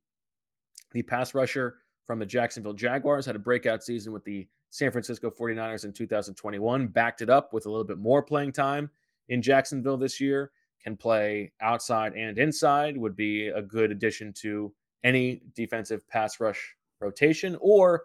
[0.90, 5.30] the pass rusher from the Jacksonville Jaguars, had a breakout season with the San Francisco
[5.30, 8.90] 49ers in 2021, backed it up with a little bit more playing time
[9.28, 10.50] in Jacksonville this year.
[10.82, 14.72] Can play outside and inside, would be a good addition to
[15.04, 17.56] any defensive pass rush rotation.
[17.60, 18.04] Or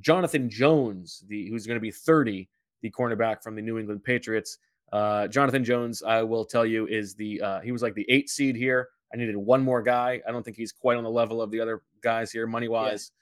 [0.00, 2.48] Jonathan Jones, the who's going to be 30,
[2.82, 4.58] the cornerback from the New England Patriots.
[4.92, 8.30] Uh, Jonathan Jones, I will tell you, is the uh, he was like the eight
[8.30, 8.88] seed here.
[9.12, 10.20] I needed one more guy.
[10.26, 13.12] I don't think he's quite on the level of the other guys here, money wise.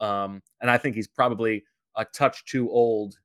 [0.00, 1.64] Um, and I think he's probably
[1.96, 3.18] a touch too old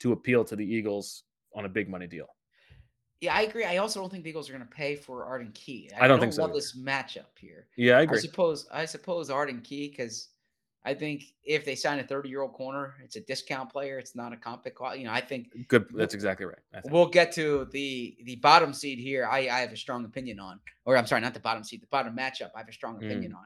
[0.00, 2.28] to appeal to the Eagles on a big money deal.
[3.20, 3.64] Yeah, I agree.
[3.64, 5.90] I also don't think the Eagles are going to pay for Arden Key.
[6.00, 6.58] I don't think so love either.
[6.58, 7.66] this matchup here.
[7.76, 8.18] Yeah, I agree.
[8.18, 10.28] I suppose I suppose Arden Key because
[10.84, 13.98] I think if they sign a 30 year old corner, it's a discount player.
[13.98, 14.76] It's not a comp pick.
[14.96, 15.86] You know, I think Good.
[15.94, 16.56] That's exactly right.
[16.74, 16.92] I think.
[16.94, 19.26] we'll get to the the bottom seed here.
[19.26, 21.86] I, I have a strong opinion on, or I'm sorry, not the bottom seed, the
[21.88, 22.50] bottom matchup.
[22.54, 23.06] I have a strong Mm.
[23.06, 23.44] opinion on.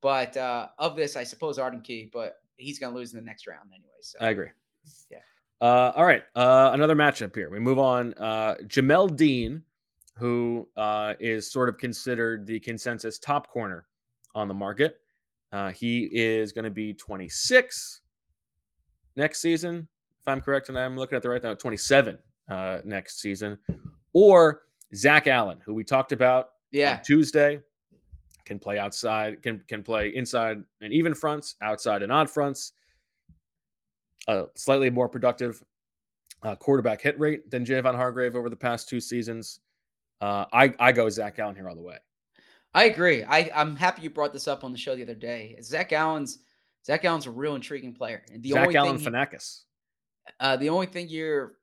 [0.00, 3.24] But uh, of this, I suppose Arden Key, but he's going to lose in the
[3.26, 3.90] next round anyway.
[4.00, 4.48] So I agree.
[5.10, 5.18] Yeah.
[5.60, 6.22] Uh, all right.
[6.34, 7.50] Uh, another matchup here.
[7.50, 8.14] We move on.
[8.14, 9.62] Uh, Jamel Dean,
[10.16, 13.84] who uh, is sort of considered the consensus top corner
[14.34, 15.00] on the market.
[15.52, 18.00] Uh, he is going to be 26
[19.16, 19.88] next season,
[20.20, 22.18] if I'm correct, and I'm looking at the right now, 27
[22.48, 23.58] uh, next season.
[24.12, 24.62] Or
[24.94, 27.60] Zach Allen, who we talked about yeah, on Tuesday.
[28.44, 32.72] Can play outside, can can play inside and even fronts, outside and odd fronts.
[34.26, 35.62] A slightly more productive
[36.42, 39.60] uh, quarterback hit rate than Javon Hargrave over the past two seasons.
[40.20, 41.98] Uh, I I go Zach Allen here all the way.
[42.74, 43.24] I agree.
[43.24, 45.58] I, I'm happy you brought this up on the show the other day.
[45.62, 46.38] Zach Allen's
[46.86, 48.22] Zach Allen's a real intriguing player.
[48.32, 49.62] And the Zach only Allen thing Fanakis.
[50.38, 51.54] Uh, the only thing you're,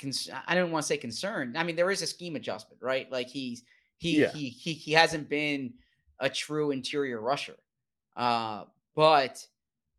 [0.00, 1.56] cons- I don't want to say concerned.
[1.58, 3.10] I mean, there is a scheme adjustment, right?
[3.12, 3.62] Like he's
[3.98, 4.32] he Yeah.
[4.32, 5.74] he he he hasn't been
[6.18, 7.56] a true interior rusher,
[8.16, 8.64] uh,
[8.94, 9.46] but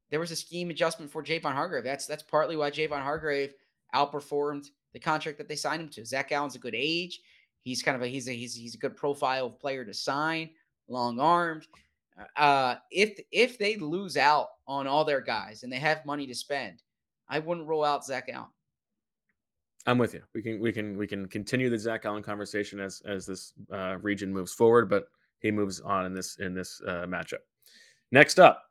[0.10, 1.84] there was a scheme adjustment for Javon Hargrave.
[1.84, 3.53] That's that's partly why Javon Hargrave
[3.93, 6.05] outperformed the contract that they signed him to.
[6.05, 7.22] Zach Allen's a good age.
[7.64, 10.49] He's kind of a he's a he's he's a good profile of player to sign,
[10.88, 11.68] long arms.
[12.38, 16.35] Uh, if if they lose out on all their guys and they have money to
[16.35, 16.84] spend,
[17.27, 18.49] I wouldn't rule out Zach Allen.
[19.85, 20.22] I'm with you.
[20.34, 23.98] We can we can we can continue the Zach Allen conversation as as this uh,
[24.02, 25.07] region moves forward, but
[25.40, 27.40] he moves on in this in this uh, matchup.
[28.11, 28.64] Next up,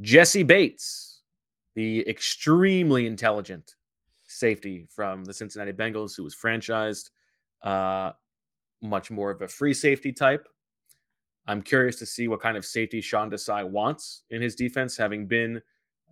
[0.00, 1.22] Jessie Bates,
[1.74, 3.74] the extremely intelligent
[4.26, 7.10] safety from the Cincinnati Bengals, who was franchised,
[7.62, 8.12] uh,
[8.82, 10.46] much more of a free safety type.
[11.46, 15.26] I'm curious to see what kind of safety Sean Desai wants in his defense, having
[15.26, 15.62] been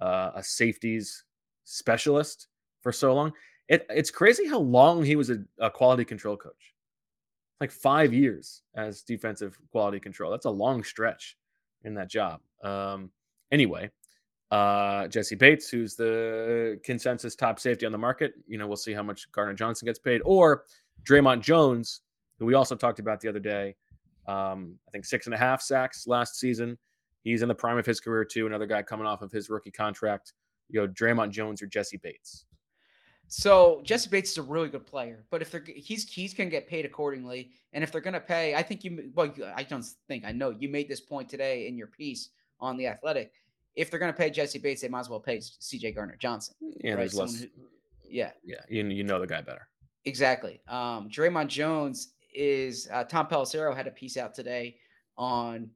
[0.00, 1.24] uh, a safeties
[1.64, 2.48] specialist
[2.80, 3.32] for so long.
[3.68, 6.74] It, it's crazy how long he was a, a quality control coach.
[7.60, 10.30] Like five years as defensive quality control.
[10.30, 11.36] That's a long stretch
[11.84, 12.40] in that job.
[12.62, 13.10] Um,
[13.50, 13.90] anyway,
[14.50, 18.34] uh, Jessie Bates, who's the consensus top safety on the market.
[18.46, 20.64] You know, we'll see how much Gardner Johnson gets paid, or
[21.06, 22.00] Dre'Mont Jones,
[22.38, 23.76] who we also talked about the other day.
[24.26, 26.76] Um, I think six and a half sacks last season.
[27.22, 28.46] He's in the prime of his career too.
[28.46, 30.32] Another guy coming off of his rookie contract.
[30.68, 32.44] You know, Dre'Mont Jones or Jessie Bates.
[33.28, 36.68] So Jessie Bates is a really good player, but if they're he's he's gonna get
[36.68, 40.30] paid accordingly, and if they're gonna pay, I think you well I don't think I
[40.30, 42.30] know you made this point today in your piece
[42.60, 43.32] on the Athletic.
[43.74, 45.92] If they're gonna pay Jessie Bates, they might as well pay C.J.
[45.92, 46.54] Gardner Johnson.
[46.60, 46.98] Yeah, right?
[46.98, 47.42] there's Someone less.
[47.42, 47.48] who-
[48.08, 49.68] yeah, yeah, you, you know the guy better.
[50.06, 50.60] Exactly.
[50.68, 54.76] Um, Dre'Mont Jones is uh, Tom Pelissero had a piece out today
[55.18, 55.70] on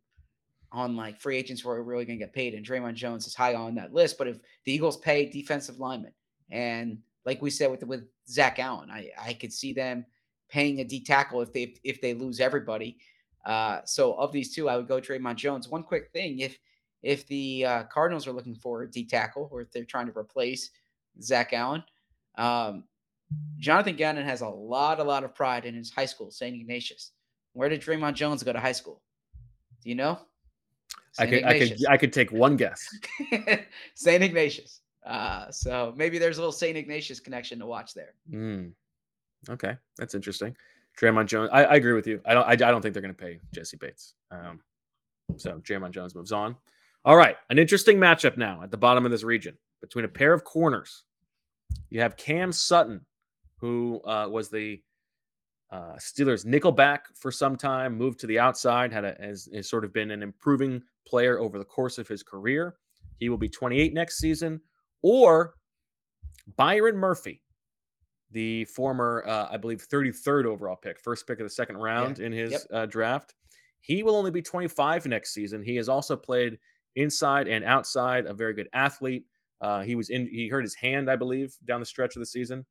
[0.73, 3.35] on like free agents who are really going to get paid, and Dre'Mont Jones is
[3.35, 4.16] high on that list.
[4.19, 6.12] But if the Eagles pay defensive linemen,
[6.48, 10.07] and like we said with with Zach Allen, I I could see them
[10.48, 12.98] paying a D tackle if they if they lose everybody.
[13.44, 15.69] Uh, so of these two, I would go Dre'Mont Jones.
[15.69, 16.57] One quick thing, if
[17.02, 20.16] if the uh, Cardinals are looking for a D tackle or if they're trying to
[20.16, 20.70] replace
[21.20, 21.82] Zach Allen,
[22.39, 22.85] um,
[23.59, 26.55] Jonathan Gannon has a lot, a lot of pride in his high school, St.
[26.55, 27.12] Ignatius.
[27.52, 29.02] Where did Dre'Mont Jones go to high school?
[29.82, 30.19] Do you know?
[31.19, 32.89] I could, I could, I could take one guess.
[33.94, 34.23] St.
[34.23, 34.81] Ignatius.
[35.05, 36.77] Uh, so maybe there's a little St.
[36.77, 38.15] Ignatius connection to watch there.
[38.31, 38.73] Mm.
[39.48, 40.55] Okay, that's interesting.
[40.98, 41.51] Dre'Mont Jones.
[41.52, 42.20] I, I, agree with you.
[42.27, 42.44] I don't.
[42.44, 44.15] I, I don't think they're going to pay Jessie Bates.
[44.31, 44.61] Um,
[45.36, 46.57] so Dre'Mont Jones moves on.
[47.05, 50.35] All right, an interesting matchup now at the bottom of this region between a pair
[50.35, 51.05] of corners.
[51.89, 53.01] You have Cam Sutton,
[53.60, 54.80] who uh, was the
[55.70, 59.84] uh, Steelers nickelback for some time, moved to the outside, had a, has, has sort
[59.84, 62.76] of been an improving player over the course of his career.
[63.18, 64.60] He will be 28 next season.
[65.02, 65.54] Or
[66.56, 67.42] Byron Murphy,
[68.30, 72.26] the former, uh, I believe, 33rd overall pick, first pick of the second round yeah.
[72.26, 72.62] in his yep.
[72.72, 73.34] uh, draft.
[73.80, 75.62] He will only be 25 next season.
[75.62, 76.58] He has also played
[76.96, 79.24] inside and outside, a very good athlete.
[79.60, 82.26] Uh, he was in, he hurt his hand, I believe, down the stretch of the
[82.26, 82.66] season.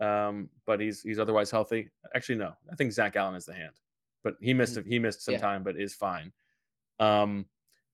[0.00, 1.88] Um, but he's he's otherwise healthy.
[2.14, 3.72] Actually, no, I think Zach Allen is the hand,
[4.22, 4.88] but he missed mm-hmm.
[4.88, 5.40] he missed some yeah.
[5.40, 6.32] time, but is fine.
[7.00, 7.46] Um,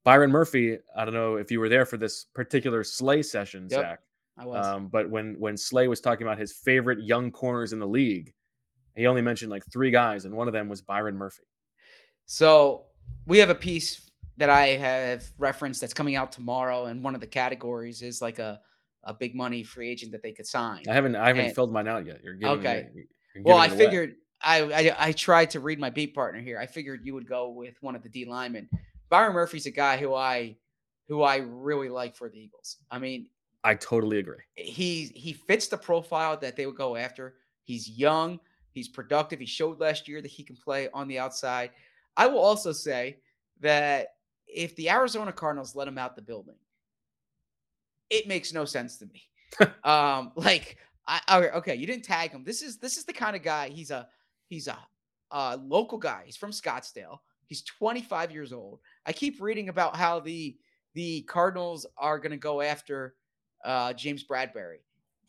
[0.05, 3.81] Byron Murphy, I don't know if you were there for this particular Slay session, yep.
[3.81, 4.01] Zach.
[4.37, 4.67] I was.
[4.67, 8.33] Um, but when when Slay was talking about his favorite young corners in the league,
[8.97, 11.45] he only mentioned like three guys, and one of them was Byron Murphy.
[12.27, 12.87] So
[13.27, 17.21] we have a piece that I have referenced that's coming out tomorrow, and one of
[17.21, 18.61] the categories is like a
[19.05, 20.83] a big money free agent that they could sign.
[20.89, 22.21] I haven't I haven't and, filled mine out yet.
[22.23, 22.89] You're giving okay.
[23.35, 26.59] you're well, I figured I, I, I tried to read my beat partner here.
[26.59, 28.69] I figured you would go with one of the D linemen.
[29.09, 30.57] Byron Murphy's a guy who I
[31.09, 32.79] who I really like for the Eagles.
[32.91, 33.27] I mean,
[33.65, 34.39] I totally agree.
[34.55, 37.35] He he fits the profile that they would go after.
[37.65, 38.41] He's young,
[38.73, 39.39] he's productive.
[39.39, 41.71] He showed last year that he can play on the outside.
[42.17, 43.19] I will also say
[43.61, 44.15] that
[44.47, 46.57] if the Arizona Cardinals let him out the building,
[48.13, 49.23] it makes no sense to me.
[49.85, 50.77] um, like
[51.07, 52.45] I, okay, you didn't tag him.
[52.45, 53.69] This is this is the kind of guy.
[53.69, 54.07] He's a
[54.49, 54.79] he's a,
[55.31, 56.23] a local guy.
[56.27, 57.19] He's from Scottsdale.
[57.47, 58.81] He's 25 years old.
[59.05, 60.57] I keep reading about how the
[60.95, 63.15] the Cardinals are going to go after
[63.65, 64.79] uh, James Bradberry,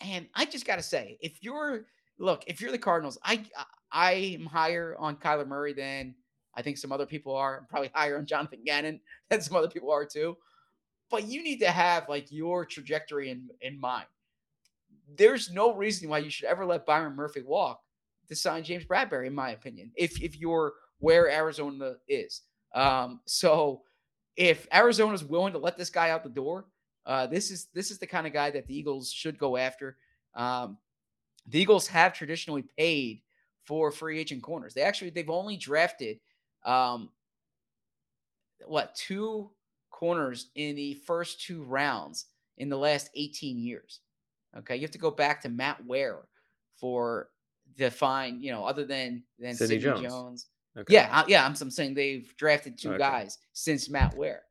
[0.01, 1.85] And I just got to say, if you're
[2.19, 3.45] look, if you're the Cardinals, I
[3.91, 6.15] I am higher on Kyler Murray than
[6.55, 7.59] I think some other people are.
[7.59, 8.99] I'm probably higher on Jonathan Gannon
[9.29, 10.37] than some other people are too.
[11.09, 14.07] But you need to have like your trajectory in, in mind.
[15.15, 17.81] There's no reason why you should ever let Byron Murphy walk
[18.29, 22.41] to sign James Bradberry, in my opinion, if if you're where Arizona is.
[22.73, 23.81] Um, so
[24.35, 26.65] if Arizona is willing to let this guy out the door,
[27.05, 29.97] uh, this is this is the kind of guy that the Eagles should go after.
[30.35, 30.77] Um,
[31.47, 33.21] the Eagles have traditionally paid
[33.65, 34.73] for free agent corners.
[34.73, 36.19] They actually they've only drafted
[36.65, 37.09] um,
[38.65, 39.51] what two
[39.93, 42.25] corners in the first two rounds
[42.57, 44.01] in the last 18 years.
[44.57, 46.19] Okay, you have to go back to Matt Ware
[46.75, 47.29] for
[47.77, 50.01] the fine, you know, other than than Sidney, Jones.
[50.01, 50.47] Jones.
[50.77, 50.93] Okay.
[50.93, 52.97] Yeah, I, yeah, I'm, I'm saying they've drafted two okay.
[52.97, 54.43] guys since Matt Ware.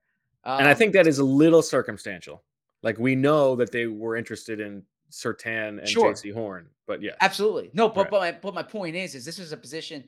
[0.45, 2.43] Um, and I think that is a little circumstantial.
[2.83, 6.13] Like we know that they were interested in Surtain and sure.
[6.13, 7.89] Jaycee Horn, but yeah, absolutely no.
[7.89, 8.11] But right.
[8.11, 10.05] but my, but my point is, is this is a position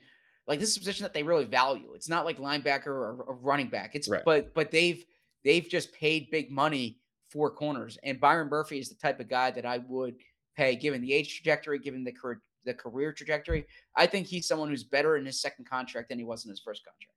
[0.47, 1.93] like this is a position that they really value.
[1.93, 3.95] It's not like linebacker or, or running back.
[3.95, 4.23] It's right.
[4.25, 5.05] but but they've
[5.45, 6.99] they've just paid big money
[7.29, 10.15] for corners, and Byron Murphy is the type of guy that I would
[10.57, 13.65] pay given the age trajectory, given the career the career trajectory.
[13.95, 16.59] I think he's someone who's better in his second contract than he was in his
[16.59, 17.13] first contract.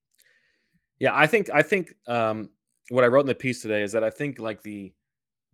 [0.98, 2.50] Yeah, I think I think um,
[2.90, 4.92] what I wrote in the piece today is that I think like the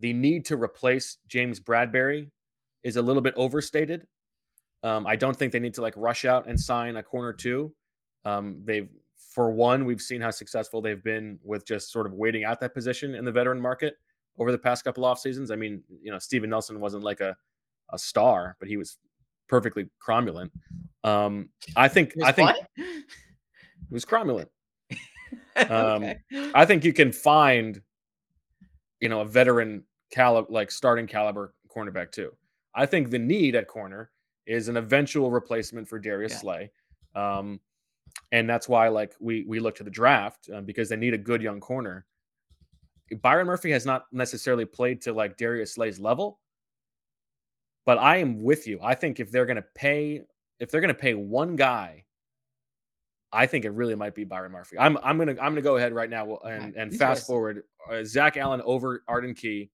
[0.00, 2.30] the need to replace James Bradberry
[2.82, 4.06] is a little bit overstated.
[4.82, 7.74] Um, I don't think they need to like rush out and sign a corner two.
[8.24, 8.88] Um, they've
[9.32, 12.74] for one, we've seen how successful they've been with just sort of waiting out that
[12.74, 13.96] position in the veteran market
[14.38, 15.50] over the past couple off seasons.
[15.50, 17.36] I mean, you know, Steven Nelson wasn't like a
[17.92, 18.98] a star, but he was
[19.48, 20.50] perfectly cromulent.
[21.02, 22.68] Um, I think I think what?
[22.76, 23.04] it
[23.90, 24.48] was cromulent.
[25.56, 26.18] Um, okay.
[26.52, 27.80] I think you can find,
[29.00, 32.32] you know, a veteran caliber, like starting caliber cornerback too.
[32.74, 34.10] I think the need at corner
[34.46, 36.38] is an eventual replacement for Darius yeah.
[36.38, 36.70] Slay.
[37.14, 37.60] Um,
[38.32, 41.18] and that's why like we we look to the draft um, because they need a
[41.18, 42.06] good young corner.
[43.22, 46.40] Byron Murphy has not necessarily played to like Darius Slay's level,
[47.84, 48.80] but I am with you.
[48.82, 50.22] I think if they're going to pay
[50.58, 52.04] if they're going to pay one guy
[53.34, 54.78] I think it really might be Byron Murphy.
[54.78, 58.36] I'm I'm gonna I'm gonna go ahead right now and and fast forward uh, Zach
[58.36, 59.70] Allen over Arden Key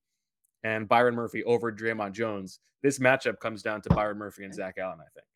[0.65, 2.61] and Byron Murphy over Dre'Mont Jones.
[2.83, 4.99] This matchup comes down to Byron Murphy and Zach Allen.
[5.01, 5.27] I think.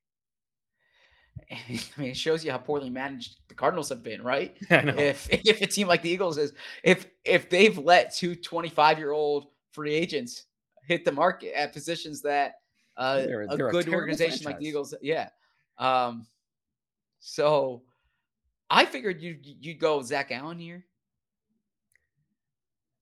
[1.52, 4.56] I mean, it shows you how poorly managed the Cardinals have been, right?
[4.70, 6.52] If if a team like the Eagles is
[6.82, 10.44] if if they've let two 25 year old free agents
[10.86, 12.56] hit the market at positions that
[12.96, 14.66] uh, They're a- a they're a good terrible organization like the.
[14.66, 15.28] Eagles, yeah.
[15.78, 16.26] Um,
[17.20, 17.82] so
[18.70, 20.84] I figured you you'd go Zach Allen here.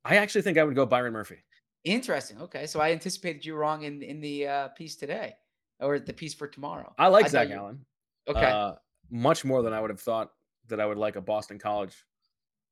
[0.05, 1.39] I actually think I would go Byron Murphy.
[1.85, 2.41] Interesting.
[2.41, 5.35] Okay, so I anticipated you wrong in in the uh, piece today
[5.81, 6.95] or the piece for tomorrow.
[6.99, 7.85] I like thought Zach you- Allen.
[8.29, 8.41] Okay.
[8.41, 8.75] Uh,
[9.11, 10.33] much more than I would have thought
[10.69, 11.95] that I would like a Boston College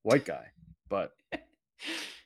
[0.02, 0.46] white guy,
[0.88, 1.12] but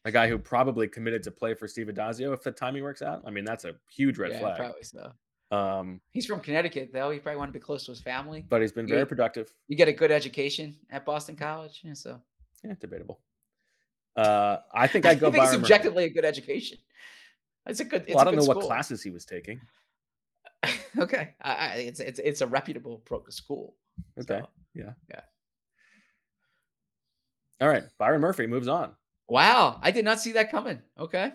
[0.04, 3.22] a guy who probably committed to play for Steve Addazio if the timing works out.
[3.26, 4.56] I mean, that's a huge red yeah, flag.
[4.56, 5.12] probably so.
[5.50, 7.10] Um, He's from Connecticut, though.
[7.10, 8.44] He probably want to be close to his family.
[8.48, 9.52] but he's been very productive.
[9.68, 12.20] You get a good education at Boston College, yeah, so
[12.62, 13.20] Yeah, debatable.
[14.16, 15.56] Uh, I think I'd go I think Murphy.
[15.56, 16.78] subjectively a good education.
[17.66, 18.02] It's a good.
[18.02, 19.60] It's Well, I don't know what classes he was taking.
[20.98, 23.74] okay, I, I, it's it's it's a reputable pro school.
[24.20, 24.40] Okay.
[24.40, 24.92] So, Yeah.
[25.10, 25.20] yeah.
[27.60, 27.84] All right.
[27.98, 28.92] Byron Murphy moves on.
[29.28, 30.80] Wow, I did not see that coming.
[30.98, 31.32] Okay.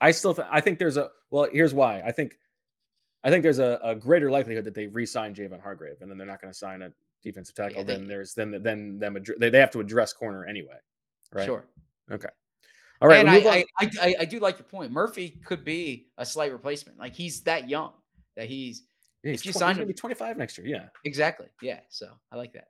[0.00, 2.00] I still th- I think there's a well, here's why.
[2.00, 2.36] I think
[3.22, 6.26] I think there's a, a greater likelihood that they re-sign Javon Hargrave and then they're
[6.26, 6.90] not going to sign a
[7.22, 7.78] defensive tackle.
[7.78, 10.76] Yeah, they- then there's then then them they, they have to address corner anyway.
[11.32, 11.46] Right.
[11.46, 11.64] Sure.
[12.10, 12.28] Okay.
[13.00, 13.20] All right.
[13.20, 13.52] and we move on.
[13.52, 14.92] I, I, I, I, do like your point.
[14.92, 16.98] Murphy could be a slight replacement.
[16.98, 17.92] Like he's that young
[18.36, 18.82] that he's
[19.22, 20.66] Yeah, if he's you tw- sign he's gonna him- be 25 next year.
[20.66, 20.86] Yeah.
[21.04, 21.46] exactly.
[21.62, 21.80] Yeah.
[21.88, 22.68] So I like that.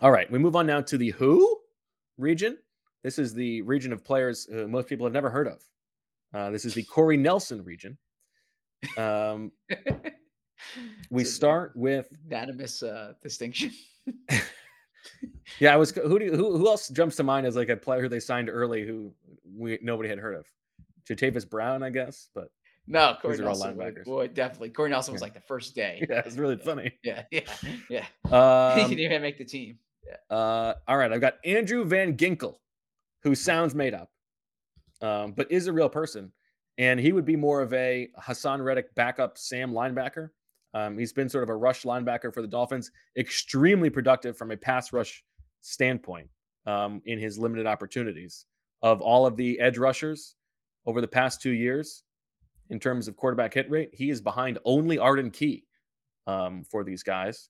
[0.00, 0.30] All right.
[0.30, 1.58] We move on now to the who
[2.16, 2.58] region.
[3.04, 5.62] This is the region of players uh, most people have never heard of.
[6.34, 7.96] Uh, this is the Corey Nelson region.
[8.96, 9.52] Um,
[11.10, 13.70] we start with unanimous uh, distinction.
[15.58, 15.90] Yeah, I was.
[15.92, 18.20] Who do you, who who else jumps to mind as like a player who they
[18.20, 19.12] signed early who
[19.44, 20.46] we nobody had heard of?
[21.08, 22.50] Jatavis Brown, I guess, but
[22.86, 23.76] No, Corey These are all Nelson.
[23.76, 24.34] would- linebackers.
[24.34, 24.70] Definitely.
[24.70, 25.24] Corey Nelson was Yeah.
[25.26, 26.04] like the first day.
[26.10, 26.92] yeah, it's really funny.
[27.02, 27.40] Yeah, yeah,
[27.88, 28.06] yeah.
[28.28, 29.78] he Um, didn't even make the team.
[30.30, 32.56] uh, all right, I've got Andrew Van Ginkel,
[33.22, 34.10] who sounds made up,
[35.00, 36.32] um, but is a real person,
[36.76, 40.30] and he would be more of a Haason Reddick backup Sam linebacker.
[40.74, 44.56] Um, he's been sort of a rush linebacker for the Dolphins, extremely productive from a
[44.56, 45.24] pass rush
[45.60, 46.28] standpoint
[46.66, 48.46] um, in his limited opportunities.
[48.82, 50.36] Of all of the edge rushers
[50.86, 52.04] over the past two years,
[52.70, 55.64] in terms of quarterback hit rate, he is behind only Arden Key
[56.26, 57.48] um, for these guys.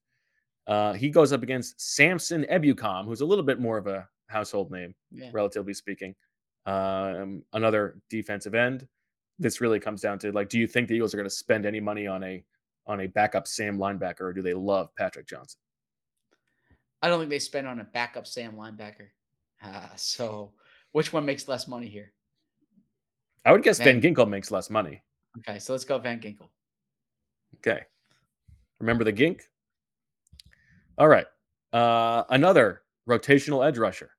[0.69, 4.70] Uh, he goes up against Samson Ebukam, who's a little bit more of a household
[4.70, 5.31] name, Yeah.
[5.32, 6.15] relatively speaking.
[6.66, 8.86] Um, another defensive end.
[9.39, 11.65] This really comes down to like, do you think the Eagles are going to spend
[11.66, 12.45] any money on a
[12.89, 15.60] on a backup Sam linebacker, or do they love Patrick Johnson?
[17.01, 19.09] I don't think they spend on a backup Sam linebacker.
[19.62, 20.52] Uh, so
[20.93, 22.12] which one makes less money here?
[23.44, 24.01] I would guess Man.
[24.01, 25.02] Van Ginkel makes less money.
[25.39, 26.48] Okay, so let's go Van Ginkel.
[27.56, 27.82] Okay.
[28.81, 29.48] Remember the gink?
[30.97, 31.27] All right.
[31.73, 34.10] Uh, another rotational edge rusher.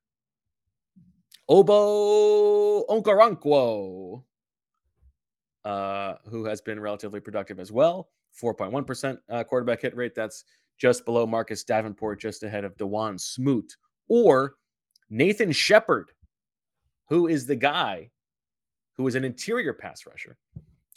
[1.50, 4.24] Ogbo Okoronkwo,
[5.66, 8.10] uh, who has been relatively productive as well.
[8.42, 10.16] 4.1% uh, quarterback hit rate.
[10.16, 10.44] That's
[10.78, 13.76] just below Marcus Davenport, just ahead of Dawuane Smoot.
[14.08, 14.56] Or
[15.10, 16.12] Nathan Shepherd,
[17.08, 18.10] who is the guy
[18.94, 20.38] who is an interior pass rusher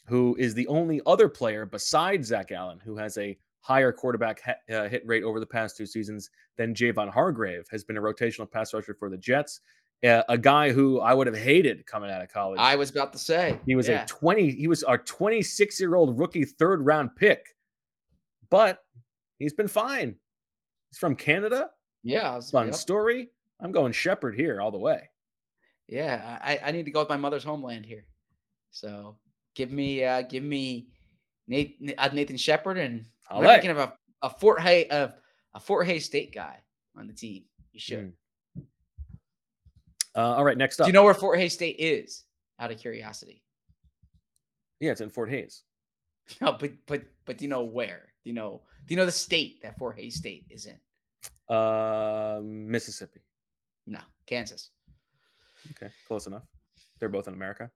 [0.07, 4.43] who is the only other player besides Zach Allen who has a higher quarterback
[4.73, 8.51] uh, hit rate over the past two seasons than Javon Hargrave has been a rotational
[8.51, 9.61] pass rusher for the Jets.
[10.05, 12.59] Uh, a guy who I would have hated coming out of college.
[12.59, 14.03] I was about to say he was yeah.
[14.03, 17.47] a 20, he was our 26 year old rookie third round pick,
[18.51, 18.81] but
[19.39, 20.17] he's been fine.
[20.91, 21.71] He's from Canada.
[22.03, 22.75] yeah, was, Fun yep.
[22.75, 23.29] story.
[23.61, 25.09] I'm going Shepherd here all the way.
[25.89, 28.07] Yeah, I, I need to go with my mother's homeland here.
[28.73, 29.19] So
[29.55, 30.89] give me uh give me
[31.47, 33.93] Nathan, uh, Nathan Shepherd and I'm thinking of a,
[34.23, 35.15] a Fort Hays of
[35.55, 36.59] a Fort Hays State guy
[36.97, 37.45] on the team.
[37.73, 38.07] You should.
[38.09, 38.13] Mm.
[40.15, 40.87] Uh, all right, next up.
[40.87, 42.25] Do you know where Fort Hays State is?
[42.61, 43.43] Out of curiosity.
[44.81, 45.63] yeah, it's in Fort Hays.
[46.41, 48.13] No, but but but do you know where?
[48.23, 50.79] Do you know do you know the state that Fort Hays State is in?
[51.55, 53.21] Uh, Mississippi.
[53.87, 54.71] No, Kansas.
[55.73, 56.45] Okay, close enough.
[57.01, 57.71] They're both in America.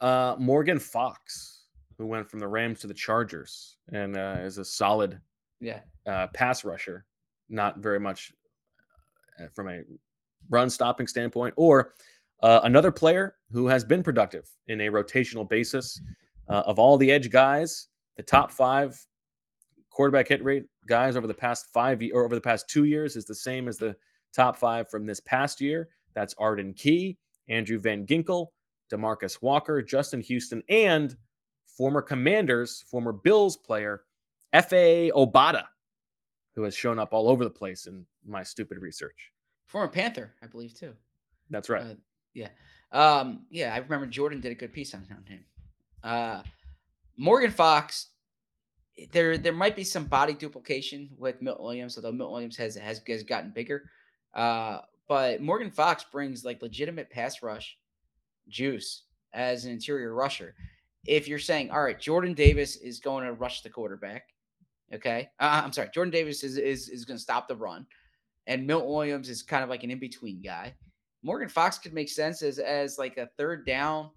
[0.00, 1.64] Uh, Morgan Fox,
[1.98, 5.20] who went from the Rams to the Chargers and uh, is a solid
[5.60, 5.80] Yeah.
[6.06, 7.04] uh, pass rusher,
[7.48, 8.32] not very much
[9.40, 9.82] uh, from a
[10.50, 11.94] run stopping standpoint, or
[12.42, 16.00] uh, another player who has been productive in a rotational basis.
[16.48, 19.04] Uh, of all the edge guys, the top five
[19.90, 23.24] quarterback hit rate, guys, over the past five or over the past two years is
[23.24, 23.96] the same as the
[24.32, 25.88] top five from this past year.
[26.14, 27.18] That's Arden Key,
[27.48, 28.48] Andrew Van Ginkel,
[28.92, 31.16] Demarcus Walker, Justin Houston, and
[31.66, 34.02] former Commanders, former Bills player,
[34.54, 35.64] Efe Obada,
[36.54, 39.32] who has shown up all over the place in my stupid research.
[39.66, 40.94] Former Panther, I believe too.
[41.50, 41.82] That's right.
[41.82, 41.94] Uh,
[42.34, 42.48] yeah.
[42.92, 45.44] Um, yeah, I remember Jordan did a good piece on, on him.
[46.02, 46.42] Uh,
[47.16, 48.08] Morgan Fox,
[49.12, 53.00] there there might be some body duplication with Milton Williams, although Milton Williams has has,
[53.06, 53.90] has gotten bigger.
[54.34, 54.78] Uh,
[55.08, 57.76] but Morgan Fox brings like legitimate pass rush
[58.48, 59.02] juice
[59.32, 60.54] as an interior rusher.
[61.06, 64.28] If you're saying, all right, Jordan Davis is going to rush the quarterback,
[64.92, 67.86] okay, uh, I'm sorry, Jordan Davis is is is going to stop the run,
[68.46, 70.74] and Milt Williams is kind of like an in between guy.
[71.22, 74.10] Morgan Fox could make sense as as like a third down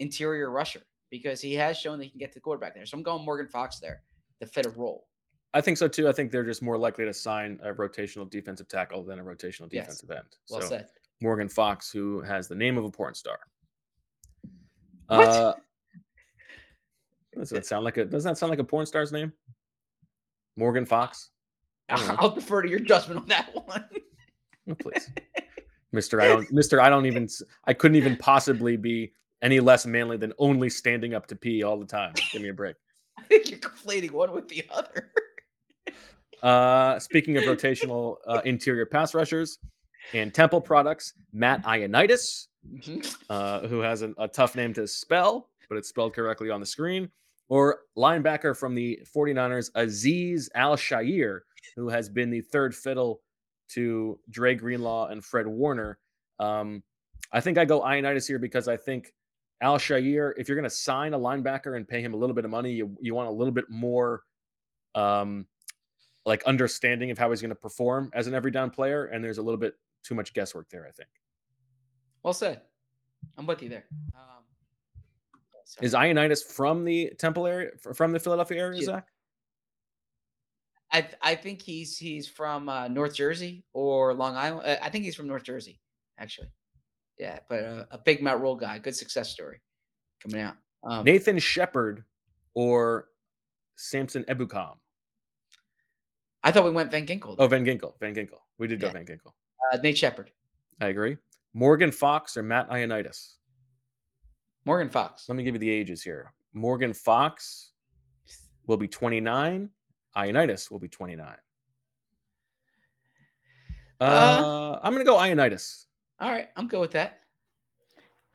[0.00, 2.84] interior rusher because he has shown that he can get to the quarterback there.
[2.86, 4.02] So I'm going Morgan Fox there
[4.40, 5.06] to fit a role.
[5.54, 6.08] I think so too.
[6.08, 9.68] I think they're just more likely to sign a rotational defensive tackle than a rotational
[9.72, 9.86] Yes.
[9.86, 10.26] defensive end.
[10.50, 10.88] Well so said.
[11.22, 13.38] Morgan Fox, who has the name of a porn star.
[15.06, 15.28] What?
[15.28, 15.54] Uh,
[17.36, 18.04] does that sound like a?
[18.04, 19.32] Doesn't that sound like a porn star's name?
[20.56, 21.30] Morgan Fox.
[21.90, 22.16] Know.
[22.18, 23.84] I'll defer to your judgment on that one.
[24.70, 25.10] Oh, please,
[25.92, 26.20] Mister.
[26.20, 26.80] I don't, Mister.
[26.80, 27.28] I don't even.
[27.66, 29.12] I couldn't even possibly be
[29.42, 32.14] any less manly than only standing up to pee all the time.
[32.32, 32.76] Give me a break.
[33.18, 35.10] I think you're conflating one with the other.
[36.42, 39.58] Uh, speaking of rotational uh, interior pass rushers
[40.12, 43.16] and Temple products, Matt Ioannidis, Mhm.
[43.30, 46.66] uh, who has an, a tough name to spell, but it's spelled correctly on the
[46.66, 47.08] screen,
[47.48, 51.40] or linebacker from the 49ers, Azeez Al-Shaair,
[51.76, 53.20] who has been the third fiddle
[53.70, 55.98] to Dre Greenlaw and Fred Warner.
[56.38, 56.82] Um,
[57.32, 59.12] I think I go Ioannidis here because I think
[59.60, 62.50] Al-Shaair, if you're going to sign a linebacker and pay him a little bit of
[62.50, 64.22] money, you, you want a little bit more
[64.94, 65.46] um,
[66.26, 69.06] like understanding of how he's going to perform as an every down player.
[69.06, 71.08] And there's a little bit too much guesswork there, I think.
[72.22, 72.60] Well said.
[73.38, 73.84] I'm with you there.
[74.14, 74.44] Um.
[75.80, 78.86] Is Ioannidis from the Temple area, from the Philadelphia area, Yeah.
[78.86, 79.08] Zach?
[80.94, 84.66] I I think he's he's from uh, North Jersey or Long Island.
[84.66, 85.80] Uh, I think he's from North Jersey,
[86.18, 86.48] actually.
[87.18, 89.60] Yeah, but uh, a big Matt Rhule guy, good success story
[90.22, 90.54] coming out.
[90.84, 92.04] Um, Nathan Shepherd
[92.54, 93.08] or
[93.76, 94.76] Samson Ebukam?
[96.44, 97.34] I thought we went Van Ginkel.
[97.38, 97.94] Oh, Van Ginkel.
[98.00, 98.38] Van Ginkel.
[98.58, 98.92] We did go Yeah.
[98.92, 99.32] Van Ginkel.
[99.72, 100.30] uh, Nate Shepherd,
[100.80, 101.16] I agree.
[101.54, 103.34] Morgan Fox or Matt Ioannidis?
[104.64, 105.28] Morgan Fox.
[105.28, 106.32] Let me give you the ages here.
[106.52, 107.72] Morgan Fox
[108.66, 109.70] will be 29.
[110.16, 111.26] Ioannidis will be 29.
[114.00, 115.86] Uh, Uh, I'm going to go Ioannidis.
[116.20, 117.20] All right, I'm good with that.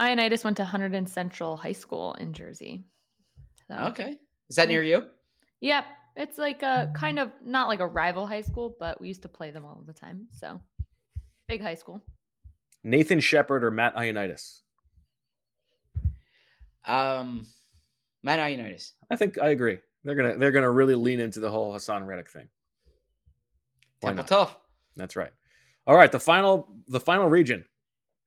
[0.01, 2.83] Ioannidis went to Hunterdon Central High School in Jersey.
[3.67, 4.17] So, Okay,
[4.49, 5.05] is that near you?
[5.61, 5.85] Yep.
[6.15, 9.29] It's like a kind of not like a rival high school, but we used to
[9.29, 10.27] play them all the time.
[10.31, 10.59] So
[11.47, 12.01] big high school.
[12.83, 14.61] Nathan Shepherd or Matt Ioannidis?
[16.85, 17.45] Um,
[18.23, 18.91] Matt Ioannidis.
[19.09, 19.79] I think I agree.
[20.03, 22.47] They're gonna they're gonna really lean into the whole Haason Reddick thing.
[24.01, 24.27] Why Temple not?
[24.27, 24.57] tough.
[24.95, 25.31] That's right.
[25.87, 27.65] All right, the final the final region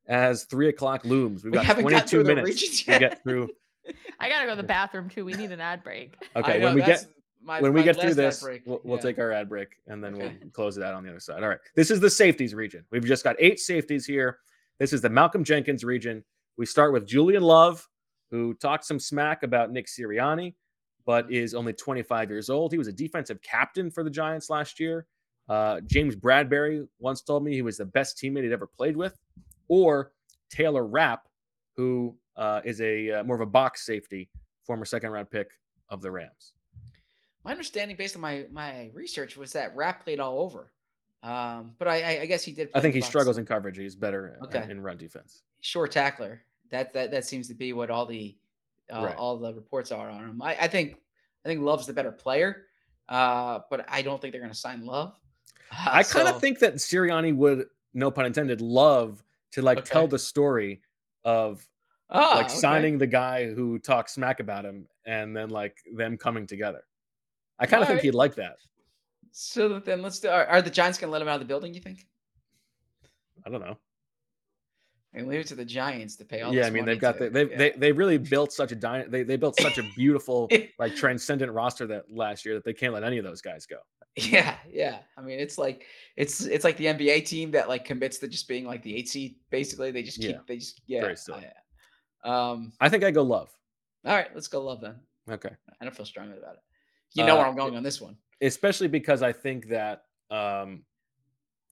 [0.06, 1.44] as three o'clock looms.
[1.44, 3.00] We've We got haven't got 22 through the minutes regions to yet.
[3.00, 3.48] get through.
[4.20, 5.24] I gotta go to the bathroom too.
[5.24, 6.14] We need an ad break.
[6.36, 7.06] Okay, know, when we get
[7.42, 8.62] my- when we get through this, break.
[8.66, 9.02] we'll, we'll Yeah.
[9.02, 10.36] take our ad break and then Okay.
[10.42, 11.42] we'll close it out on the other side.
[11.42, 11.58] All right.
[11.74, 12.84] This is the safeties region.
[12.92, 14.38] We've just got eight safeties here.
[14.78, 16.22] This is the Malcolm Jenkins region.
[16.56, 17.88] We start with Julian Love,
[18.30, 20.54] who talked some smack about Nick Sirianni,
[21.04, 22.72] but is only 25 years old.
[22.72, 25.06] He was a defensive captain for the Giants last year.
[25.48, 29.18] Uh, James Bradberry once told me he was the best teammate he'd ever played with.
[29.68, 30.12] Or
[30.50, 31.28] Taylor Rapp,
[31.76, 34.28] who uh, is a uh, more of a box safety,
[34.64, 35.50] former second round pick
[35.88, 36.52] of the Rams.
[37.44, 40.70] My understanding, based on my my research, was that Rapp played all over.
[41.22, 42.70] Um, but I, I, I guess he did.
[42.74, 43.08] I think he box.
[43.08, 43.76] struggles in coverage.
[43.78, 44.66] He's better uh, Okay.
[44.70, 45.42] in run defense.
[45.60, 46.42] Short tackler.
[46.70, 48.36] That that that seems to be what all the
[48.92, 49.16] uh, Right.
[49.16, 50.42] all the reports are on him.
[50.42, 50.96] I, I think
[51.44, 52.64] I think Love's the better player,
[53.08, 55.14] uh, but I don't think they're going to sign Love.
[55.70, 59.22] Uh, I kind of so- think that Sirianni would, no pun intended, love
[59.52, 60.80] to like tell the story
[61.24, 61.66] of
[62.14, 62.54] Ah, like okay.
[62.56, 66.82] signing the guy who talks smack about him and then like them coming together.
[67.58, 68.04] I kind of think Alright.
[68.04, 68.56] he'd like that.
[69.30, 70.28] So then let's do.
[70.28, 71.72] Are, are the Giants going to let him out of the building?
[71.72, 72.06] You think?
[73.46, 73.78] I don't know.
[75.14, 76.54] I leave it to the Giants to pay all.
[76.54, 77.58] yeah, I mean they've got to- the, they've yeah.
[77.58, 80.48] they they really built such a dy- they they built such a beautiful
[80.78, 83.76] like transcendent roster that last year that they can't let any of those guys go.
[84.16, 84.98] Yeah, yeah.
[85.16, 85.84] I mean, it's like
[86.16, 89.08] it's it's like the NBA team that like commits to just being like the eight
[89.08, 89.36] seed.
[89.50, 91.00] Basically, they just keep Yeah, they just yeah.
[91.02, 91.44] very silly.
[92.24, 92.72] Um.
[92.80, 93.50] I think I go love.
[94.04, 94.96] All right, let's go love then.
[95.30, 95.50] Okay.
[95.80, 96.60] I don't feel strongly about it.
[97.14, 98.16] You know where Uh, I'm going on this one.
[98.40, 100.84] especially because I think that, um,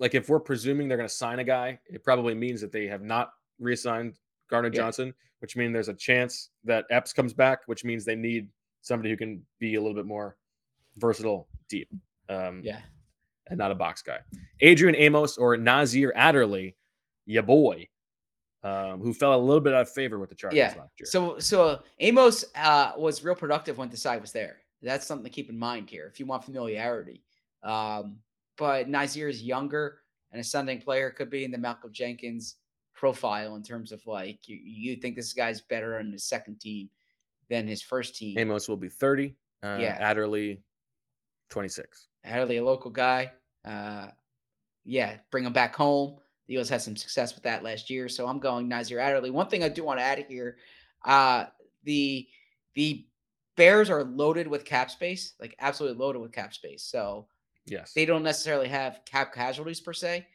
[0.01, 2.87] like, if we're presuming they're going to sign a guy, it probably means that they
[2.89, 4.19] have not re-signed
[4.51, 4.81] Gardner Yeah.
[4.83, 8.49] Johnson, which means there's a chance that Epps comes back, which means they need
[8.81, 10.37] somebody who can be a little bit more
[10.97, 11.89] versatile deep.
[12.29, 12.81] Um, Yeah.
[13.49, 14.19] and not a box guy.
[14.61, 16.77] Adrian Amos or Nazir Adderley,
[17.27, 17.89] ya boy,
[18.63, 20.75] um, who fell a little bit out of favor with the Chargers Yeah.
[20.79, 21.07] last year.
[21.07, 24.59] So so Amos uh, was real productive when the side was there.
[24.83, 27.23] That's something to keep in mind here if you want familiarity.
[27.63, 28.21] Um,
[28.57, 29.99] but Nazir is younger,
[30.33, 32.57] and ascending player could be in the Malcolm Jenkins
[32.95, 36.91] profile in terms of like you, you think this guy's better on his second team
[37.49, 38.39] than his first team.
[38.39, 39.35] Amos will be 30.
[39.63, 39.97] Uh, Yeah.
[39.99, 40.63] Adderley,
[41.49, 42.09] 26.
[42.25, 43.33] Adderley, a local guy.
[43.65, 44.09] Uh,
[44.85, 46.19] yeah, bring him back home.
[46.47, 49.31] The Eagles had some success with that last year, so I'm going Nazir Adderley.
[49.31, 50.57] One thing I do want to add here,
[51.05, 51.47] uh,
[51.85, 52.27] the
[52.75, 53.07] the
[53.57, 56.83] Bears are loaded with cap space, like absolutely loaded with cap space.
[56.85, 57.27] So
[57.67, 57.93] Yes.
[57.93, 60.27] they don't necessarily have cap casualties per se.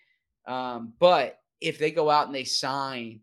[0.48, 3.22] Um, but if they go out and they sign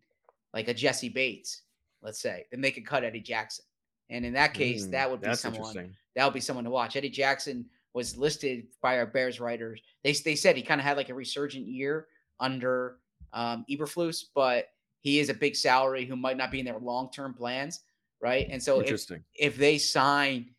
[0.52, 1.62] like a Jessie Bates,
[2.02, 3.64] let's say, then they could cut Eddie Jackson.
[4.10, 6.96] And in that case, Mm, that would be someone that would be someone to watch.
[6.96, 7.64] Eddie Jackson
[7.94, 9.80] was listed by our Bears writers.
[10.02, 12.08] They they said he kind of had like a resurgent year
[12.40, 12.98] under
[13.32, 14.68] um, Eberflus, but
[15.00, 17.80] he is a big salary who might not be in their long term plans,
[18.20, 18.46] right?
[18.50, 19.24] And so if, Interesting.
[19.34, 20.50] if they sign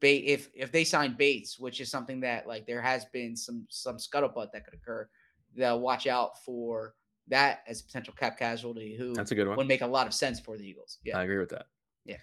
[0.00, 3.66] Ba- if if they sign Bates, which is something that like there has been some
[3.68, 5.08] some scuttlebutt that could occur,
[5.54, 6.94] they'll watch out for
[7.28, 9.56] that as a potential cap casualty who That's a good one.
[9.56, 10.98] would make a lot of sense for the Eagles.
[11.04, 11.66] Yeah, I agree with that.
[12.04, 12.16] Yeah.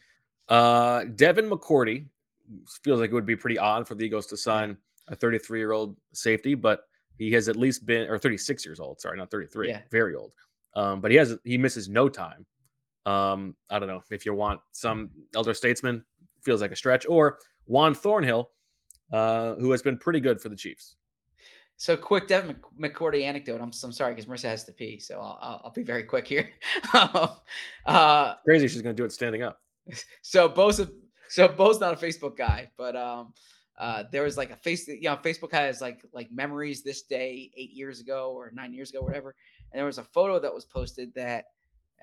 [0.49, 2.07] Uh, Devin McCourty
[2.83, 4.77] feels like it would be pretty odd for the Eagles to sign
[5.07, 6.81] a 33 year old safety, but
[7.17, 8.99] he has at least been, or 36 years old.
[8.99, 9.69] Sorry, not 33.
[9.69, 9.81] Yeah.
[9.91, 10.33] Very old.
[10.75, 12.45] Um, but he has he misses no time.
[13.05, 16.03] Um, I don't know if you want some elder statesman
[16.43, 18.49] feels like a stretch, or Juan Thornhill,
[19.11, 20.95] uh, who has been pretty good for the Chiefs.
[21.77, 23.61] So quick Devin Mc- McCourty anecdote.
[23.61, 26.27] I'm, I'm sorry because Marissa has to pee, so I'll, I'll, I'll be very quick
[26.27, 26.49] here.
[26.93, 27.29] Um,
[27.85, 29.61] uh, Crazy, she's going to do it standing up.
[30.21, 30.89] so Bo's a,
[31.29, 33.33] so Bo's not a Facebook guy, but um,
[33.77, 37.51] uh, there was like a face, you know, Facebook has like like memories this day
[37.55, 39.35] eight years ago or nine years ago, whatever.
[39.71, 41.45] And there was a photo that was posted that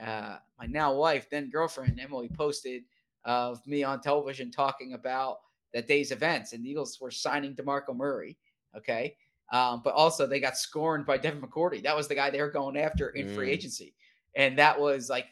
[0.00, 2.84] uh, my now wife, then girlfriend Emily, posted
[3.24, 5.38] of me on television talking about
[5.74, 8.38] that day's events, and the Eagles were signing Demarco Murray.
[8.76, 9.16] Okay.
[9.52, 11.82] Um, but also they got scorned by Devin McCourty.
[11.82, 13.52] That was the guy they were going after in free Mm.
[13.52, 13.94] agency,
[14.34, 15.26] and that was like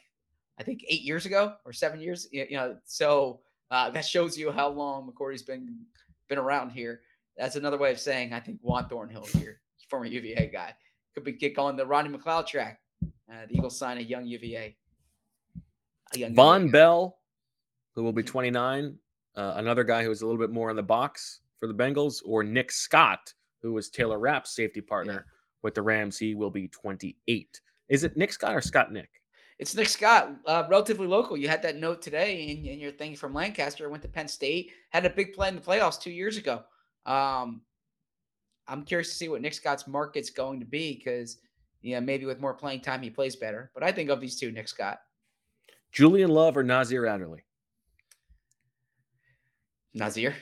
[0.59, 2.27] I think eight years ago or seven years.
[2.31, 3.39] You know, so
[3.71, 5.79] uh, that shows you how long McCourty's been
[6.29, 7.01] been around here.
[7.37, 10.75] That's another way of saying I think Juan Thornhill here, former UVA guy,
[11.15, 12.79] could be get on the Ronnie McLeod track.
[13.03, 14.75] Uh, the Eagles sign a young UVA.
[16.13, 16.71] A young Von UVA.
[16.71, 17.17] Bell,
[17.95, 18.95] who will be 29,
[19.35, 22.21] uh, another guy who is a little bit more in the box for the Bengals,
[22.25, 25.25] or Nick Scott, who was Taylor Rapp's safety partner
[25.61, 26.17] with the Rams.
[26.17, 27.61] He will be 28.
[27.89, 29.09] Is it Nick Scott or Scott Nick?
[29.59, 31.37] It's Nick Scott, uh, relatively local.
[31.37, 33.89] You had that note today in, in your thing from Lancaster.
[33.89, 36.63] Went to Penn State, had a big play in the playoffs two years ago.
[37.05, 37.61] Um,
[38.67, 41.37] I'm curious to see what Nick Scott's market's going to be because,
[41.81, 43.71] yeah, maybe with more playing time, he plays better.
[43.73, 44.99] But I think of these two, Nick Scott,
[45.91, 47.43] Julian Love or Nazir Adderley?
[49.93, 50.35] Nazir,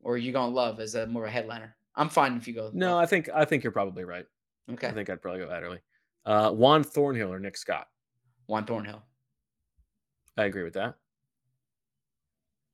[0.00, 1.74] or are you going to love as a more of a headliner?
[1.96, 2.70] I'm fine if you go.
[2.72, 3.02] No, Love.
[3.02, 4.26] I think I think you're probably right.
[4.72, 4.86] okay.
[4.86, 5.80] I think I'd probably go Adderley.
[6.24, 7.88] Uh, Juan Thornhill or Nick Scott?
[8.46, 9.02] Juan Thornhill.
[10.36, 10.94] I agree with that.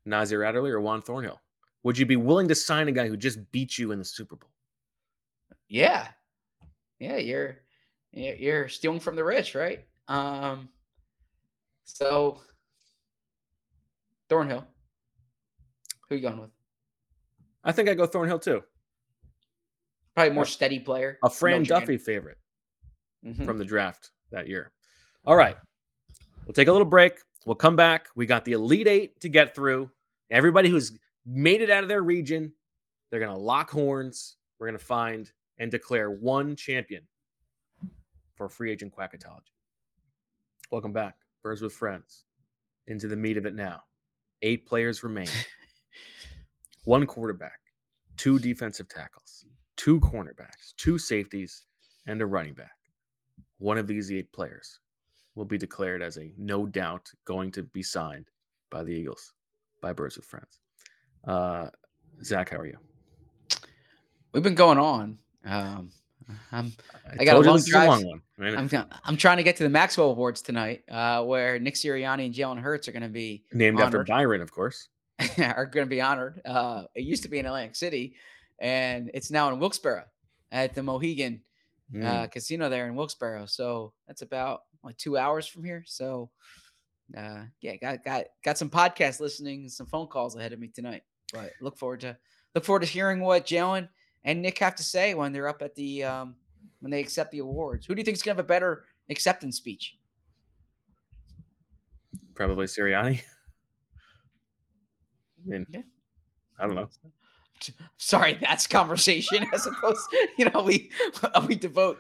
[0.04, 1.40] Nazir Adderley or Juan Thornhill?
[1.82, 4.36] Would you be willing to sign a guy who just beat you in the Super
[4.36, 4.50] Bowl?
[5.68, 6.08] Yeah,
[6.98, 7.56] yeah, you're
[8.12, 9.84] you're you're stealing from the rich, right?
[10.08, 10.68] Um,
[11.84, 12.40] so
[14.28, 14.66] Thornhill,
[16.08, 16.50] who you going with?
[17.62, 18.62] I think I go Thornhill too.
[20.14, 21.18] Probably more steady player.
[21.24, 21.80] A Fran Dame.
[21.80, 22.38] Duffy favorite.
[23.24, 23.46] Mhm.
[23.46, 24.70] from the draft that year.
[25.24, 25.56] All right.
[26.44, 27.14] We'll take a little break.
[27.46, 28.08] We'll come back.
[28.14, 29.90] We got the Elite Eight to get through.
[30.30, 30.92] Everybody who's
[31.24, 32.52] made it out of their region,
[33.10, 34.36] they're going to lock horns.
[34.58, 37.08] We're going to find and declare one champion
[38.34, 39.52] for free agent quackatology.
[40.70, 42.24] Welcome back, Birds with Friends,
[42.88, 43.84] into the meat of it now.
[44.42, 45.28] Eight players remain
[46.84, 47.60] one quarterback,
[48.16, 49.46] two defensive tackles,
[49.76, 51.64] two cornerbacks, two safeties,
[52.06, 52.72] and a running back
[53.58, 54.80] one of these eight players
[55.34, 58.28] will be declared as a no doubt going to be signed
[58.70, 59.32] by the Eagles
[59.80, 60.60] by Birds with Friends.
[61.26, 61.68] Uh,
[62.22, 62.78] Zach, how are you?
[64.32, 65.18] We've been going on.
[65.46, 65.90] Um,
[66.52, 66.72] I'm
[67.06, 67.88] I, I got a long is a drive.
[67.88, 68.22] long one.
[68.56, 72.34] I'm I'm trying to get to the Maxwell Awards tonight, uh, where Nick Sirianni and
[72.34, 74.04] Jalen Hurts are going to be named after.
[74.04, 74.88] Byron, of course.
[75.38, 76.40] are going to be honored.
[76.44, 78.16] Uh, it used to be in Atlantic City,
[78.58, 80.06] and it's now in Wilkes-Barre
[80.52, 81.42] at the Mohegan
[81.92, 82.04] Mm.
[82.04, 83.46] uh, Casino there in Wilkes-Barre.
[83.46, 85.84] So that's about like two hours from here.
[85.86, 86.30] So
[87.16, 91.02] uh, yeah, got got got some podcast listening, some phone calls ahead of me tonight.
[91.32, 92.16] But look forward to
[92.54, 93.88] look forward to hearing what Jalen
[94.24, 96.36] and Nick have to say when they're up at the um,
[96.80, 97.84] when they accept the awards.
[97.86, 99.96] Who do you think is going to have a better acceptance speech?
[102.34, 103.22] Probably Sirianni.
[105.46, 105.82] I mean, Yeah.
[106.58, 106.88] I don't know.
[107.96, 110.00] Sorry, that's conversation as opposed,
[110.36, 110.90] you know, we
[111.48, 111.98] we devote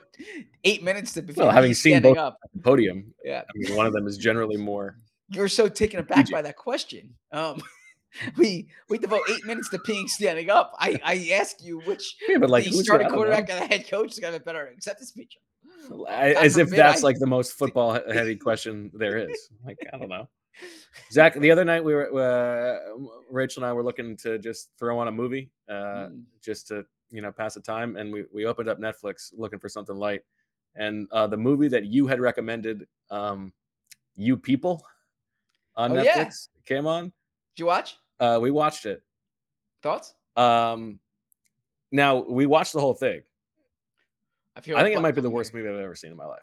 [0.64, 2.38] eight minutes to Well, having seen both- up.
[2.62, 3.14] Podium.
[3.24, 4.96] Yeah, I mean, one of them is generally more.
[5.30, 7.14] you're so taken aback by that question.
[7.32, 7.62] Um,
[8.36, 10.72] we we devote eight minutes to peeing standing up.
[10.78, 14.12] I I ask you which Yeah, but like the starting quarterback and the head coach
[14.12, 15.36] is gonna have a better acceptance speech.
[16.08, 19.48] I- as if that's I- like the most football heavy question there is.
[19.64, 20.28] Like I don't know.
[21.10, 22.78] Zach, the other night we were uh,
[23.30, 26.22] Rachel and I were looking to just throw on a movie, uh, Mm.
[26.42, 29.68] just to you know pass the time, and we we opened up Netflix looking for
[29.68, 30.22] something light,
[30.74, 33.52] and uh, the movie that you had recommended, um,
[34.16, 34.84] You People,
[35.76, 36.62] on Oh, Netflix yeah.
[36.66, 37.04] came on.
[37.04, 37.96] Did you watch?
[38.20, 39.02] Uh, we watched it.
[39.82, 40.14] Thoughts?
[40.36, 40.98] Um,
[41.92, 43.22] now we watched the whole thing.
[44.56, 44.76] I feel.
[44.76, 46.42] I think it might be the worst movie I've ever seen in my life.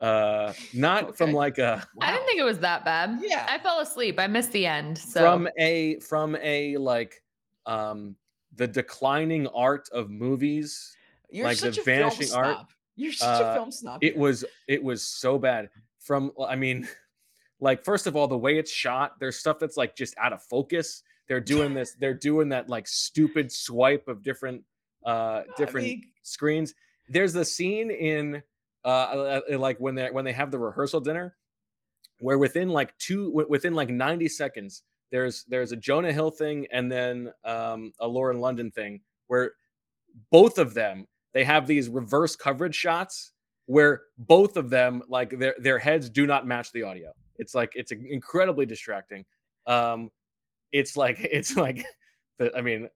[0.00, 1.36] Uh, not from Okay.
[1.36, 3.18] like a I didn't think it was that bad.
[3.22, 3.46] Yeah.
[3.48, 4.18] I fell asleep.
[4.18, 4.96] I missed the end.
[4.96, 7.22] So from a from a like
[7.66, 8.16] um
[8.56, 10.96] the declining art of movies.
[11.30, 12.70] You're like the such a film vanishing art, snob.
[12.96, 14.02] You're such a uh, film snob.
[14.02, 15.68] It was it was so bad.
[16.00, 16.88] From I mean,
[17.60, 20.42] like first of all, the way it's shot, there's stuff that's like just out of
[20.42, 21.02] focus.
[21.28, 21.92] They're doing this.
[21.92, 24.64] They're doing that like stupid swipe of different
[25.04, 26.74] uh different mean- screens.
[27.08, 28.42] There's the scene in
[28.84, 31.36] uh uh, like when they when they have the rehearsal dinner
[32.20, 36.90] where within like two within like 90 seconds there's there's a Jonah Hill thing and
[36.90, 39.52] then um a Lauren London thing where
[40.30, 43.32] both of them they have these reverse coverage shots
[43.66, 47.12] where both of them like their their heads do not match the audio.
[47.36, 49.24] It's like it's incredibly distracting.
[49.66, 50.10] Um
[50.72, 51.84] it's like it's like
[52.54, 52.88] I mean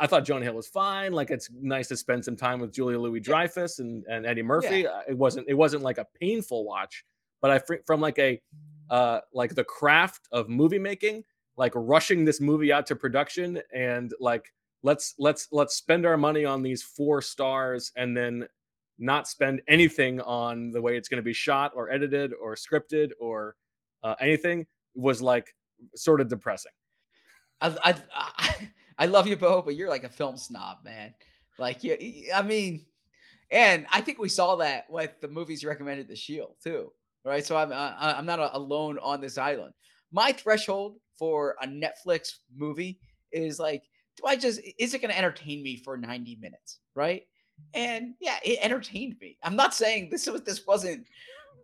[0.00, 1.12] I thought Jonah Hill was fine.
[1.12, 4.86] Like it's nice to spend some time with Julia Louis Dreyfus and, and Eddie Murphy.
[4.86, 7.04] Uh, It wasn't it wasn't like a painful watch,
[7.40, 8.40] but I from like a
[8.90, 11.24] uh like the craft of movie making,
[11.56, 14.52] like rushing this movie out to production and like
[14.82, 18.46] let's let's let's spend our money on these four stars and then
[18.98, 23.10] not spend anything on the way it's going to be shot or edited or scripted
[23.20, 23.54] or
[24.02, 25.54] uh, anything was like
[25.94, 26.72] sort of depressing.
[27.60, 28.68] I, I, I,
[28.98, 31.14] I love you, Bo, but you're like a film snob, man.
[31.58, 31.96] Like, you,
[32.34, 32.84] I mean,
[33.50, 36.92] and I think we saw that with the movies you recommended, The Shield, too.
[37.24, 37.44] Right.
[37.44, 39.74] So I'm, uh, I'm not alone on this island.
[40.12, 43.00] My threshold for a Netflix movie
[43.32, 43.82] is like,
[44.16, 46.78] do I just, is it going to entertain me for 90 minutes?
[46.94, 47.24] Right.
[47.74, 49.36] And yeah, it entertained me.
[49.42, 51.06] I'm not saying this was, this wasn't.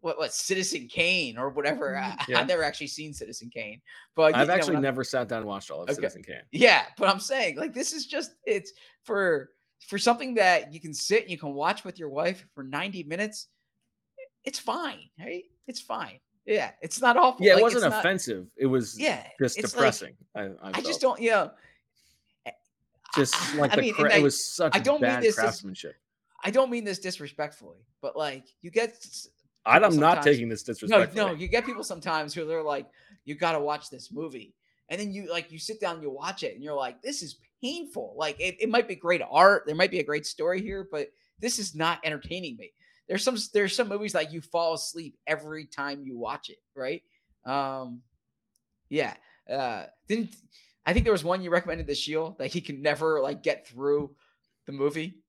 [0.04, 1.94] What, what Citizen Kane or whatever?
[1.94, 2.20] Mm-hmm.
[2.20, 2.40] I, Yeah.
[2.40, 3.80] I've never actually seen Citizen Kane,
[4.14, 5.94] but I've actually never sat down and watched all of Okay.
[5.94, 6.42] Citizen Kane.
[6.52, 8.72] yeah, but I'm saying like this is just it's
[9.04, 9.50] for
[9.88, 13.04] for something that you can sit and you can watch with your wife for 90
[13.04, 13.48] minutes.
[14.44, 15.44] It's fine, right?
[15.66, 16.20] It's fine.
[16.44, 17.44] Yeah, it's not awful.
[17.46, 18.46] Yeah, it Like, wasn't it's not- offensive.
[18.58, 20.16] It was yeah, just it's like- depressing.
[20.36, 21.18] I, I, I just don't.
[21.18, 21.50] You know,
[22.44, 22.50] eh,
[23.16, 25.22] just like I the mean, cra- and it I- was such I don't mean bad
[25.22, 25.94] this as- craftsmanship.
[26.44, 29.02] I don't mean this disrespectfully, but like you get
[29.66, 31.24] I'm not taking this disrespectfully.
[31.24, 32.86] no, no, you get people sometimes who they're like,
[33.24, 34.54] you got to watch this movie,
[34.88, 37.22] and then you like you sit down, and you watch it, and you're like, this
[37.22, 38.14] is painful.
[38.16, 41.08] Like it, it might be great art, there might be a great story here, but
[41.40, 42.72] this is not entertaining me.
[43.08, 47.02] There's some there's some movies like you fall asleep every time you watch it, right?
[47.44, 48.00] Um,
[48.88, 49.14] yeah.
[49.50, 50.34] Uh, didn't
[50.86, 53.66] I think there was one you recommended the Shield that he can never like get
[53.66, 54.14] through
[54.66, 55.22] the movie.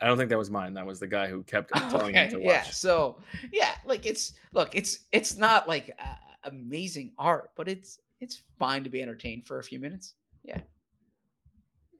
[0.00, 0.74] I don't think that was mine.
[0.74, 2.44] That was the guy who kept telling him to watch.
[2.44, 2.62] yeah.
[2.64, 3.18] So
[3.52, 6.14] yeah, like it's look, it's it's not like uh,
[6.44, 10.14] amazing art, but it's it's fine to be entertained for a few minutes.
[10.44, 10.60] Yeah,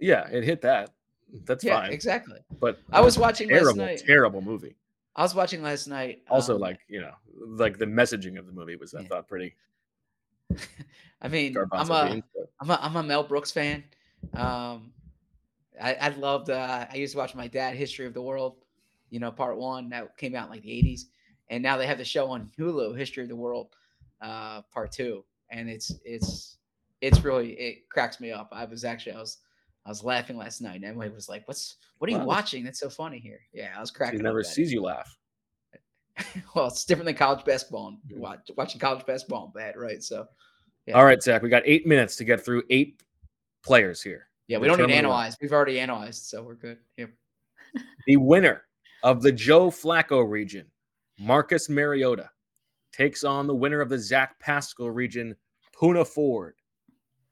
[0.00, 0.90] Yeah, it hit that.
[1.44, 1.92] That's yeah, fine.
[1.92, 2.38] exactly.
[2.60, 4.02] But I was watching last terrible, night.
[4.06, 4.76] terrible movie.
[5.16, 6.22] I was watching last night.
[6.30, 9.08] Also, um, like you know, like the messaging of the movie was I Yeah.
[9.08, 9.54] thought pretty
[11.22, 12.24] I mean, I'm a beans.
[12.34, 13.84] But I'm a, I'm a Mel Brooks fan.
[14.34, 14.92] Um,
[15.80, 16.50] I, I loved.
[16.50, 18.56] Uh, I used to watch my dad History of the World.
[19.10, 21.02] You know, part one that came out in like the '80s,
[21.48, 23.68] and now they have the show on Hulu, History of the World,
[24.20, 26.58] uh, part two, and it's it's
[27.00, 28.48] it's really it cracks me up.
[28.52, 29.38] I was actually I was
[29.84, 30.76] I was laughing last night.
[30.76, 32.26] and Emily was like, "What's what are you Wow.
[32.26, 32.64] watching?
[32.64, 34.18] That's so funny here." Yeah, I was cracking.
[34.18, 34.24] cracking.
[34.24, 34.54] never up at it.
[34.54, 35.16] sees you laugh.
[36.54, 37.88] well, it's different than college basketball.
[37.88, 38.18] And Mhm.
[38.20, 40.02] watch, watching college basketball bad, right?
[40.02, 40.26] So,
[40.86, 40.96] Yeah.
[40.96, 43.02] All right, Zach, we got eight minutes to get through eight
[43.62, 44.28] players here.
[44.48, 45.08] Yeah, we don't need to Determine the winner.
[45.08, 45.36] analyze.
[45.40, 46.78] We've already analyzed, so we're good.
[46.96, 47.10] Yep.
[48.06, 48.62] The winner
[49.02, 50.66] of the Joe Flacco region,
[51.18, 52.30] Marcus Mariota,
[52.92, 55.34] takes on the winner of the Zach Pascal region,
[55.74, 56.54] Poona Ford.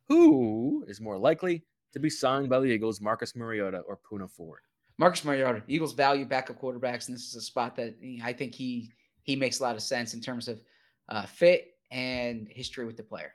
[0.08, 4.60] Who is more likely to be signed by the Eagles, Marcus Mariota or Poona Ford?
[4.98, 8.90] Marcus Mariota, Eagles value backup quarterbacks, and this is a spot that I think he
[9.22, 10.60] he makes a lot of sense in terms of
[11.08, 13.34] uh, fit and history with the player.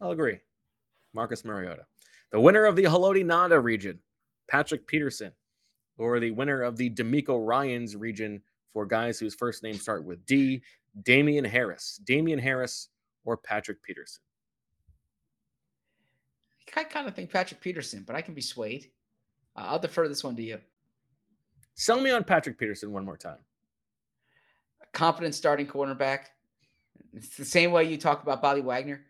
[0.00, 0.38] I'll agree.
[1.14, 1.86] Marcus Mariota.
[2.32, 3.98] The winner of the Haloti Ngata region,
[4.48, 5.32] Patrick Peterson,
[5.98, 8.40] or the winner of the DeMeco Ryans region
[8.72, 10.62] for guys whose first names start with D,
[11.02, 12.00] Damien Harris.
[12.04, 12.88] Damien Harris
[13.24, 14.22] or Patrick Peterson.
[16.76, 18.90] I kind of think Patrick Peterson, but I can be swayed.
[19.56, 20.58] Uh, I'll defer this one to you.
[21.74, 23.38] Sell me on Patrick Peterson one more time.
[24.82, 26.26] A confident starting cornerback.
[27.12, 29.00] It's the same way you talk about Bobby Wagner.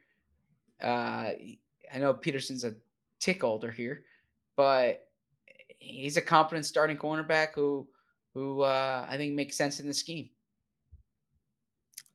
[0.81, 1.33] Uh,
[1.93, 2.75] I know Peterson's a
[3.19, 4.05] tick older here,
[4.57, 5.07] but
[5.79, 7.89] he's a competent starting cornerback who
[8.35, 10.31] who uh, I think makes sense in the scheme.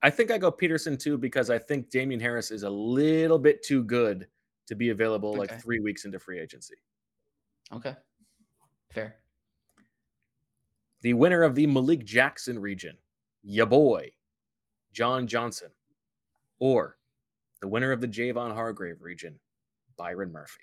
[0.02, 3.62] I think I go Peterson too because I think Damien Harris is a little bit
[3.62, 4.28] too good
[4.66, 5.38] to be available Okay.
[5.40, 6.74] like three weeks into free agency.
[7.72, 7.94] Okay,
[8.90, 9.16] fair.
[11.02, 12.96] The winner of the Malik Jackson region,
[13.42, 14.10] ya boy,
[14.92, 15.70] John Johnson,
[16.58, 16.96] or
[17.60, 19.38] the winner of the Javon Hargrave region,
[19.96, 20.60] Byron Murphy.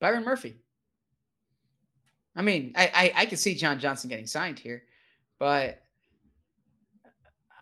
[0.00, 0.56] Byron Murphy.
[2.36, 4.82] I mean, I, I I could see John Johnson getting signed here,
[5.38, 5.82] but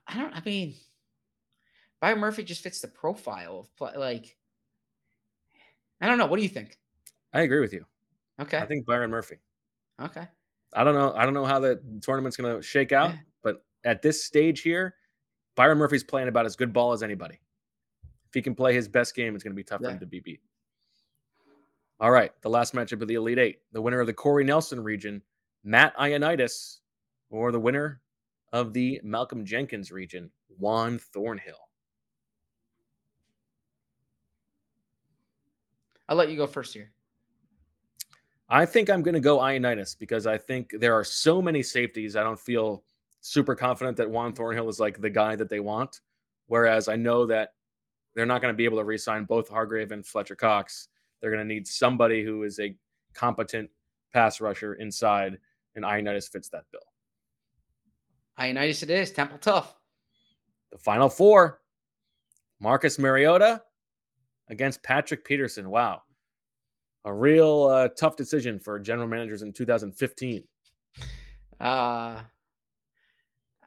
[0.06, 0.35] I don't.
[0.35, 0.74] I mean,
[2.01, 3.93] Byron Murphy just fits the profile of play.
[3.97, 4.36] Like,
[6.01, 6.27] I don't know.
[6.27, 6.77] What do you think?
[7.32, 7.86] I agree with you.
[8.40, 8.59] Okay.
[8.59, 9.36] I think Byron Murphy.
[10.02, 10.27] okay.
[10.74, 11.14] I don't know.
[11.14, 13.16] I don't know how the tournament's going to shake out, Yeah.
[13.43, 14.94] but at this stage here,
[15.55, 17.39] Byron Murphy's playing about as good ball as anybody.
[18.37, 20.21] He can play his best game, it's going to be tough for him to be
[20.21, 20.43] beat.
[21.99, 24.79] All right, the last matchup of the Elite Eight, the winner of the Corey Nelson
[24.79, 25.23] region,
[25.65, 26.81] Matt Ioannidis,
[27.31, 28.03] or the winner
[28.53, 31.55] of the Malcolm Jenkins region, Juan Thornhill.
[36.07, 36.93] I'll let you go first here.
[38.51, 42.17] I think I'm going to go Ioannidis because I think there are so many safeties.
[42.17, 42.85] I don't feel
[43.23, 46.03] super confident that Juan Thornhill is like the guy that they want.
[46.49, 47.55] Whereas I know that
[48.16, 50.88] they're not going to be able to re-sign both Hargrave and Fletcher Cox.
[51.20, 52.74] They're going to need somebody who is a
[53.12, 53.70] competent
[54.12, 55.38] pass rusher inside,
[55.74, 56.80] and Ioannidis fits that bill.
[58.40, 59.12] Ioannidis it is.
[59.12, 59.76] Temple tough.
[60.72, 61.60] The final four:
[62.59, 63.62] Marcus Mariota
[64.48, 65.68] against Patrick Peterson.
[65.68, 66.02] Wow,
[67.05, 70.43] a real uh, tough decision for general managers in 2015.
[71.60, 71.64] Uh,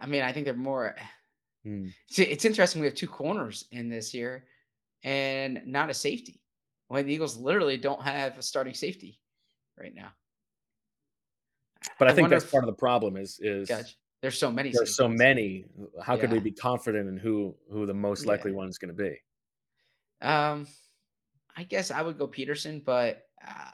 [0.01, 0.95] I mean, I think they're more.
[1.63, 1.87] Hmm.
[2.09, 2.81] It's, it's interesting.
[2.81, 4.45] We have two corners in this year,
[5.03, 6.41] and not a safety.
[6.87, 9.19] When the Eagles literally don't have a starting safety
[9.77, 10.09] right now.
[11.97, 13.15] But I, think that's if- part of the problem.
[13.17, 13.93] Is is Gotcha.
[14.21, 14.71] There's so many.
[14.71, 15.65] there's so many.
[16.03, 18.31] How could we be confident in who who the most Yeah.
[18.31, 19.17] likely one is going to be?
[20.21, 20.67] Um,
[21.55, 23.23] I guess I would go Peterson, but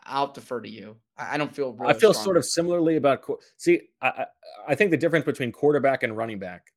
[0.04, 0.98] I'll defer to you.
[1.18, 1.76] I, I don't feel.
[1.84, 3.24] I feel strong sort of similarly about.
[3.58, 4.26] See, I, I
[4.70, 6.68] I think the difference between quarterback and running back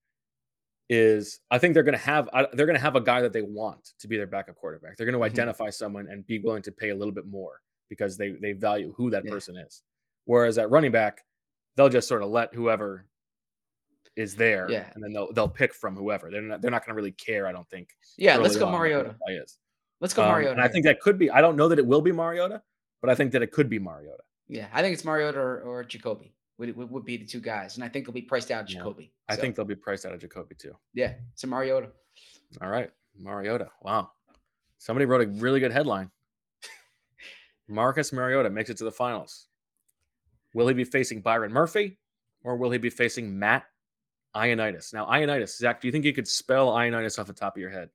[0.88, 3.42] is I think they're going to have they're going to have a guy that they
[3.42, 4.96] want to be their backup quarterback.
[4.96, 5.30] They're going to Mhm.
[5.32, 8.92] identify someone and be willing to pay a little bit more because they they value
[8.96, 9.30] who that Yeah.
[9.30, 9.82] person is.
[10.24, 11.24] Whereas at running back,
[11.76, 13.06] they'll just sort of let whoever
[14.16, 14.90] is there, Yeah.
[14.94, 16.30] and then they'll they'll pick from whoever.
[16.30, 17.46] They're not they're not going to really care.
[17.46, 17.90] I don't think.
[18.16, 19.16] Yeah, let's go Mariota.
[19.28, 19.58] is.
[20.00, 20.52] Let's go Um, Mariota.
[20.52, 21.30] And I think that could be.
[21.30, 22.62] I don't know that it will be Mariota,
[23.00, 24.22] but I think that it could be Mariota.
[24.48, 27.76] Yeah, I think it's Mariota or, or Jacoby would, would would be the two guys,
[27.76, 28.78] and I think they'll be priced out of Yeah.
[28.78, 29.12] Jacoby.
[29.28, 30.74] I think they'll be priced out of Jacoby too.
[30.94, 31.90] yeah, it's a Mariota.
[32.60, 33.68] All right, Mariota.
[33.82, 34.10] Wow,
[34.78, 36.10] somebody wrote a really good headline.
[37.68, 39.46] Marcus Mariota makes it to the finals.
[40.54, 41.98] Will he be facing Byron Murphy,
[42.42, 43.64] or will he be facing Matt
[44.34, 44.92] Ioannidis?
[44.94, 47.70] Now, Ioannidis, Zach, do you think you could spell Ioannidis off the top of your
[47.70, 47.90] head?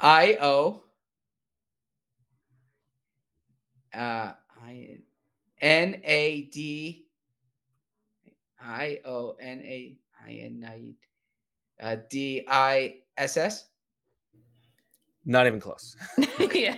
[0.00, 0.82] I O
[3.94, 4.98] uh I
[5.60, 7.04] N A D
[8.60, 13.66] I O N A I N I uh, D I S S.
[15.24, 15.96] Not even close.
[16.54, 16.76] yeah.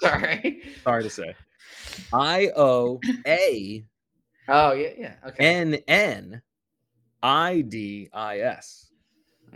[0.00, 0.62] Sorry.
[0.82, 1.34] Sorry to say.
[2.12, 3.84] I O A
[4.48, 5.14] Oh yeah, yeah.
[5.26, 5.44] Okay.
[5.44, 6.42] N N
[7.22, 8.90] I D I S.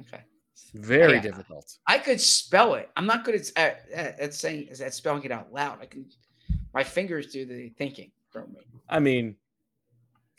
[0.01, 0.23] okay.
[0.75, 1.21] Very Yeah.
[1.23, 1.79] difficult.
[1.87, 2.91] I could spell it.
[2.97, 5.79] I'm not good at at, at, at saying at spelling it out loud.
[5.81, 6.07] I can.
[6.75, 8.61] My fingers do the thinking for me.
[8.89, 9.37] I mean,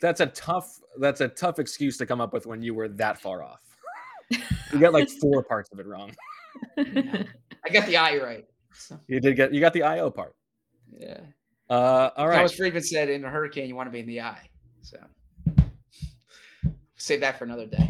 [0.00, 3.20] that's a tough that's a tough excuse to come up with when you were that
[3.20, 3.60] far off.
[4.72, 6.12] You got like four parts of it wrong.
[6.78, 8.44] I got the eye right.
[8.74, 10.34] So, You did get you got the IO part.
[10.98, 11.20] yeah.
[11.70, 12.36] Uh, all right.
[12.36, 14.48] Thomas Friedman said in a hurricane, you want to be in the eye.
[14.82, 14.98] So
[16.96, 17.88] save that for another day.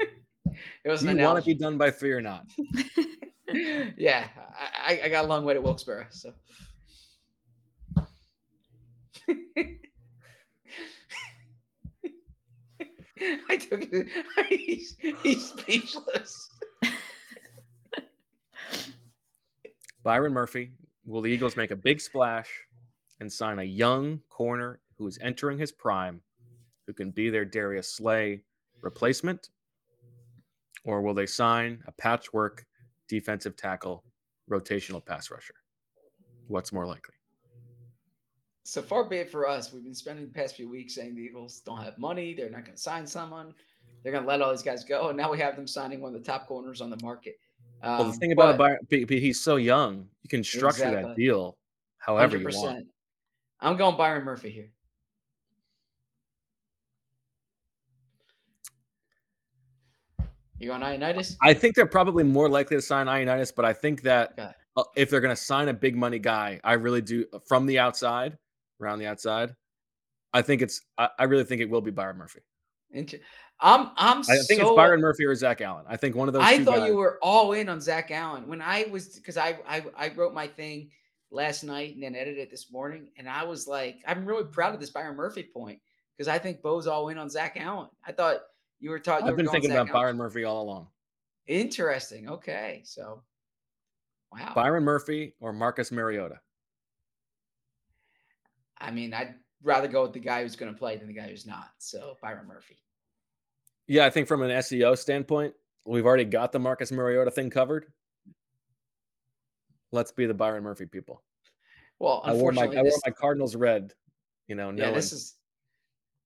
[0.00, 2.46] it was Do an you want to be done by three or not?
[3.96, 4.28] yeah,
[4.58, 6.06] I, I- I got a long way to Wilkes-Barre.
[6.10, 6.32] So.
[13.48, 14.08] I took it.
[14.48, 16.50] He's, he's speechless.
[20.02, 20.72] Byron Murphy.
[21.04, 22.50] Will the Eagles make a big splash
[23.20, 26.20] and sign a young corner who is entering his prime,
[26.86, 28.42] who can be their Darius Slay
[28.82, 29.50] replacement?
[30.84, 32.64] Or will they sign a patchwork
[33.08, 34.04] defensive tackle,
[34.50, 35.54] rotational pass rusher?
[36.48, 37.14] What's more likely?
[38.66, 39.72] So far be it for us.
[39.72, 42.34] We've been spending the past few weeks saying the Eagles don't have money.
[42.34, 43.54] They're not going to sign someone.
[44.02, 45.08] They're going to let all these guys go.
[45.08, 47.38] And now we have them signing one of the top corners on the market.
[47.80, 50.08] Well, the Um, thing about but- Byron, B- B- he's so young.
[50.24, 51.56] You can structure that deal
[51.98, 52.88] however you want.
[53.60, 54.70] I'm going Byron Murphy here.
[60.58, 61.36] You on Ioannidis?
[61.42, 64.50] I think they're probably more likely to sign Ioannidis, but I think that Okay.
[64.76, 67.78] uh, if they're going to sign a big money guy, I really do from the
[67.78, 68.38] outside,
[68.80, 69.54] around the outside.
[70.32, 70.82] I think it's.
[70.98, 72.40] I, I really think it will be Byron Murphy.
[73.60, 75.84] I'm I'm I think so, it's Byron Murphy or Zach Allen.
[75.88, 76.42] I think one of those.
[76.42, 79.36] I two thought guys- you were all in on Zach Allen when I was because
[79.36, 80.90] I, I I wrote my thing
[81.30, 84.74] last night and then edited it this morning, and I was like, I'm really proud
[84.74, 85.80] of this Byron Murphy point
[86.16, 87.88] because I think Bo's all in on Zach Allen.
[88.06, 88.40] I thought
[88.78, 89.26] you were talking.
[89.26, 90.88] I've been thinking about Byron Murphy all along.
[91.46, 92.28] Interesting.
[92.28, 93.22] Okay, so
[94.32, 94.52] wow.
[94.54, 96.40] Byron Murphy or Marcus Mariota.
[98.78, 101.28] I mean, I'd rather go with the guy who's going to play than the guy
[101.28, 101.70] who's not.
[101.78, 102.76] So Byron Murphy.
[103.86, 105.54] Yeah, I think from an SEO standpoint,
[105.84, 107.86] we've already got the Marcus Mariota thing covered.
[109.92, 111.22] Let's be the Byron Murphy people.
[111.98, 113.92] Well, I wore my I wore this, my Cardinals red.
[114.48, 115.34] You know, yeah, knowing, this is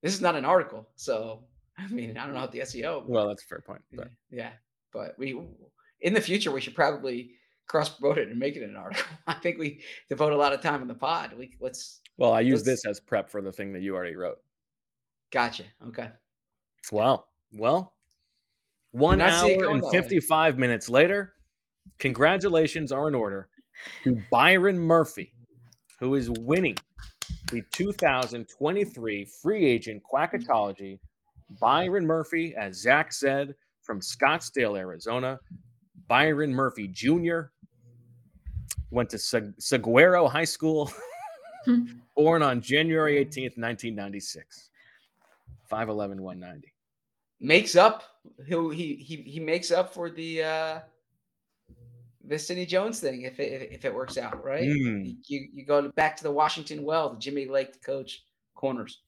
[0.02, 0.88] this is not an article.
[0.96, 1.44] So
[1.78, 3.06] I mean, I don't know what the SEO.
[3.06, 3.82] well, that's a fair point.
[3.90, 4.50] Yeah, But yeah,
[4.92, 5.40] but we
[6.00, 7.32] in the future we should probably
[7.68, 9.04] cross promote it and make it an article.
[9.26, 11.34] I think we devote a lot of time in the pod.
[11.38, 14.38] We let's well, I use this as prep for the thing that you already wrote.
[15.32, 15.64] gotcha.
[15.88, 16.08] Okay.
[16.92, 17.24] Wow.
[17.52, 17.94] Well,
[18.92, 20.02] one not see it hour and that way.
[20.02, 21.32] 55 minutes later,
[21.98, 23.48] congratulations are in order
[24.04, 25.32] to Byron Murphy,
[25.98, 26.76] who is winning
[27.50, 30.98] the 2023 free agent quackatology.
[31.60, 35.38] Byron Murphy, as Zach said, from Scottsdale, Arizona.
[36.06, 37.42] Byron Murphy Jr.
[38.90, 39.18] went to
[39.58, 40.92] Saguaro High School,
[42.16, 44.70] born on January 18th, 1996.
[45.70, 46.72] 5'11, 190.
[47.40, 48.02] Makes up.
[48.46, 50.80] He'll he he he makes up for the uh
[52.26, 54.68] the Sidney Jones thing if it if it works out right.
[54.68, 55.16] Mm.
[55.26, 58.24] You you go back to the Washington well, the Jimmy Lake coach
[58.60, 59.00] corners.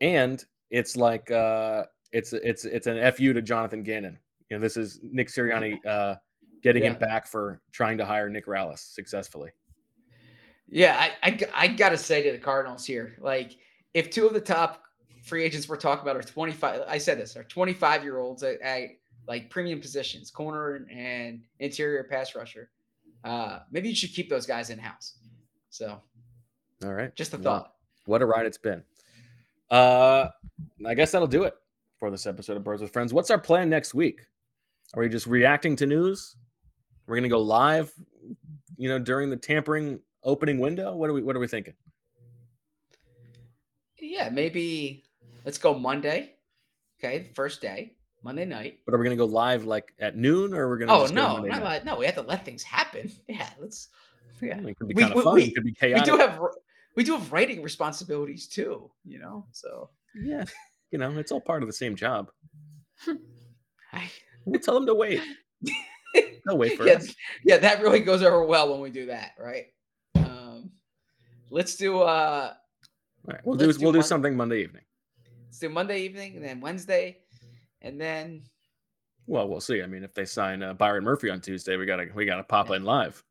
[0.00, 4.16] and it's like uh it's it's it's an fu to jonathan gannon
[4.48, 6.14] you know this is nick sirianni uh
[6.62, 9.50] getting him back for trying to hire nick rallis successfully
[10.68, 13.56] Yeah, I I gotta say to the Cardinals here, like
[13.92, 14.82] if two of the top
[15.22, 18.60] free agents we're talking about are 25, I said this, are 25 year olds at,
[18.60, 18.90] at
[19.26, 22.70] like premium positions, corner and, interior pass rusher.
[23.24, 25.14] Uh, maybe you should keep those guys in house.
[25.70, 26.00] So
[26.84, 27.74] all right just a thought.
[28.06, 28.82] what a ride it's been
[29.70, 30.28] uh
[30.86, 31.54] i guess that'll do it
[31.98, 34.26] for this episode of birds with friends what's our plan next week
[34.94, 36.36] are we just reacting to news
[37.06, 37.92] we're gonna go live
[38.76, 41.74] you know during the tampering opening window what are we what are we thinking
[43.98, 45.04] Yeah, maybe
[45.44, 46.34] let's go Monday.
[46.98, 47.92] Okay, first day,
[48.22, 48.78] Monday night.
[48.86, 51.38] but are we gonna go live like at noon or we're gonna Oh just go
[51.38, 53.10] no, not no, we have to let things happen.
[53.28, 53.88] Yeah, let's.
[54.42, 56.04] Yeah, it could be We- kind of we- fun we- it could be we chaotic
[56.12, 56.40] do have
[56.96, 58.90] we do have writing responsibilities too.
[59.04, 60.44] You know, so Yeah,
[60.90, 62.30] you know, it's all part of the same job.
[63.92, 64.10] I,
[64.44, 65.22] We'll tell them to wait.
[66.46, 67.14] They'll wait for yeah, us.
[67.44, 69.66] yeah, that really goes over well when we do that, right?
[71.54, 74.82] Let's do uh, All right, we'll do do we'll do something Monday evening.
[75.44, 77.18] let's do Monday evening and then Wednesday,
[77.80, 78.42] and then
[79.28, 79.80] Well, we'll see.
[79.80, 82.70] I mean, if they sign uh, Byron Murphy on Tuesday, we gotta we gotta pop
[82.70, 83.22] in live.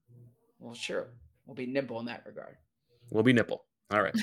[0.57, 1.07] well, sure,
[1.45, 2.55] we'll be nimble in that regard.
[3.09, 3.65] We'll be nipple.
[3.91, 4.15] All right.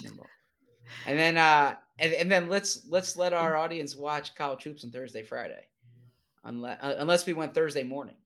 [1.07, 4.91] And then uh, and, and then let's let's let our audience watch College Troops on
[4.91, 5.67] Thursday, Friday,
[6.45, 8.17] unless uh, unless we went Thursday morning.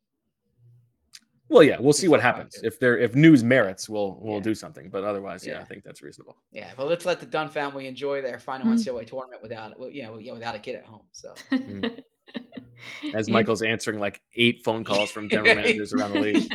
[1.55, 2.59] Well, yeah, we'll see what happens.
[2.65, 4.43] If there if news merits, we'll we'll Yeah.
[4.43, 4.91] do something.
[4.91, 5.61] But otherwise, yeah, Yeah.
[5.61, 6.37] I think that's reasonable.
[6.51, 8.73] Yeah, but let's let the Dunn family enjoy their final Mhm.
[8.73, 11.07] NCAA tournament without, well, you know, yeah, without a kid at home.
[11.13, 12.03] So Mm.
[13.15, 16.53] As Michael's answering like eight phone calls from general managers around the league.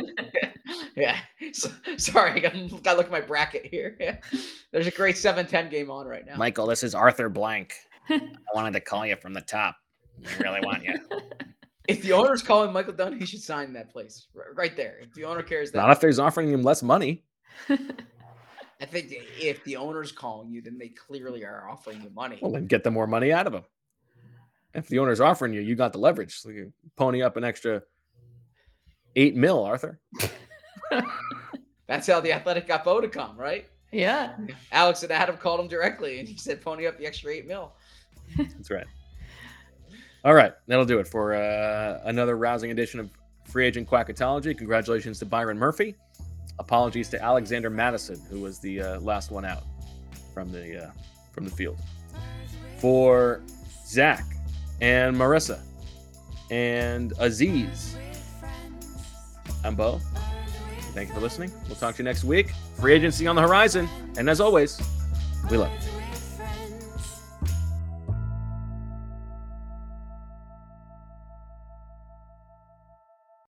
[0.96, 1.16] yeah.
[1.52, 3.96] So, sorry, I got to look at my bracket here.
[3.98, 4.18] Yeah.
[4.70, 6.36] There's a great 7-10 game on right now.
[6.36, 7.74] Michael, this is Arthur Blank.
[8.10, 8.20] I
[8.54, 9.76] wanted to call you from the top.
[10.26, 10.94] I really want you.
[11.90, 14.98] If the owner's calling Michael Dunn, he should sign that place r- right there.
[15.00, 17.24] If the owner cares that, Not if there's offering him less money.
[17.68, 19.08] I think
[19.38, 22.38] if the owner's calling you, then they clearly are offering you money.
[22.40, 23.64] Well, then get the more money out of him.
[24.72, 26.38] If the owner's offering you, you got the leverage.
[26.38, 27.82] So you pony up an extra
[29.16, 30.00] eight mil, Arthur.
[31.86, 33.66] That's how the Athletic got Bo to come, right?
[33.92, 34.36] yeah.
[34.70, 37.72] Alex and Adam called him directly, and he said, "Pony up the extra eight mil."
[38.36, 38.86] That's right.
[40.24, 43.10] All right, that'll do it for uh, another rousing edition of
[43.44, 44.56] Free Agent Quackatology.
[44.56, 45.94] Congratulations to Byron Murphy.
[46.58, 49.62] Apologies to Alexander Mattison, who was the uh, last one out
[50.34, 50.90] from the uh,
[51.32, 51.78] from the field.
[52.78, 53.40] For
[53.86, 54.24] Zach
[54.82, 55.60] and Marissa
[56.50, 57.96] and Aziz,
[59.64, 60.00] I'm Bo.
[60.92, 61.50] Thank you for listening.
[61.66, 62.50] We'll talk to you next week.
[62.78, 63.88] Free agency on the horizon,
[64.18, 64.78] and as always,
[65.50, 65.89] we love you.